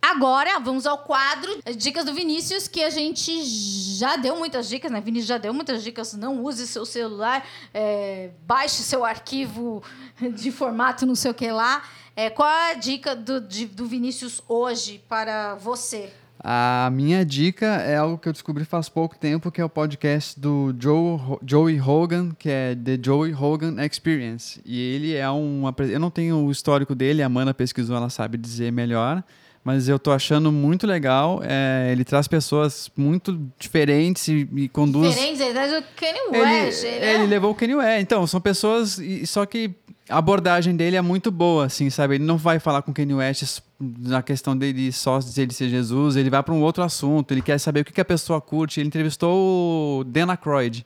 Agora, 0.00 0.58
vamos 0.58 0.86
ao 0.86 0.98
quadro 0.98 1.50
Dicas 1.76 2.04
do 2.04 2.12
Vinícius, 2.12 2.68
que 2.68 2.82
a 2.82 2.90
gente 2.90 3.42
já 3.42 4.16
deu 4.16 4.36
muitas 4.36 4.68
dicas, 4.68 4.92
né? 4.92 5.00
Vinícius 5.00 5.28
já 5.28 5.38
deu 5.38 5.54
muitas 5.54 5.82
dicas. 5.82 6.12
Não 6.12 6.42
use 6.44 6.66
seu 6.66 6.84
celular, 6.84 7.42
é, 7.72 8.28
baixe 8.46 8.82
seu 8.82 9.02
arquivo 9.02 9.82
de 10.20 10.52
formato 10.52 11.06
não 11.06 11.14
sei 11.14 11.30
o 11.30 11.34
que 11.34 11.50
lá. 11.50 11.82
É, 12.14 12.28
qual 12.28 12.48
a 12.48 12.74
dica 12.74 13.16
do, 13.16 13.40
de, 13.40 13.64
do 13.64 13.86
Vinícius 13.86 14.42
hoje 14.46 15.02
para 15.08 15.54
você? 15.54 16.12
A 16.46 16.90
minha 16.92 17.24
dica 17.24 17.64
é 17.64 17.96
algo 17.96 18.18
que 18.18 18.28
eu 18.28 18.32
descobri 18.32 18.66
faz 18.66 18.86
pouco 18.86 19.16
tempo, 19.16 19.50
que 19.50 19.62
é 19.62 19.64
o 19.64 19.68
podcast 19.68 20.38
do 20.38 20.76
Joe, 20.78 21.18
Joey 21.42 21.80
Hogan, 21.80 22.32
que 22.38 22.50
é 22.50 22.74
The 22.74 22.98
Joey 23.02 23.32
Hogan 23.32 23.82
Experience. 23.82 24.60
E 24.62 24.78
ele 24.78 25.14
é 25.14 25.30
um... 25.30 25.62
Eu 25.90 25.98
não 25.98 26.10
tenho 26.10 26.44
o 26.44 26.50
histórico 26.50 26.94
dele, 26.94 27.22
a 27.22 27.26
Amanda 27.26 27.54
pesquisou, 27.54 27.96
ela 27.96 28.10
sabe 28.10 28.36
dizer 28.36 28.70
melhor 28.70 29.24
mas 29.64 29.88
eu 29.88 29.98
tô 29.98 30.12
achando 30.12 30.52
muito 30.52 30.86
legal. 30.86 31.40
É, 31.42 31.88
ele 31.90 32.04
traz 32.04 32.28
pessoas 32.28 32.90
muito 32.94 33.40
diferentes 33.58 34.28
e, 34.28 34.46
e 34.54 34.68
conduz. 34.68 35.08
Diferentes, 35.08 35.40
ele 35.40 35.52
traz 35.54 35.72
o 35.72 35.82
Kanye 35.96 36.38
West. 36.38 36.84
Ele, 36.84 36.96
ele, 36.96 37.06
ele 37.06 37.26
levou 37.26 37.52
o 37.52 37.54
Kanye 37.54 37.76
West. 37.76 38.02
Então, 38.02 38.26
são 38.26 38.42
pessoas. 38.42 39.00
Só 39.24 39.46
que 39.46 39.70
a 40.08 40.18
abordagem 40.18 40.76
dele 40.76 40.96
é 40.96 41.00
muito 41.00 41.30
boa, 41.30 41.66
assim, 41.66 41.88
sabe? 41.88 42.16
Ele 42.16 42.24
não 42.24 42.36
vai 42.36 42.58
falar 42.58 42.82
com 42.82 42.90
o 42.90 42.94
Kanye 42.94 43.14
West 43.14 43.60
na 43.80 44.22
questão 44.22 44.56
dele 44.56 44.92
só 44.92 45.18
de 45.18 45.40
ele 45.40 45.52
ser 45.52 45.68
Jesus, 45.68 46.16
ele 46.16 46.30
vai 46.30 46.42
para 46.42 46.54
um 46.54 46.62
outro 46.62 46.82
assunto, 46.82 47.32
ele 47.32 47.42
quer 47.42 47.58
saber 47.58 47.80
o 47.80 47.84
que, 47.84 47.92
que 47.92 48.00
a 48.00 48.04
pessoa 48.04 48.40
curte. 48.40 48.80
Ele 48.80 48.88
entrevistou 48.88 50.00
o 50.00 50.04
Dan 50.04 50.30
Aykroyd. 50.30 50.84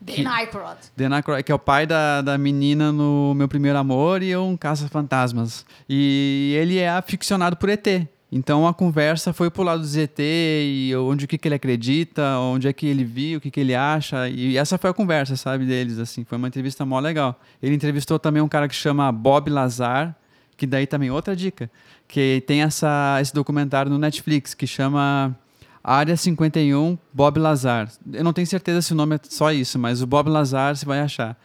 Dan 0.00 0.30
Aykroyd. 0.30 0.78
Dan 0.96 1.14
Aykroyd, 1.14 1.42
que 1.42 1.52
é 1.52 1.54
o 1.54 1.58
pai 1.58 1.86
da, 1.86 2.22
da 2.22 2.38
menina 2.38 2.90
no 2.90 3.34
Meu 3.34 3.48
Primeiro 3.48 3.76
Amor 3.76 4.22
e 4.22 4.34
um 4.36 4.56
Caça-Fantasmas. 4.56 5.66
E 5.88 6.56
ele 6.58 6.78
é 6.78 6.88
aficionado 6.88 7.56
por 7.56 7.68
ET. 7.68 7.86
Então 8.32 8.66
a 8.66 8.72
conversa 8.72 9.32
foi 9.32 9.50
pro 9.50 9.64
lado 9.64 9.80
do 9.80 9.86
ZT 9.86 10.22
e 10.22 10.94
onde 10.96 11.24
o 11.24 11.28
que, 11.28 11.36
que 11.36 11.48
ele 11.48 11.56
acredita, 11.56 12.38
onde 12.38 12.68
é 12.68 12.72
que 12.72 12.86
ele 12.86 13.02
viu, 13.02 13.38
o 13.38 13.40
que, 13.40 13.50
que 13.50 13.58
ele 13.58 13.74
acha. 13.74 14.28
E 14.28 14.56
essa 14.56 14.78
foi 14.78 14.90
a 14.90 14.92
conversa, 14.94 15.36
sabe, 15.36 15.66
deles, 15.66 15.98
assim. 15.98 16.24
Foi 16.24 16.38
uma 16.38 16.46
entrevista 16.46 16.86
mó 16.86 17.00
legal. 17.00 17.40
Ele 17.60 17.74
entrevistou 17.74 18.20
também 18.20 18.40
um 18.40 18.48
cara 18.48 18.68
que 18.68 18.74
chama 18.74 19.10
Bob 19.10 19.50
Lazar, 19.50 20.14
que 20.56 20.64
daí 20.64 20.86
também 20.86 21.10
outra 21.10 21.34
dica, 21.34 21.68
que 22.06 22.44
tem 22.46 22.62
essa, 22.62 23.18
esse 23.20 23.34
documentário 23.34 23.90
no 23.90 23.98
Netflix 23.98 24.54
que 24.54 24.66
chama 24.66 25.36
Área 25.82 26.16
51 26.16 26.96
Bob 27.12 27.38
Lazar. 27.40 27.90
Eu 28.12 28.22
não 28.22 28.32
tenho 28.32 28.46
certeza 28.46 28.80
se 28.80 28.92
o 28.92 28.96
nome 28.96 29.16
é 29.16 29.20
só 29.24 29.50
isso, 29.50 29.76
mas 29.76 30.02
o 30.02 30.06
Bob 30.06 30.28
Lazar 30.28 30.76
você 30.76 30.86
vai 30.86 31.00
achar. 31.00 31.36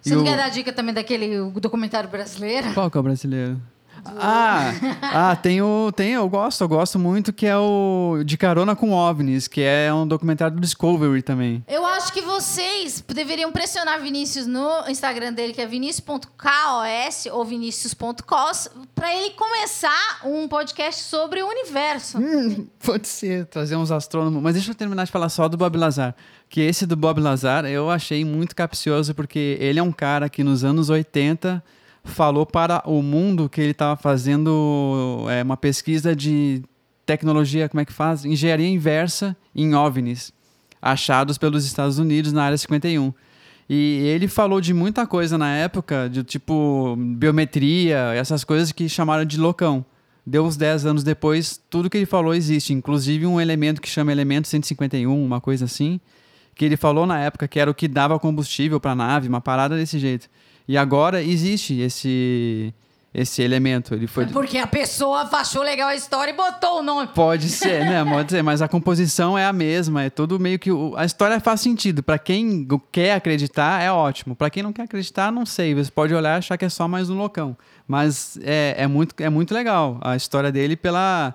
Você 0.00 0.12
e 0.12 0.14
não 0.14 0.22
o... 0.22 0.24
quer 0.24 0.36
dar 0.36 0.48
dica 0.48 0.72
também 0.72 0.94
daquele 0.94 1.50
documentário 1.52 2.08
brasileiro? 2.08 2.72
Qual 2.72 2.88
que 2.88 2.96
é 2.96 3.00
o 3.00 3.02
brasileiro? 3.02 3.60
Ah, 4.04 4.72
ah 5.02 5.36
tem 5.36 5.62
o. 5.62 5.92
Tem, 5.92 6.12
eu 6.12 6.28
gosto, 6.28 6.62
eu 6.62 6.68
gosto 6.68 6.98
muito, 6.98 7.32
que 7.32 7.46
é 7.46 7.56
o 7.56 8.22
De 8.24 8.36
Carona 8.36 8.76
com 8.76 8.92
OVNIs, 8.92 9.48
que 9.48 9.62
é 9.62 9.92
um 9.92 10.06
documentário 10.06 10.56
do 10.56 10.60
Discovery 10.60 11.22
também. 11.22 11.64
Eu 11.68 11.84
acho 11.86 12.12
que 12.12 12.20
vocês 12.20 13.02
deveriam 13.06 13.50
pressionar 13.52 14.00
Vinícius 14.00 14.46
no 14.46 14.88
Instagram 14.88 15.32
dele, 15.32 15.52
que 15.52 15.60
é 15.60 15.66
vinicius.kos 15.66 17.26
ou 17.32 17.44
vinicius.cos, 17.44 18.68
para 18.94 19.14
ele 19.14 19.30
começar 19.30 20.20
um 20.24 20.46
podcast 20.48 21.02
sobre 21.02 21.42
o 21.42 21.48
universo. 21.48 22.18
Hum, 22.18 22.66
pode 22.84 23.08
ser, 23.08 23.46
trazer 23.46 23.76
uns 23.76 23.90
astrônomos. 23.90 24.42
Mas 24.42 24.54
deixa 24.54 24.70
eu 24.70 24.74
terminar 24.74 25.04
de 25.04 25.12
falar 25.12 25.28
só 25.28 25.48
do 25.48 25.56
Bob 25.56 25.76
Lazar. 25.76 26.14
Que 26.48 26.60
esse 26.60 26.86
do 26.86 26.96
Bob 26.96 27.20
Lazar 27.20 27.64
eu 27.64 27.90
achei 27.90 28.24
muito 28.24 28.54
capcioso, 28.54 29.14
porque 29.14 29.56
ele 29.60 29.78
é 29.78 29.82
um 29.82 29.92
cara 29.92 30.28
que 30.28 30.44
nos 30.44 30.62
anos 30.64 30.90
80 30.90 31.62
falou 32.04 32.44
para 32.44 32.82
o 32.86 33.02
mundo 33.02 33.48
que 33.48 33.60
ele 33.60 33.70
estava 33.70 33.96
fazendo 33.96 35.26
é, 35.30 35.42
uma 35.42 35.56
pesquisa 35.56 36.14
de 36.14 36.62
tecnologia, 37.06 37.68
como 37.68 37.80
é 37.80 37.84
que 37.84 37.92
faz? 37.92 38.24
Engenharia 38.24 38.68
inversa 38.68 39.36
em 39.54 39.74
OVNIs, 39.74 40.32
achados 40.80 41.38
pelos 41.38 41.64
Estados 41.64 41.98
Unidos 41.98 42.32
na 42.32 42.44
área 42.44 42.56
51. 42.56 43.12
E 43.68 44.02
ele 44.04 44.28
falou 44.28 44.60
de 44.60 44.74
muita 44.74 45.06
coisa 45.06 45.38
na 45.38 45.54
época, 45.56 46.08
de 46.08 46.22
tipo 46.22 46.94
biometria, 46.96 48.12
essas 48.14 48.44
coisas 48.44 48.70
que 48.70 48.88
chamaram 48.88 49.24
de 49.24 49.38
loucão. 49.38 49.84
Deu 50.26 50.44
uns 50.44 50.56
10 50.56 50.86
anos 50.86 51.04
depois, 51.04 51.60
tudo 51.68 51.90
que 51.90 51.98
ele 51.98 52.06
falou 52.06 52.34
existe, 52.34 52.72
inclusive 52.72 53.26
um 53.26 53.40
elemento 53.40 53.80
que 53.80 53.88
chama 53.88 54.12
elemento 54.12 54.48
151, 54.48 55.22
uma 55.22 55.40
coisa 55.40 55.66
assim, 55.66 56.00
que 56.54 56.64
ele 56.64 56.76
falou 56.76 57.06
na 57.06 57.20
época 57.20 57.48
que 57.48 57.58
era 57.58 57.70
o 57.70 57.74
que 57.74 57.88
dava 57.88 58.18
combustível 58.18 58.80
para 58.80 58.92
a 58.92 58.94
nave, 58.94 59.28
uma 59.28 59.40
parada 59.40 59.76
desse 59.76 59.98
jeito. 59.98 60.28
E 60.66 60.76
agora 60.76 61.22
existe 61.22 61.78
esse 61.80 62.74
esse 63.14 63.40
elemento. 63.40 63.94
Ele 63.94 64.08
foi... 64.08 64.24
É 64.24 64.26
porque 64.26 64.58
a 64.58 64.66
pessoa 64.66 65.28
achou 65.32 65.62
legal 65.62 65.88
a 65.88 65.94
história 65.94 66.32
e 66.32 66.34
botou 66.34 66.80
o 66.80 66.82
nome. 66.82 67.08
Pode 67.14 67.46
ser, 67.48 67.84
né? 67.84 68.04
Pode 68.04 68.32
ser, 68.32 68.42
mas 68.42 68.60
a 68.60 68.66
composição 68.66 69.38
é 69.38 69.46
a 69.46 69.52
mesma. 69.52 70.02
É 70.02 70.10
tudo 70.10 70.40
meio 70.40 70.58
que. 70.58 70.68
A 70.96 71.04
história 71.04 71.38
faz 71.38 71.60
sentido. 71.60 72.02
Para 72.02 72.18
quem 72.18 72.66
quer 72.90 73.14
acreditar, 73.14 73.80
é 73.80 73.92
ótimo. 73.92 74.34
Para 74.34 74.50
quem 74.50 74.64
não 74.64 74.72
quer 74.72 74.82
acreditar, 74.82 75.30
não 75.30 75.46
sei. 75.46 75.74
Você 75.74 75.92
pode 75.92 76.12
olhar 76.12 76.34
e 76.34 76.38
achar 76.38 76.58
que 76.58 76.64
é 76.64 76.68
só 76.68 76.88
mais 76.88 77.08
um 77.08 77.16
loucão. 77.16 77.56
Mas 77.86 78.36
é, 78.42 78.74
é, 78.78 78.86
muito, 78.88 79.14
é 79.20 79.30
muito 79.30 79.54
legal 79.54 80.00
a 80.02 80.16
história 80.16 80.50
dele 80.50 80.74
pela 80.74 81.34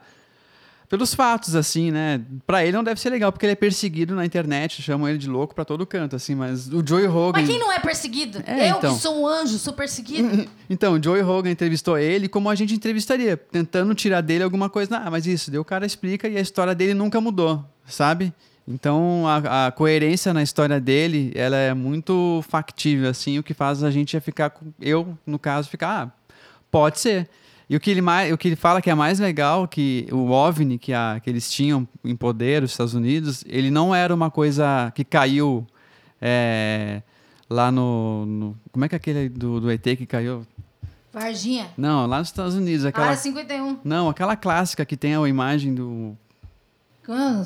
pelos 0.89 1.13
fatos, 1.13 1.56
assim, 1.56 1.91
né? 1.91 2.19
Pra 2.47 2.63
ele 2.63 2.75
não 2.75 2.84
deve 2.84 2.99
ser 2.99 3.12
legal, 3.12 3.32
porque 3.32 3.45
ele 3.45 3.54
é 3.54 3.56
perseguido 3.56 4.15
na 4.15 4.25
internet, 4.25 4.82
chamam 4.82 5.08
ele 5.08 5.19
de 5.19 5.30
louco 5.30 5.54
pra 5.54 5.63
todo 5.63 5.86
canto, 5.86 6.15
assim, 6.15 6.34
mas 6.34 6.67
o 6.67 6.86
Joey 6.86 7.06
Rogan. 7.06 7.39
Mas 7.39 7.47
quem 7.47 7.60
não 7.60 7.71
é 7.71 7.78
perseguido? 7.78 8.41
É, 8.45 8.71
eu 8.71 8.78
então... 8.78 8.95
que 8.95 9.02
sou 9.02 9.21
um 9.21 9.28
anjo, 9.28 9.60
sou 9.60 9.71
perseguido. 9.71 10.49
então, 10.67 10.93
o 10.93 11.04
Joey 11.04 11.21
Rogan 11.21 11.52
entrevistou 11.52 11.95
ele 11.97 12.28
como 12.28 12.49
a 12.49 12.56
gente 12.56 12.73
entrevistaria, 12.73 13.38
tentando 13.38 13.93
tirar 13.93 14.21
dele 14.21 14.43
alguma 14.43 14.67
coisa. 14.67 14.97
Ah, 14.97 15.12
mas 15.12 15.28
isso, 15.28 15.52
daí 15.52 15.60
o 15.60 15.65
cara 15.65 15.86
explica 15.86 16.28
e 16.28 16.36
a 16.36 16.41
história 16.41 16.73
dele 16.73 16.95
nunca 16.95 17.21
mudou, 17.21 17.63
sabe? 17.86 18.34
Então, 18.67 19.28
a, 19.28 19.67
a, 19.67 19.71
coerência 19.71 20.34
na 20.34 20.41
história 20.41 20.80
dele, 20.80 21.32
ela 21.36 21.56
é 21.56 21.73
muito 21.73 22.43
factível, 22.47 23.10
assim, 23.10 23.38
o 23.38 23.43
que 23.43 23.54
faz 23.54 23.84
a 23.84 23.91
gente 23.91 24.19
ficar, 24.19 24.56
eu, 24.80 25.17
no 25.25 25.38
caso, 25.38 25.69
ficar, 25.69 26.04
ah, 26.04 26.34
pode 26.71 26.99
ser. 26.99 27.30
E 27.70 27.76
o 27.76 27.80
que 27.80 27.92
ele, 27.92 28.02
mais, 28.02 28.34
o 28.34 28.38
que 28.38 28.48
ele 28.48 28.56
fala 28.56 28.82
que 28.82 28.90
é 28.90 28.96
mais 28.96 29.20
legal, 29.20 29.68
que 29.68 30.08
o 30.12 30.32
OVNI 30.32 30.80
que, 30.80 30.92
a, 30.92 31.20
que 31.24 31.30
eles 31.30 31.52
tinham 31.52 31.88
em 32.04 32.16
poder, 32.16 32.64
os 32.64 32.72
Estados 32.72 32.96
Unidos, 32.96 33.44
ele 33.48 33.70
não 33.70 33.94
era 33.94 34.14
uma 34.14 34.32
coisa 34.32 34.92
que 34.96 35.04
caiu 35.04 35.68
é, 36.20 37.04
lá 37.48 37.72
no, 37.72 38.26
no, 38.26 38.58
Como 38.72 38.86
é 38.86 38.90
que 38.90 38.96
é 38.96 38.98
aquele 38.98 39.30
do, 39.30 39.62
do 39.62 39.72
ET 39.72 39.84
que 39.84 40.08
caiu? 40.08 40.48
Varginha. 41.13 41.67
Não, 41.78 42.08
lá 42.08 42.17
nos 42.17 42.30
Estados 42.30 42.56
Unidos. 42.56 42.86
Aquela, 42.86 43.08
Área 43.08 43.17
51. 43.17 43.80
Não, 43.84 44.10
aquela 44.10 44.36
clássica 44.36 44.84
que 44.84 44.98
tem 44.98 45.15
a 45.15 45.28
imagem 45.28 45.76
do... 45.76 46.17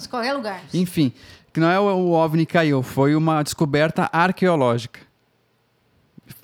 Qualquer 0.09 0.33
lugar. 0.33 0.61
Enfim, 0.73 1.13
que 1.53 1.59
não 1.59 1.69
é 1.69 1.79
o, 1.79 1.83
o 1.83 2.11
OVNI 2.11 2.45
que 2.45 2.53
caiu, 2.53 2.81
foi 2.81 3.13
uma 3.13 3.43
descoberta 3.43 4.09
arqueológica. 4.11 5.01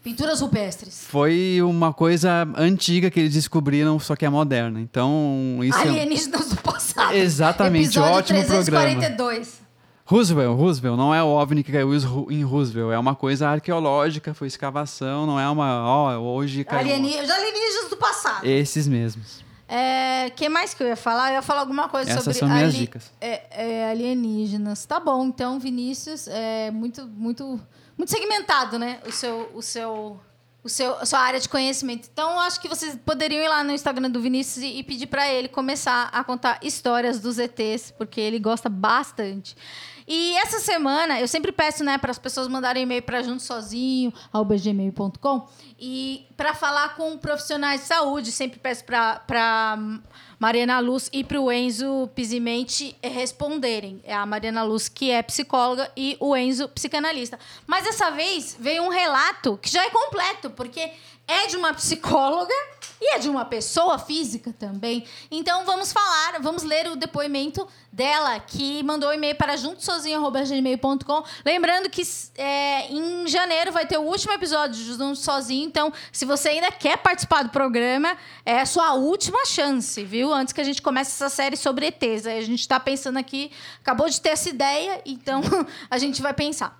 Pinturas 0.10 0.42
rupestres. 0.42 1.06
Foi 1.08 1.60
uma 1.62 1.94
coisa 1.94 2.48
antiga 2.58 3.12
que 3.12 3.20
eles 3.20 3.34
descobriram, 3.34 4.00
só 4.00 4.16
que 4.16 4.26
é 4.26 4.30
moderna. 4.30 4.82
Então, 4.82 5.60
isso 5.64 5.78
é 5.78 5.82
Alienígenas 5.82 6.52
é... 6.52 6.56
do 6.56 6.62
passado. 6.62 7.14
Exatamente, 7.14 7.86
Episódio 7.86 8.16
ótimo 8.18 8.40
342. 8.40 9.18
programa. 9.18 9.70
Roosevelt, 10.06 10.58
Roosevelt, 10.58 10.98
não 10.98 11.14
é 11.14 11.22
o 11.22 11.28
OVNI 11.28 11.64
que 11.64 11.72
caiu 11.72 11.92
em 12.32 12.44
Roosevelt, 12.44 12.92
é 12.92 12.98
uma 12.98 13.14
coisa 13.14 13.48
arqueológica, 13.50 14.34
foi 14.34 14.48
escavação, 14.48 15.28
não 15.28 15.40
é 15.40 15.48
uma, 15.48 15.88
ó, 15.88 16.18
hoje 16.18 16.64
caiu... 16.64 16.80
Alienígenas, 16.80 17.30
alienígenas 17.30 17.90
do 17.92 17.98
passado. 17.98 18.44
Esses 18.44 18.88
mesmos. 18.88 19.44
É, 19.68 20.32
que 20.32 20.50
mais 20.50 20.74
que 20.74 20.82
eu 20.82 20.88
ia 20.88 20.96
falar? 20.96 21.30
Eu 21.30 21.34
ia 21.36 21.42
falar 21.44 21.60
alguma 21.60 21.88
coisa 21.88 22.10
Essas 22.10 22.24
sobre 22.24 22.40
são 22.40 22.50
minhas 22.50 22.74
ali- 22.74 22.80
dicas. 22.80 23.12
é, 23.22 23.42
é, 23.52 23.92
alienígenas. 23.92 24.84
Tá 24.84 25.00
bom, 25.00 25.26
então, 25.28 25.60
Vinícius, 25.60 26.28
é 26.28 26.72
muito, 26.72 27.06
muito, 27.06 27.60
muito 28.00 28.12
segmentado, 28.12 28.80
né? 28.80 29.02
O 29.06 29.12
seu, 29.12 29.52
o 29.54 29.62
seu, 29.62 30.18
o 30.64 30.70
seu, 30.70 30.96
a 30.96 31.06
sua 31.06 31.20
área 31.20 31.38
de 31.38 31.50
conhecimento. 31.50 32.08
Então, 32.12 32.40
acho 32.40 32.62
que 32.62 32.70
vocês 32.70 32.98
poderiam 33.06 33.44
ir 33.44 33.50
lá 33.50 33.62
no 33.62 33.74
Instagram 33.74 34.10
do 34.10 34.22
Vinícius 34.22 34.64
e, 34.64 34.80
e 34.80 34.84
pedir 34.84 35.08
para 35.08 35.30
ele 35.30 35.50
começar 35.50 36.04
a 36.14 36.24
contar 36.24 36.60
histórias 36.64 37.20
dos 37.20 37.38
ETs, 37.38 37.92
porque 37.92 38.22
ele 38.22 38.40
gosta 38.40 38.70
bastante. 38.70 39.54
E 40.12 40.36
essa 40.38 40.60
semana, 40.60 41.20
eu 41.20 41.28
sempre 41.28 41.52
peço, 41.52 41.84
né, 41.84 41.96
para 42.00 42.10
as 42.10 42.18
pessoas 42.18 42.48
mandarem 42.48 42.82
e-mail 42.82 43.04
para 43.04 43.22
junto 43.22 43.44
sozinho, 43.44 44.12
gmail.com, 44.34 45.48
e 45.80 46.26
para 46.36 46.56
falar 46.56 46.96
com 46.96 47.16
profissionais 47.16 47.82
de 47.82 47.88
saúde, 47.88 48.32
sempre 48.32 48.58
peço 48.58 48.84
para 48.86 49.78
Mariana 50.40 50.80
Luz 50.80 51.12
e 51.14 51.24
para 51.24 51.40
o 51.40 51.52
Enzo 51.52 52.10
Pisimente 52.16 52.98
eh, 53.04 53.08
responderem. 53.08 54.02
É 54.04 54.16
a 54.16 54.26
Mariana 54.26 54.64
Luz, 54.64 54.90
que 54.90 55.12
é 55.12 55.22
psicóloga, 55.22 55.92
e 55.96 56.18
o 56.20 56.36
Enzo, 56.36 56.68
psicanalista. 56.70 57.38
Mas 57.68 57.84
dessa 57.84 58.10
vez 58.10 58.58
veio 58.60 58.82
um 58.82 58.90
relato 58.90 59.60
que 59.62 59.70
já 59.70 59.86
é 59.86 59.92
completo, 59.92 60.50
porque 60.50 60.92
é 61.30 61.46
de 61.46 61.56
uma 61.56 61.74
psicóloga 61.76 62.54
e 63.00 63.14
é 63.14 63.20
de 63.20 63.30
uma 63.30 63.46
pessoa 63.46 64.00
física 64.00 64.54
também. 64.58 65.06
Então 65.30 65.64
vamos 65.64 65.94
falar, 65.94 66.40
vamos 66.42 66.64
ler 66.64 66.88
o 66.88 66.96
depoimento 66.96 67.68
dela, 67.92 68.40
que 68.40 68.84
mandou 68.84 69.10
um 69.10 69.14
e-mail 69.14 69.36
para 69.36 69.56
juntosozinho.gmail.com. 69.56 71.24
Lembrando 71.46 71.90
que 71.90 72.02
é, 72.36 72.92
em 72.92 73.28
janeiro 73.28 73.72
vai 73.72 73.86
ter 73.86 73.98
o 73.98 74.02
último 74.02 74.34
episódio 74.34 74.76
de 74.76 74.84
Junto 74.84 75.16
Sozinho. 75.16 75.68
Então, 75.68 75.94
se 76.12 76.26
você 76.26 76.50
ainda 76.50 76.72
quer 76.72 76.98
participar 76.98 77.44
do 77.44 77.50
programa, 77.50 78.18
é 78.44 78.60
a 78.60 78.66
sua 78.66 78.94
última 78.96 79.46
chance, 79.46 80.04
viu? 80.04 80.34
Antes 80.34 80.52
que 80.52 80.62
a 80.62 80.66
gente 80.66 80.82
comece 80.82 81.12
essa 81.12 81.30
série 81.30 81.56
sobre 81.56 81.88
ETs. 81.88 82.26
A 82.26 82.42
gente 82.42 82.62
está 82.62 82.80
pensando 82.80 83.18
aqui, 83.18 83.52
acabou 83.80 84.10
de 84.10 84.20
ter 84.20 84.30
essa 84.30 84.50
ideia, 84.50 85.02
então 85.06 85.42
a 85.90 85.98
gente 85.98 86.22
vai 86.22 86.34
pensar. 86.34 86.78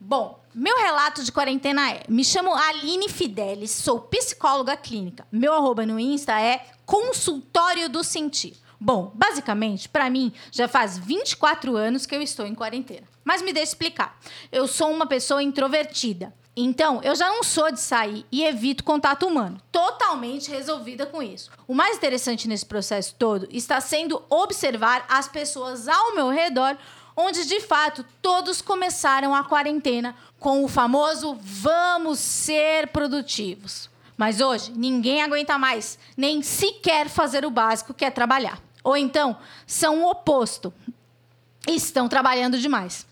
Bom, 0.00 0.43
meu 0.54 0.76
relato 0.78 1.24
de 1.24 1.32
quarentena 1.32 1.90
é: 1.90 2.02
me 2.08 2.24
chamo 2.24 2.54
Aline 2.54 3.08
Fidelis, 3.08 3.72
sou 3.72 4.00
psicóloga 4.00 4.76
clínica. 4.76 5.26
Meu 5.32 5.52
arroba 5.52 5.84
no 5.84 5.98
Insta 5.98 6.40
é 6.40 6.64
consultório 6.86 7.88
do 7.88 8.04
sentir. 8.04 8.56
Bom, 8.80 9.10
basicamente, 9.14 9.88
para 9.88 10.10
mim, 10.10 10.32
já 10.52 10.68
faz 10.68 10.98
24 10.98 11.74
anos 11.76 12.06
que 12.06 12.14
eu 12.14 12.22
estou 12.22 12.46
em 12.46 12.54
quarentena. 12.54 13.06
Mas 13.24 13.42
me 13.42 13.52
deixa 13.52 13.72
explicar. 13.72 14.18
Eu 14.52 14.68
sou 14.68 14.92
uma 14.92 15.06
pessoa 15.06 15.42
introvertida. 15.42 16.32
Então, 16.56 17.00
eu 17.02 17.16
já 17.16 17.28
não 17.28 17.42
sou 17.42 17.72
de 17.72 17.80
sair 17.80 18.24
e 18.30 18.44
evito 18.44 18.84
contato 18.84 19.26
humano. 19.26 19.60
Totalmente 19.72 20.50
resolvida 20.50 21.04
com 21.04 21.20
isso. 21.20 21.50
O 21.66 21.74
mais 21.74 21.96
interessante 21.96 22.46
nesse 22.46 22.64
processo 22.64 23.14
todo 23.18 23.48
está 23.50 23.80
sendo 23.80 24.22
observar 24.30 25.04
as 25.08 25.26
pessoas 25.26 25.88
ao 25.88 26.14
meu 26.14 26.28
redor 26.28 26.76
onde 27.16 27.44
de 27.44 27.60
fato 27.60 28.04
todos 28.20 28.60
começaram 28.60 29.34
a 29.34 29.44
quarentena 29.44 30.14
com 30.38 30.64
o 30.64 30.68
famoso 30.68 31.38
vamos 31.40 32.18
ser 32.18 32.88
produtivos. 32.88 33.88
Mas 34.16 34.40
hoje 34.40 34.72
ninguém 34.72 35.22
aguenta 35.22 35.58
mais 35.58 35.98
nem 36.16 36.42
sequer 36.42 37.08
fazer 37.08 37.44
o 37.44 37.50
básico 37.50 37.94
que 37.94 38.04
é 38.04 38.10
trabalhar. 38.10 38.60
Ou 38.82 38.96
então 38.96 39.36
são 39.66 40.02
o 40.02 40.10
oposto. 40.10 40.72
Estão 41.66 42.08
trabalhando 42.08 42.58
demais. 42.58 43.06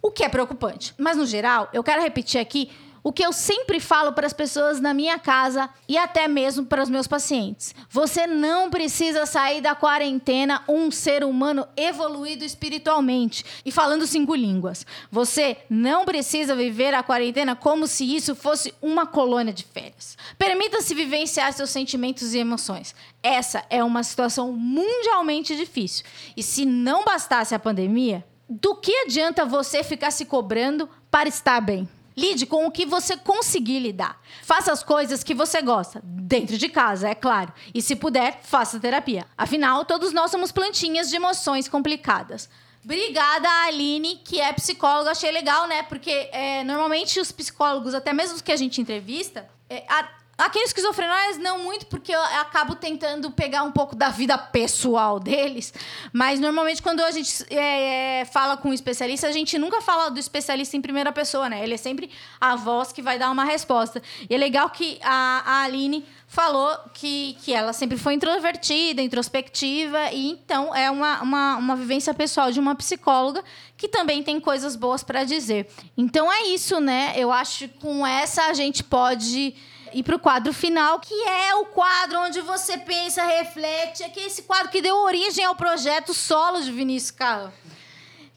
O 0.00 0.10
que 0.10 0.22
é 0.22 0.28
preocupante. 0.28 0.94
Mas 0.96 1.16
no 1.16 1.26
geral, 1.26 1.68
eu 1.72 1.82
quero 1.82 2.02
repetir 2.02 2.40
aqui 2.40 2.70
o 3.04 3.12
que 3.12 3.24
eu 3.24 3.34
sempre 3.34 3.78
falo 3.78 4.14
para 4.14 4.26
as 4.26 4.32
pessoas 4.32 4.80
na 4.80 4.94
minha 4.94 5.18
casa 5.18 5.68
e 5.86 5.98
até 5.98 6.26
mesmo 6.26 6.64
para 6.64 6.82
os 6.82 6.88
meus 6.88 7.06
pacientes. 7.06 7.74
Você 7.90 8.26
não 8.26 8.70
precisa 8.70 9.26
sair 9.26 9.60
da 9.60 9.74
quarentena 9.74 10.64
um 10.66 10.90
ser 10.90 11.22
humano 11.22 11.68
evoluído 11.76 12.46
espiritualmente 12.46 13.44
e 13.62 13.70
falando 13.70 14.06
cinco 14.06 14.34
línguas. 14.34 14.86
Você 15.10 15.58
não 15.68 16.06
precisa 16.06 16.56
viver 16.56 16.94
a 16.94 17.02
quarentena 17.02 17.54
como 17.54 17.86
se 17.86 18.04
isso 18.16 18.34
fosse 18.34 18.72
uma 18.80 19.06
colônia 19.06 19.52
de 19.52 19.64
férias. 19.64 20.16
Permita-se 20.38 20.94
vivenciar 20.94 21.52
seus 21.52 21.68
sentimentos 21.68 22.32
e 22.32 22.38
emoções. 22.38 22.94
Essa 23.22 23.64
é 23.68 23.84
uma 23.84 24.02
situação 24.02 24.50
mundialmente 24.50 25.54
difícil. 25.54 26.06
E 26.34 26.42
se 26.42 26.64
não 26.64 27.04
bastasse 27.04 27.54
a 27.54 27.58
pandemia, 27.58 28.24
do 28.48 28.74
que 28.74 28.94
adianta 29.00 29.44
você 29.44 29.84
ficar 29.84 30.10
se 30.10 30.24
cobrando 30.24 30.88
para 31.10 31.28
estar 31.28 31.60
bem? 31.60 31.86
Lide 32.16 32.46
com 32.46 32.66
o 32.66 32.70
que 32.70 32.86
você 32.86 33.16
conseguir 33.16 33.80
lidar. 33.80 34.20
Faça 34.42 34.72
as 34.72 34.82
coisas 34.82 35.24
que 35.24 35.34
você 35.34 35.60
gosta, 35.60 36.00
dentro 36.04 36.56
de 36.56 36.68
casa, 36.68 37.08
é 37.08 37.14
claro. 37.14 37.52
E 37.74 37.82
se 37.82 37.96
puder, 37.96 38.40
faça 38.42 38.78
terapia. 38.78 39.26
Afinal, 39.36 39.84
todos 39.84 40.12
nós 40.12 40.30
somos 40.30 40.52
plantinhas 40.52 41.10
de 41.10 41.16
emoções 41.16 41.68
complicadas. 41.68 42.48
Obrigada, 42.84 43.48
Aline, 43.66 44.20
que 44.24 44.40
é 44.40 44.52
psicóloga. 44.52 45.10
Achei 45.10 45.32
legal, 45.32 45.66
né? 45.66 45.82
Porque 45.84 46.28
é, 46.32 46.62
normalmente 46.62 47.18
os 47.18 47.32
psicólogos, 47.32 47.94
até 47.94 48.12
mesmo 48.12 48.36
os 48.36 48.42
que 48.42 48.52
a 48.52 48.56
gente 48.56 48.80
entrevista, 48.80 49.48
é, 49.70 49.84
a, 49.88 50.06
Aqui 50.36 50.58
esquizofrenóias 50.58 51.38
não 51.38 51.60
muito, 51.62 51.86
porque 51.86 52.12
eu 52.12 52.20
acabo 52.20 52.74
tentando 52.74 53.30
pegar 53.30 53.62
um 53.62 53.70
pouco 53.70 53.94
da 53.94 54.08
vida 54.08 54.36
pessoal 54.36 55.20
deles. 55.20 55.72
Mas 56.12 56.40
normalmente 56.40 56.82
quando 56.82 57.00
a 57.00 57.10
gente 57.10 57.44
é, 57.50 58.20
é, 58.20 58.24
fala 58.24 58.56
com 58.56 58.70
um 58.70 58.72
especialista, 58.72 59.28
a 59.28 59.32
gente 59.32 59.56
nunca 59.58 59.80
fala 59.80 60.10
do 60.10 60.18
especialista 60.18 60.76
em 60.76 60.80
primeira 60.80 61.12
pessoa, 61.12 61.48
né? 61.48 61.62
Ele 61.62 61.74
é 61.74 61.78
sempre 61.78 62.10
a 62.40 62.56
voz 62.56 62.92
que 62.92 63.00
vai 63.00 63.18
dar 63.18 63.30
uma 63.30 63.44
resposta. 63.44 64.02
E 64.28 64.34
é 64.34 64.38
legal 64.38 64.68
que 64.70 64.98
a, 65.02 65.42
a 65.44 65.62
Aline 65.62 66.04
falou 66.26 66.76
que, 66.92 67.36
que 67.42 67.54
ela 67.54 67.72
sempre 67.72 67.96
foi 67.96 68.14
introvertida, 68.14 69.00
introspectiva, 69.00 70.10
e 70.12 70.30
então 70.30 70.74
é 70.74 70.90
uma, 70.90 71.22
uma, 71.22 71.56
uma 71.56 71.76
vivência 71.76 72.12
pessoal 72.12 72.50
de 72.50 72.58
uma 72.58 72.74
psicóloga 72.74 73.44
que 73.76 73.86
também 73.86 74.20
tem 74.20 74.40
coisas 74.40 74.74
boas 74.74 75.04
para 75.04 75.22
dizer. 75.22 75.68
Então 75.96 76.32
é 76.32 76.48
isso, 76.48 76.80
né? 76.80 77.12
Eu 77.16 77.30
acho 77.30 77.68
que 77.68 77.78
com 77.80 78.04
essa 78.04 78.46
a 78.46 78.52
gente 78.52 78.82
pode 78.82 79.54
ir 79.94 80.02
para 80.02 80.16
o 80.16 80.18
quadro 80.18 80.52
final, 80.52 80.98
que 80.98 81.14
é 81.14 81.54
o 81.54 81.66
quadro 81.66 82.20
onde 82.20 82.40
você 82.40 82.76
pensa, 82.76 83.24
reflete, 83.24 84.02
é 84.02 84.08
que 84.08 84.20
esse 84.20 84.42
quadro 84.42 84.68
que 84.68 84.82
deu 84.82 84.96
origem 84.96 85.44
ao 85.44 85.54
projeto 85.54 86.12
solo 86.12 86.60
de 86.60 86.72
Vinícius 86.72 87.12
Carro. 87.12 87.52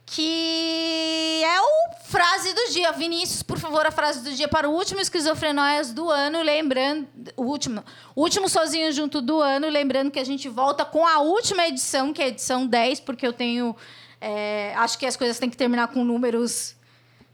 Que 0.05 1.41
é 1.43 1.59
o 1.59 2.05
frase 2.05 2.53
do 2.53 2.71
dia. 2.71 2.93
Vinícius, 2.93 3.43
por 3.43 3.59
favor, 3.59 3.85
a 3.85 3.91
frase 3.91 4.23
do 4.23 4.31
dia 4.31 4.47
para 4.47 4.69
o 4.69 4.71
último 4.71 5.01
Esquizofrenóias 5.01 5.91
do 5.91 6.09
ano, 6.09 6.41
lembrando. 6.41 7.05
O 7.35 7.43
último, 7.43 7.83
último 8.15 8.47
sozinho 8.47 8.89
junto 8.93 9.19
do 9.19 9.41
ano, 9.41 9.67
lembrando 9.67 10.09
que 10.09 10.19
a 10.19 10.23
gente 10.23 10.47
volta 10.47 10.85
com 10.85 11.05
a 11.05 11.19
última 11.19 11.67
edição, 11.67 12.13
que 12.13 12.21
é 12.21 12.25
a 12.25 12.27
edição 12.29 12.65
10, 12.65 13.01
porque 13.01 13.27
eu 13.27 13.33
tenho. 13.33 13.75
É, 14.21 14.73
acho 14.77 14.97
que 14.97 15.05
as 15.05 15.17
coisas 15.17 15.37
têm 15.39 15.49
que 15.49 15.57
terminar 15.57 15.89
com 15.89 16.05
números 16.05 16.73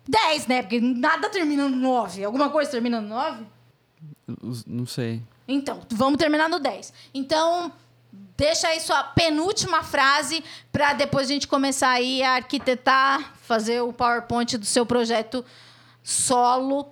10, 0.07 0.47
né? 0.47 0.61
Porque 0.63 0.81
nada 0.81 1.29
termina 1.29 1.69
no 1.69 1.75
9. 1.75 2.23
Alguma 2.23 2.49
coisa 2.49 2.71
termina 2.71 2.99
no 2.99 3.09
9? 3.09 3.45
Não 4.65 4.85
sei. 4.85 5.21
Então, 5.47 5.81
vamos 5.89 6.17
terminar 6.17 6.47
no 6.49 6.59
10. 6.59 6.93
Então, 7.13 7.71
deixa 8.37 8.67
aí 8.67 8.79
sua 8.79 9.03
penúltima 9.03 9.83
frase 9.83 10.43
para 10.71 10.93
depois 10.93 11.27
a 11.27 11.33
gente 11.33 11.47
começar 11.47 11.89
aí 11.89 12.23
a 12.23 12.35
arquitetar, 12.35 13.33
fazer 13.41 13.81
o 13.81 13.91
PowerPoint 13.91 14.57
do 14.57 14.65
seu 14.65 14.85
projeto 14.85 15.43
solo, 16.01 16.87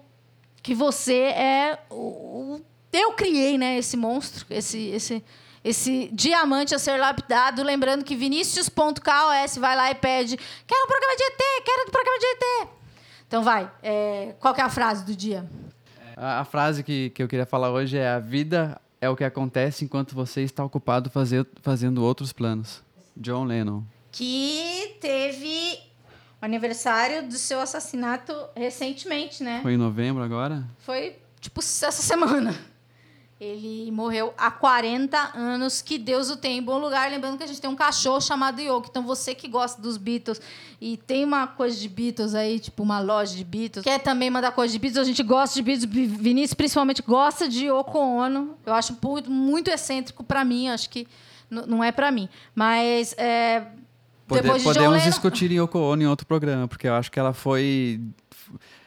que 0.61 0.73
você 0.75 1.23
é 1.23 1.79
o... 1.89 2.59
Eu 2.91 3.13
criei, 3.13 3.57
né, 3.57 3.77
esse 3.77 3.95
monstro, 3.95 4.45
esse... 4.49 4.87
esse 4.89 5.23
esse 5.63 6.09
diamante 6.11 6.73
a 6.73 6.79
ser 6.79 6.97
lapidado, 6.97 7.61
lembrando 7.61 8.03
que 8.03 8.15
vinicius.kos 8.15 9.57
vai 9.59 9.75
lá 9.75 9.91
e 9.91 9.93
pede 9.93 10.35
quero 10.65 10.85
um 10.85 10.87
programa 10.87 11.15
de 11.15 11.23
ET, 11.23 11.63
quero 11.63 11.87
um 11.87 11.91
programa 11.91 12.17
de 12.17 12.25
ET. 12.25 12.69
Então 13.27 13.43
vai, 13.43 13.71
é, 13.83 14.33
qual 14.39 14.55
é 14.55 14.61
a 14.63 14.69
frase 14.69 15.05
do 15.05 15.15
dia? 15.15 15.47
A, 16.21 16.41
a 16.41 16.45
frase 16.45 16.83
que, 16.83 17.09
que 17.09 17.23
eu 17.23 17.27
queria 17.27 17.47
falar 17.47 17.71
hoje 17.71 17.97
é: 17.97 18.07
A 18.07 18.19
vida 18.19 18.79
é 19.01 19.09
o 19.09 19.15
que 19.15 19.23
acontece 19.23 19.83
enquanto 19.83 20.13
você 20.13 20.41
está 20.41 20.63
ocupado 20.63 21.09
fazer, 21.09 21.47
fazendo 21.63 22.03
outros 22.03 22.31
planos. 22.31 22.83
John 23.17 23.45
Lennon. 23.45 23.81
que 24.11 24.97
teve 25.01 25.79
o 26.39 26.45
aniversário 26.45 27.27
do 27.27 27.33
seu 27.33 27.59
assassinato 27.59 28.33
recentemente, 28.55 29.43
né? 29.43 29.59
Foi 29.63 29.73
em 29.73 29.77
novembro 29.77 30.23
agora? 30.23 30.63
Foi, 30.79 31.15
tipo, 31.39 31.59
essa 31.59 31.91
semana. 31.91 32.55
Ele 33.41 33.89
morreu 33.89 34.35
há 34.37 34.51
40 34.51 35.31
anos. 35.35 35.81
Que 35.81 35.97
Deus 35.97 36.29
o 36.29 36.37
tenha 36.37 36.59
em 36.59 36.61
bom 36.61 36.77
lugar. 36.77 37.09
Lembrando 37.09 37.39
que 37.39 37.43
a 37.43 37.47
gente 37.47 37.59
tem 37.59 37.67
um 37.67 37.75
cachorro 37.75 38.21
chamado 38.21 38.61
Yoko. 38.61 38.87
Então, 38.87 39.01
você 39.01 39.33
que 39.33 39.47
gosta 39.47 39.81
dos 39.81 39.97
Beatles 39.97 40.39
e 40.79 40.95
tem 40.95 41.25
uma 41.25 41.47
coisa 41.47 41.75
de 41.75 41.89
Beatles 41.89 42.35
aí, 42.35 42.59
tipo 42.59 42.83
uma 42.83 42.99
loja 42.99 43.35
de 43.35 43.43
Beatles, 43.43 43.83
quer 43.83 43.97
também 43.97 44.29
mandar 44.29 44.51
coisa 44.51 44.71
de 44.71 44.77
Beatles, 44.77 45.01
a 45.01 45.03
gente 45.03 45.23
gosta 45.23 45.55
de 45.55 45.63
Beatles. 45.63 45.89
Vinícius, 45.91 46.53
principalmente, 46.53 47.01
gosta 47.01 47.49
de 47.49 47.65
Yoko 47.65 47.97
Ono. 47.97 48.55
Eu 48.63 48.75
acho 48.75 48.95
muito, 49.01 49.31
muito 49.31 49.71
excêntrico 49.71 50.23
pra 50.23 50.45
mim. 50.45 50.69
Acho 50.69 50.87
que 50.87 51.07
não 51.49 51.83
é 51.83 51.91
pra 51.91 52.11
mim. 52.11 52.29
Mas, 52.53 53.15
é, 53.17 53.61
de 53.61 54.63
podemos 54.63 54.63
Lennon... 54.75 54.97
discutir 54.99 55.51
Yoko 55.51 55.79
Ono 55.79 56.03
em 56.03 56.05
outro 56.05 56.27
programa, 56.27 56.67
porque 56.67 56.87
eu 56.87 56.93
acho 56.93 57.11
que 57.11 57.19
ela 57.19 57.33
foi. 57.33 57.99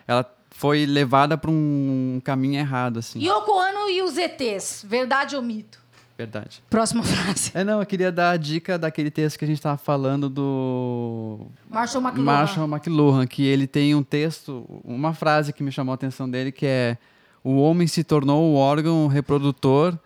Ela 0.07 0.23
foi 0.55 0.87
levada 0.87 1.37
para 1.37 1.51
um 1.51 2.21
caminho 2.23 2.61
errado, 2.61 3.01
assim. 3.01 3.19
Yoko 3.21 3.51
Ono 3.51 3.91
e 3.91 4.03
os 4.03 4.17
ETs, 4.17 4.87
verdade 4.89 5.35
ou 5.35 5.43
mito? 5.43 5.83
Verdade. 6.17 6.63
Próxima 6.71 7.03
frase. 7.05 7.51
É, 7.53 7.65
não, 7.65 7.81
eu 7.81 7.87
queria 7.87 8.13
dar 8.13 8.31
a 8.31 8.37
dica 8.37 8.79
daquele 8.79 9.11
texto 9.11 9.37
que 9.37 9.45
a 9.45 9.49
gente 9.49 9.59
estava 9.59 9.77
falando 9.77 10.29
do 10.31 11.49
Marshall 11.69 12.01
McLuhan. 12.01 12.25
Marshall 12.25 12.69
McLuhan, 12.69 13.27
que 13.27 13.45
ele 13.45 13.67
tem 13.67 13.97
um 13.97 14.03
texto, 14.05 14.65
uma 14.85 15.13
frase 15.13 15.53
que 15.53 15.61
me 15.61 15.73
chamou 15.73 15.91
a 15.91 15.97
atenção 15.97 16.31
dele, 16.31 16.53
que 16.53 16.65
é 16.65 16.97
o 17.43 17.57
homem 17.57 17.89
se 17.89 18.05
tornou 18.05 18.53
o 18.53 18.55
órgão 18.55 19.09
reprodutor 19.09 19.99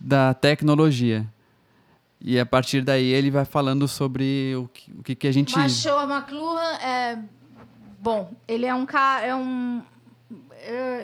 da 0.00 0.34
tecnologia. 0.34 1.24
E 2.20 2.40
a 2.40 2.44
partir 2.44 2.82
daí 2.82 3.06
ele 3.06 3.30
vai 3.30 3.44
falando 3.44 3.86
sobre 3.86 4.54
o 4.56 4.68
que, 4.68 4.92
o 4.98 5.02
que, 5.02 5.14
que 5.14 5.28
a 5.28 5.32
gente... 5.32 5.56
Marshall 5.56 6.08
McLuhan 6.10 6.72
é... 6.82 7.18
Bom, 8.00 8.32
ele 8.48 8.66
é 8.66 8.74
um 8.74 8.84
cara... 8.84 9.24
É 9.24 9.34
um, 9.34 9.80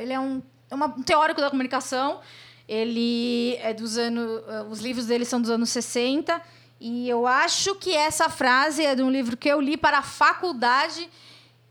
ele 0.00 0.12
é 0.12 0.20
um, 0.20 0.42
é 0.70 0.74
um 0.74 1.02
teórico 1.02 1.40
da 1.40 1.50
comunicação. 1.50 2.20
Ele 2.68 3.56
é 3.56 3.72
dos 3.72 3.96
anos... 3.96 4.42
Os 4.70 4.80
livros 4.80 5.06
dele 5.06 5.24
são 5.24 5.40
dos 5.40 5.50
anos 5.50 5.70
60. 5.70 6.40
E 6.80 7.08
eu 7.08 7.26
acho 7.26 7.74
que 7.74 7.94
essa 7.94 8.28
frase 8.28 8.84
é 8.84 8.94
de 8.94 9.02
um 9.02 9.10
livro 9.10 9.36
que 9.36 9.48
eu 9.48 9.60
li 9.60 9.76
para 9.76 9.98
a 9.98 10.02
faculdade, 10.02 11.08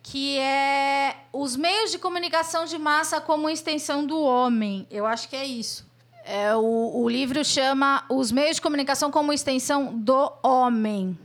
que 0.03 0.37
é 0.37 1.15
Os 1.31 1.55
Meios 1.55 1.91
de 1.91 1.97
Comunicação 1.97 2.65
de 2.65 2.77
Massa 2.77 3.21
como 3.21 3.49
Extensão 3.49 4.05
do 4.05 4.19
Homem. 4.21 4.85
Eu 4.91 5.05
acho 5.05 5.29
que 5.29 5.35
é 5.35 5.45
isso. 5.45 5.85
É, 6.25 6.53
o, 6.55 7.03
o 7.03 7.09
livro 7.09 7.43
chama 7.45 8.03
Os 8.09 8.33
Meios 8.33 8.57
de 8.57 8.61
Comunicação 8.61 9.09
como 9.09 9.31
Extensão 9.31 9.97
do 9.97 10.31
Homem. 10.43 11.17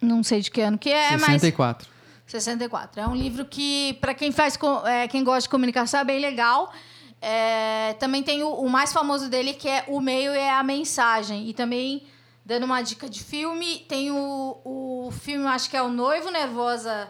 Não 0.00 0.22
sei 0.22 0.40
de 0.40 0.50
que 0.50 0.60
ano 0.60 0.76
que 0.76 0.90
é, 0.90 1.12
mas 1.12 1.40
64. 1.40 1.88
64. 2.26 3.00
É 3.00 3.06
um 3.06 3.14
livro 3.14 3.44
que, 3.44 3.96
para 4.00 4.14
quem 4.14 4.32
faz, 4.32 4.58
é, 4.84 5.08
quem 5.08 5.22
gosta 5.22 5.42
de 5.42 5.48
comunicação, 5.48 6.00
é 6.00 6.04
bem 6.04 6.20
legal. 6.20 6.72
É, 7.20 7.94
também 7.94 8.22
tem 8.22 8.42
o, 8.42 8.50
o 8.50 8.68
mais 8.68 8.92
famoso 8.92 9.28
dele, 9.28 9.54
que 9.54 9.68
é 9.68 9.84
O 9.86 10.00
Meio 10.00 10.32
é 10.32 10.50
a 10.50 10.62
Mensagem. 10.62 11.48
E 11.48 11.54
também, 11.54 12.06
dando 12.44 12.64
uma 12.64 12.82
dica 12.82 13.08
de 13.08 13.22
filme, 13.22 13.84
tem 13.88 14.10
o, 14.10 14.58
o 14.64 15.10
filme, 15.12 15.46
acho 15.46 15.70
que 15.70 15.76
é 15.76 15.82
o 15.82 15.88
Noivo 15.88 16.30
Nervosa. 16.30 17.08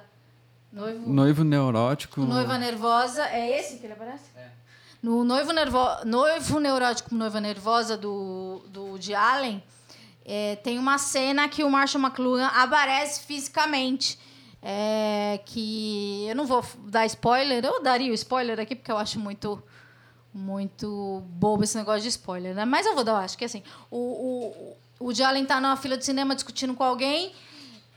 Noivo, 0.72 1.10
Noivo 1.10 1.44
neurótico. 1.44 2.20
Noiva 2.20 2.58
Nervosa. 2.58 3.24
É 3.28 3.58
esse 3.58 3.78
que 3.78 3.86
ele 3.86 3.94
aparece? 3.94 4.24
No 5.02 5.24
Noivo, 5.24 5.52
Nervo... 5.52 5.78
Noivo 6.04 6.58
Neurótico 6.58 7.14
Noiva 7.14 7.40
Nervosa, 7.40 7.96
do, 7.96 8.62
do 8.68 8.86
Woody 8.86 9.14
Allen, 9.14 9.62
é, 10.24 10.56
tem 10.56 10.78
uma 10.78 10.98
cena 10.98 11.48
que 11.48 11.62
o 11.62 11.70
Marshall 11.70 12.02
McLuhan 12.02 12.48
aparece 12.48 13.20
fisicamente. 13.24 14.18
É, 14.68 15.38
que 15.44 16.26
eu 16.28 16.34
não 16.34 16.44
vou 16.44 16.64
dar 16.88 17.06
spoiler, 17.06 17.64
eu 17.64 17.80
daria 17.84 18.10
o 18.10 18.14
spoiler 18.14 18.58
aqui, 18.58 18.74
porque 18.74 18.90
eu 18.90 18.98
acho 18.98 19.20
muito 19.20 19.62
muito 20.34 21.22
bobo 21.28 21.62
esse 21.62 21.76
negócio 21.78 22.02
de 22.02 22.08
spoiler, 22.08 22.52
né? 22.52 22.64
Mas 22.64 22.84
eu 22.84 22.94
vou 22.94 23.04
dar, 23.04 23.12
eu 23.12 23.16
acho 23.18 23.38
que 23.38 23.44
assim, 23.44 23.62
o, 23.90 24.76
o, 25.00 25.08
o 25.08 25.24
Allen 25.24 25.46
tá 25.46 25.60
numa 25.60 25.76
fila 25.76 25.96
de 25.96 26.04
cinema 26.04 26.34
discutindo 26.34 26.74
com 26.74 26.82
alguém 26.82 27.32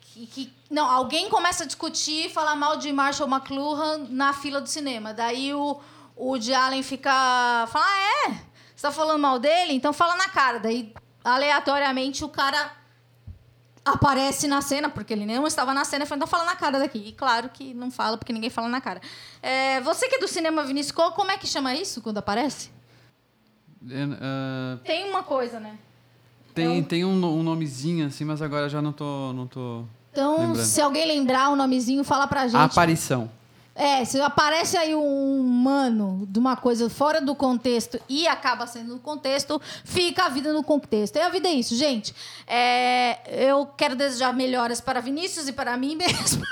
que, 0.02 0.28
que- 0.28 0.54
não, 0.70 0.88
alguém 0.90 1.28
começa 1.28 1.64
a 1.64 1.68
discutir, 1.68 2.30
falar 2.30 2.56
mal 2.56 2.78
de 2.78 2.94
Marshall 2.94 3.28
McLuhan 3.28 4.06
na 4.10 4.32
fila 4.32 4.62
do 4.62 4.70
cinema. 4.70 5.12
Daí 5.12 5.52
o, 5.54 5.80
o 6.16 6.36
Allen 6.56 6.84
fica, 6.84 7.10
fala, 7.68 7.84
ah, 7.86 8.30
é? 8.30 8.32
Você 8.76 8.84
tá 8.84 8.92
falando 8.92 9.20
mal 9.20 9.40
dele? 9.40 9.74
Então 9.74 9.92
fala 9.92 10.16
na 10.16 10.30
cara. 10.30 10.60
Daí, 10.60 10.94
aleatoriamente, 11.24 12.24
o 12.24 12.30
cara 12.30 12.72
aparece 13.94 14.48
na 14.48 14.62
cena, 14.62 14.90
porque 14.90 15.14
ele 15.14 15.26
não 15.26 15.46
estava 15.48 15.74
na 15.74 15.84
cena, 15.86 16.04
e 16.04 16.08
fala, 16.08 16.18
então 16.18 16.28
fala 16.28 16.46
na 16.46 16.56
cara 16.56 16.80
daqui. 16.80 17.04
E 17.08 17.12
claro 17.12 17.50
que 17.50 17.74
não 17.74 17.90
fala, 17.92 18.18
porque 18.18 18.32
ninguém 18.34 18.50
fala 18.50 18.68
na 18.70 18.80
cara. 18.82 19.02
É, 19.42 19.80
você 19.82 20.08
que 20.08 20.16
é 20.16 20.20
do 20.20 20.28
cinema, 20.28 20.64
Vinícius, 20.64 20.92
como 20.92 21.32
é 21.32 21.38
que 21.38 21.48
chama 21.48 21.74
isso 21.76 22.02
quando 22.02 22.18
aparece? 22.20 22.70
Ah, 24.22 24.78
Tem 24.84 25.10
uma 25.10 25.24
coisa, 25.24 25.60
né? 25.60 25.78
tem 26.54 26.84
tem 26.84 27.06
um, 27.06 27.14
um 27.26 27.42
nomezinho 27.44 28.06
assim, 28.08 28.26
mas 28.26 28.42
agora 28.42 28.68
já 28.68 28.82
não 28.82 28.92
tô, 28.92 29.32
não 29.32 29.48
tô 29.48 29.86
Então, 30.12 30.38
lembrando. 30.40 30.66
se 30.66 30.82
alguém 30.82 31.06
lembrar 31.08 31.50
o 31.52 31.56
nomezinho, 31.56 32.04
fala 32.04 32.28
pra 32.28 32.48
gente. 32.48 32.60
Aparição. 32.60 33.32
É, 33.80 34.04
se 34.04 34.20
aparece 34.20 34.76
aí 34.76 34.94
um 34.94 35.40
humano 35.40 36.28
de 36.30 36.38
uma 36.38 36.58
coisa 36.58 36.90
fora 36.90 37.22
do 37.22 37.34
contexto 37.34 37.98
e 38.10 38.28
acaba 38.28 38.68
sendo 38.68 38.96
no 38.96 39.00
contexto, 39.00 39.62
fica 39.86 40.26
a 40.26 40.28
vida 40.28 40.52
no 40.52 40.62
contexto. 40.62 41.16
E 41.16 41.22
a 41.22 41.30
vida 41.30 41.48
é 41.48 41.54
isso, 41.54 41.78
gente. 41.78 42.14
É, 42.46 43.20
eu 43.48 43.66
quero 43.66 43.96
desejar 43.96 44.34
melhoras 44.34 44.82
para 44.82 45.00
Vinícius 45.00 45.48
e 45.48 45.54
para 45.54 45.78
mim 45.78 45.96
mesmo. 45.98 46.46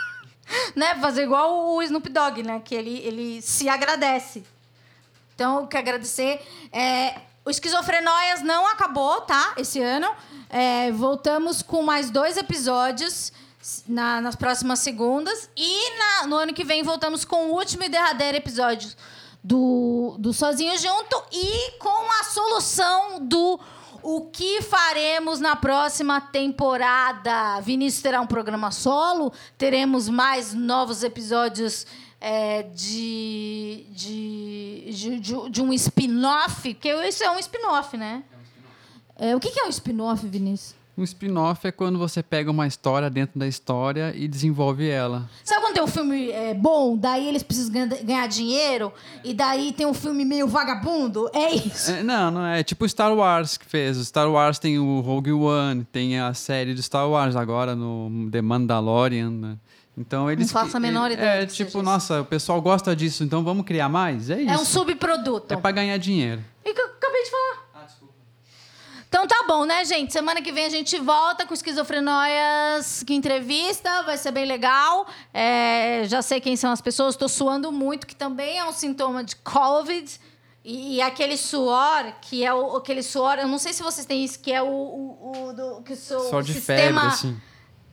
né? 0.73 0.95
Fazer 1.01 1.23
igual 1.23 1.75
o 1.75 1.81
Snoop 1.81 2.07
Dogg, 2.07 2.43
né? 2.43 2.61
Que 2.63 2.73
ele, 2.73 2.97
ele 2.99 3.41
se 3.41 3.67
agradece. 3.67 4.45
Então, 5.35 5.59
eu 5.59 5.67
quero 5.67 5.83
agradecer. 5.83 6.41
É, 6.71 7.13
o 7.43 7.49
Esquizofrenóias 7.49 8.41
não 8.41 8.71
acabou, 8.71 9.19
tá? 9.19 9.53
Esse 9.57 9.81
ano. 9.81 10.07
É, 10.49 10.93
voltamos 10.93 11.61
com 11.61 11.83
mais 11.83 12.09
dois 12.09 12.37
episódios 12.37 13.33
na- 13.87 14.21
nas 14.21 14.35
próximas 14.35 14.79
segundas. 14.79 15.49
E 15.55 15.97
na- 15.97 16.27
no 16.27 16.35
ano 16.35 16.53
que 16.53 16.63
vem 16.63 16.83
voltamos 16.83 17.23
com 17.25 17.47
o 17.47 17.53
último 17.55 17.83
e 17.83 17.89
derradeiro 17.89 18.37
episódio 18.37 18.89
do, 19.43 20.15
do 20.19 20.33
Sozinho 20.33 20.77
Junto 20.77 21.23
e 21.31 21.71
com 21.79 22.11
a 22.19 22.23
solução 22.23 23.25
do 23.25 23.59
o 24.03 24.21
que 24.31 24.61
faremos 24.61 25.39
na 25.39 25.55
próxima 25.55 26.21
temporada. 26.21 27.59
Vinícius 27.61 28.01
terá 28.01 28.21
um 28.21 28.27
programa 28.27 28.71
solo, 28.71 29.33
teremos 29.57 30.07
mais 30.07 30.53
novos 30.53 31.03
episódios 31.03 31.85
é, 32.21 32.63
de, 32.63 33.85
de, 33.91 34.91
de, 34.91 35.19
de- 35.19 35.49
de 35.49 35.61
um 35.61 35.71
spin-off, 35.73 36.73
que 36.73 36.89
isso 37.07 37.23
é 37.23 37.29
um 37.31 37.37
spin-off, 37.39 37.95
né? 37.97 38.23
É, 39.17 39.35
o 39.35 39.39
que 39.39 39.51
que 39.51 39.59
é 39.59 39.65
um 39.65 39.69
spin-off, 39.69 40.25
Vinícius? 40.27 40.75
Um 40.97 41.03
spin-off 41.03 41.67
é 41.67 41.71
quando 41.71 41.99
você 41.99 42.23
pega 42.23 42.49
uma 42.49 42.65
história 42.65 43.07
dentro 43.07 43.37
da 43.37 43.47
história 43.47 44.11
e 44.15 44.27
desenvolve 44.27 44.89
ela. 44.89 45.29
Sabe 45.43 45.61
quando 45.61 45.73
tem 45.75 45.83
um 45.83 45.87
filme 45.87 46.31
é, 46.31 46.55
bom, 46.55 46.97
daí 46.97 47.27
eles 47.27 47.43
precisam 47.43 47.71
ganha- 47.71 48.01
ganhar 48.03 48.27
dinheiro, 48.27 48.91
e 49.23 49.31
daí 49.33 49.71
tem 49.73 49.85
um 49.85 49.93
filme 49.93 50.25
meio 50.25 50.47
vagabundo? 50.47 51.29
É 51.33 51.53
isso. 51.53 51.91
É, 51.91 52.01
não, 52.01 52.31
não 52.31 52.45
é. 52.47 52.63
Tipo 52.63 52.89
Star 52.89 53.13
Wars 53.13 53.57
que 53.57 53.65
fez. 53.65 53.95
O 53.97 54.03
Star 54.03 54.27
Wars 54.31 54.57
tem 54.57 54.79
o 54.79 54.99
Rogue 55.01 55.33
One, 55.33 55.83
tem 55.85 56.19
a 56.19 56.33
série 56.33 56.73
de 56.73 56.81
Star 56.81 57.07
Wars 57.07 57.35
agora 57.35 57.75
no 57.75 58.27
The 58.31 58.41
Mandalorian. 58.41 59.29
né? 59.29 59.57
Então 59.95 60.29
eles. 60.31 60.51
faço 60.51 60.77
a 60.77 60.79
menor 60.79 61.09
é, 61.11 61.13
ideia 61.13 61.41
É 61.41 61.45
do 61.45 61.53
tipo, 61.53 61.69
isso. 61.69 61.81
nossa, 61.83 62.21
o 62.21 62.25
pessoal 62.25 62.59
gosta 62.61 62.95
disso, 62.95 63.23
então 63.23 63.43
vamos 63.43 63.65
criar 63.65 63.89
mais? 63.89 64.29
É 64.31 64.41
isso. 64.41 64.51
É 64.51 64.57
um 64.57 64.65
subproduto. 64.65 65.53
É 65.53 65.57
pra 65.57 65.71
ganhar 65.71 65.97
dinheiro. 65.97 66.41
E 66.65 66.73
que 66.73 66.81
eu 66.81 66.85
acabei 66.85 67.23
de 67.23 67.29
falar. 67.31 67.66
Então 69.17 69.25
tá 69.27 69.45
bom, 69.47 69.65
né, 69.65 69.83
gente? 69.83 70.13
Semana 70.13 70.43
que 70.43 70.51
vem 70.51 70.65
a 70.65 70.69
gente 70.69 70.99
volta 70.99 71.43
com 71.43 71.51
Esquizofrenóias, 71.51 73.01
que 73.01 73.15
entrevista, 73.15 74.03
vai 74.03 74.15
ser 74.15 74.29
bem 74.29 74.45
legal. 74.45 75.07
É, 75.33 76.03
já 76.05 76.21
sei 76.21 76.39
quem 76.39 76.55
são 76.55 76.71
as 76.71 76.81
pessoas, 76.81 77.15
tô 77.15 77.27
suando 77.27 77.71
muito, 77.71 78.05
que 78.05 78.15
também 78.15 78.59
é 78.59 78.63
um 78.63 78.71
sintoma 78.71 79.23
de 79.23 79.35
Covid. 79.37 80.19
E, 80.63 80.97
e 80.97 81.01
aquele 81.01 81.35
suor, 81.35 82.13
que 82.21 82.45
é 82.45 82.53
o, 82.53 82.75
aquele 82.75 83.01
suor, 83.01 83.39
eu 83.39 83.47
não 83.47 83.57
sei 83.57 83.73
se 83.73 83.81
vocês 83.81 84.05
têm 84.05 84.23
isso, 84.23 84.39
que 84.39 84.53
é 84.53 84.61
o, 84.61 84.67
o, 84.67 85.47
o 85.47 85.53
do, 85.53 85.81
que 85.81 85.93
o 85.93 85.95
seu 85.97 86.19
Só 86.19 86.39
de 86.41 86.53
sistema, 86.53 87.01
febre, 87.01 87.07
assim. 87.07 87.41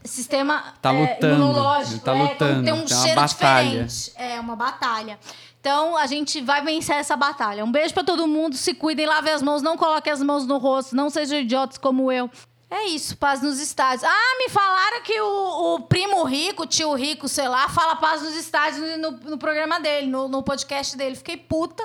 sistema 0.05 0.75
Tá 0.83 0.93
é, 0.93 1.01
lutando, 1.15 1.35
imunológico. 1.43 2.05
tá 2.05 2.15
é, 2.15 2.23
lutando, 2.23 2.65
Tem 2.65 2.73
um 2.75 2.85
tem 2.85 2.97
uma 2.97 3.03
cheiro 3.03 3.21
batalha. 3.23 3.85
diferente. 3.87 4.13
É, 4.17 4.39
uma 4.41 4.57
batalha. 4.57 5.19
Então, 5.65 5.97
a 5.97 6.05
gente 6.05 6.43
vai 6.43 6.63
vencer 6.63 6.95
essa 6.95 7.17
batalha. 7.17 7.65
Um 7.65 7.73
beijo 7.73 7.95
pra 7.95 8.05
todo 8.05 8.27
mundo. 8.27 8.55
Se 8.55 8.75
cuidem, 8.75 9.07
lavem 9.07 9.33
as 9.33 9.41
mãos, 9.41 9.63
não 9.63 9.79
coloquem 9.79 10.13
as 10.13 10.21
mãos 10.21 10.47
no 10.47 10.59
rosto, 10.59 10.95
não 10.95 11.09
sejam 11.09 11.39
idiotas 11.39 11.79
como 11.79 12.13
eu. 12.13 12.31
É 12.71 12.89
isso, 12.89 13.17
paz 13.17 13.41
nos 13.41 13.59
estádios. 13.59 14.05
Ah, 14.05 14.37
me 14.39 14.51
falaram 14.51 15.01
que 15.03 15.19
o, 15.19 15.75
o 15.75 15.81
primo 15.81 16.23
rico, 16.25 16.65
o 16.65 16.67
tio 16.67 16.93
rico, 16.93 17.27
sei 17.29 17.49
lá, 17.49 17.67
fala 17.71 17.97
paz 17.97 18.21
nos 18.21 18.37
estádios 18.37 18.99
no, 18.99 19.13
no 19.13 19.39
programa 19.39 19.81
dele, 19.81 20.07
no, 20.07 20.29
no 20.29 20.43
podcast 20.43 20.99
dele. 20.99 21.17
Fiquei 21.17 21.39
puta. 21.39 21.83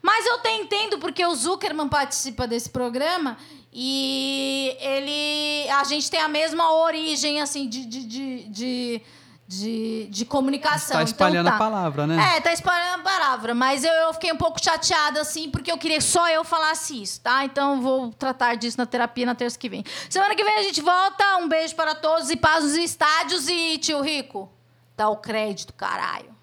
Mas 0.00 0.24
eu 0.24 0.38
te 0.38 0.50
entendo 0.50 1.00
porque 1.00 1.26
o 1.26 1.34
Zuckerman 1.34 1.88
participa 1.88 2.46
desse 2.46 2.70
programa 2.70 3.36
e 3.72 4.76
ele. 4.78 5.68
A 5.70 5.82
gente 5.82 6.08
tem 6.08 6.20
a 6.20 6.28
mesma 6.28 6.72
origem, 6.76 7.40
assim, 7.40 7.68
de. 7.68 7.86
de, 7.86 8.04
de, 8.04 8.48
de 8.50 9.02
de, 9.46 10.08
de 10.10 10.24
comunicação. 10.24 10.96
Tá 10.96 11.02
espalhando 11.02 11.46
então, 11.46 11.54
a 11.54 11.58
palavra, 11.58 12.06
né? 12.06 12.36
É, 12.36 12.40
tá 12.40 12.52
espalhando 12.52 13.00
a 13.00 13.04
palavra. 13.04 13.54
Mas 13.54 13.84
eu, 13.84 13.92
eu 13.92 14.12
fiquei 14.14 14.32
um 14.32 14.36
pouco 14.36 14.62
chateada, 14.62 15.20
assim, 15.20 15.50
porque 15.50 15.70
eu 15.70 15.78
queria 15.78 15.98
que 15.98 16.04
só 16.04 16.28
eu 16.28 16.44
falasse 16.44 17.00
isso, 17.00 17.20
tá? 17.20 17.44
Então 17.44 17.80
vou 17.80 18.12
tratar 18.12 18.56
disso 18.56 18.78
na 18.78 18.86
terapia 18.86 19.24
na 19.24 19.34
terça 19.34 19.58
que 19.58 19.68
vem. 19.68 19.84
Semana 20.10 20.34
que 20.34 20.42
vem 20.44 20.58
a 20.58 20.62
gente 20.62 20.80
volta. 20.80 21.36
Um 21.38 21.48
beijo 21.48 21.74
para 21.74 21.94
todos 21.94 22.30
e 22.30 22.36
paz 22.36 22.64
nos 22.64 22.74
estádios. 22.74 23.48
E 23.48 23.78
tio 23.78 24.00
Rico, 24.00 24.50
dá 24.96 25.08
o 25.08 25.16
crédito, 25.16 25.72
caralho. 25.74 26.34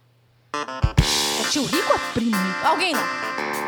É 0.54 1.49
tio 1.49 1.66
Rico 1.66 1.91
ou 1.91 1.95
é 1.95 2.14
primo? 2.14 2.38
Alguém 2.64 2.93
não. 2.93 3.62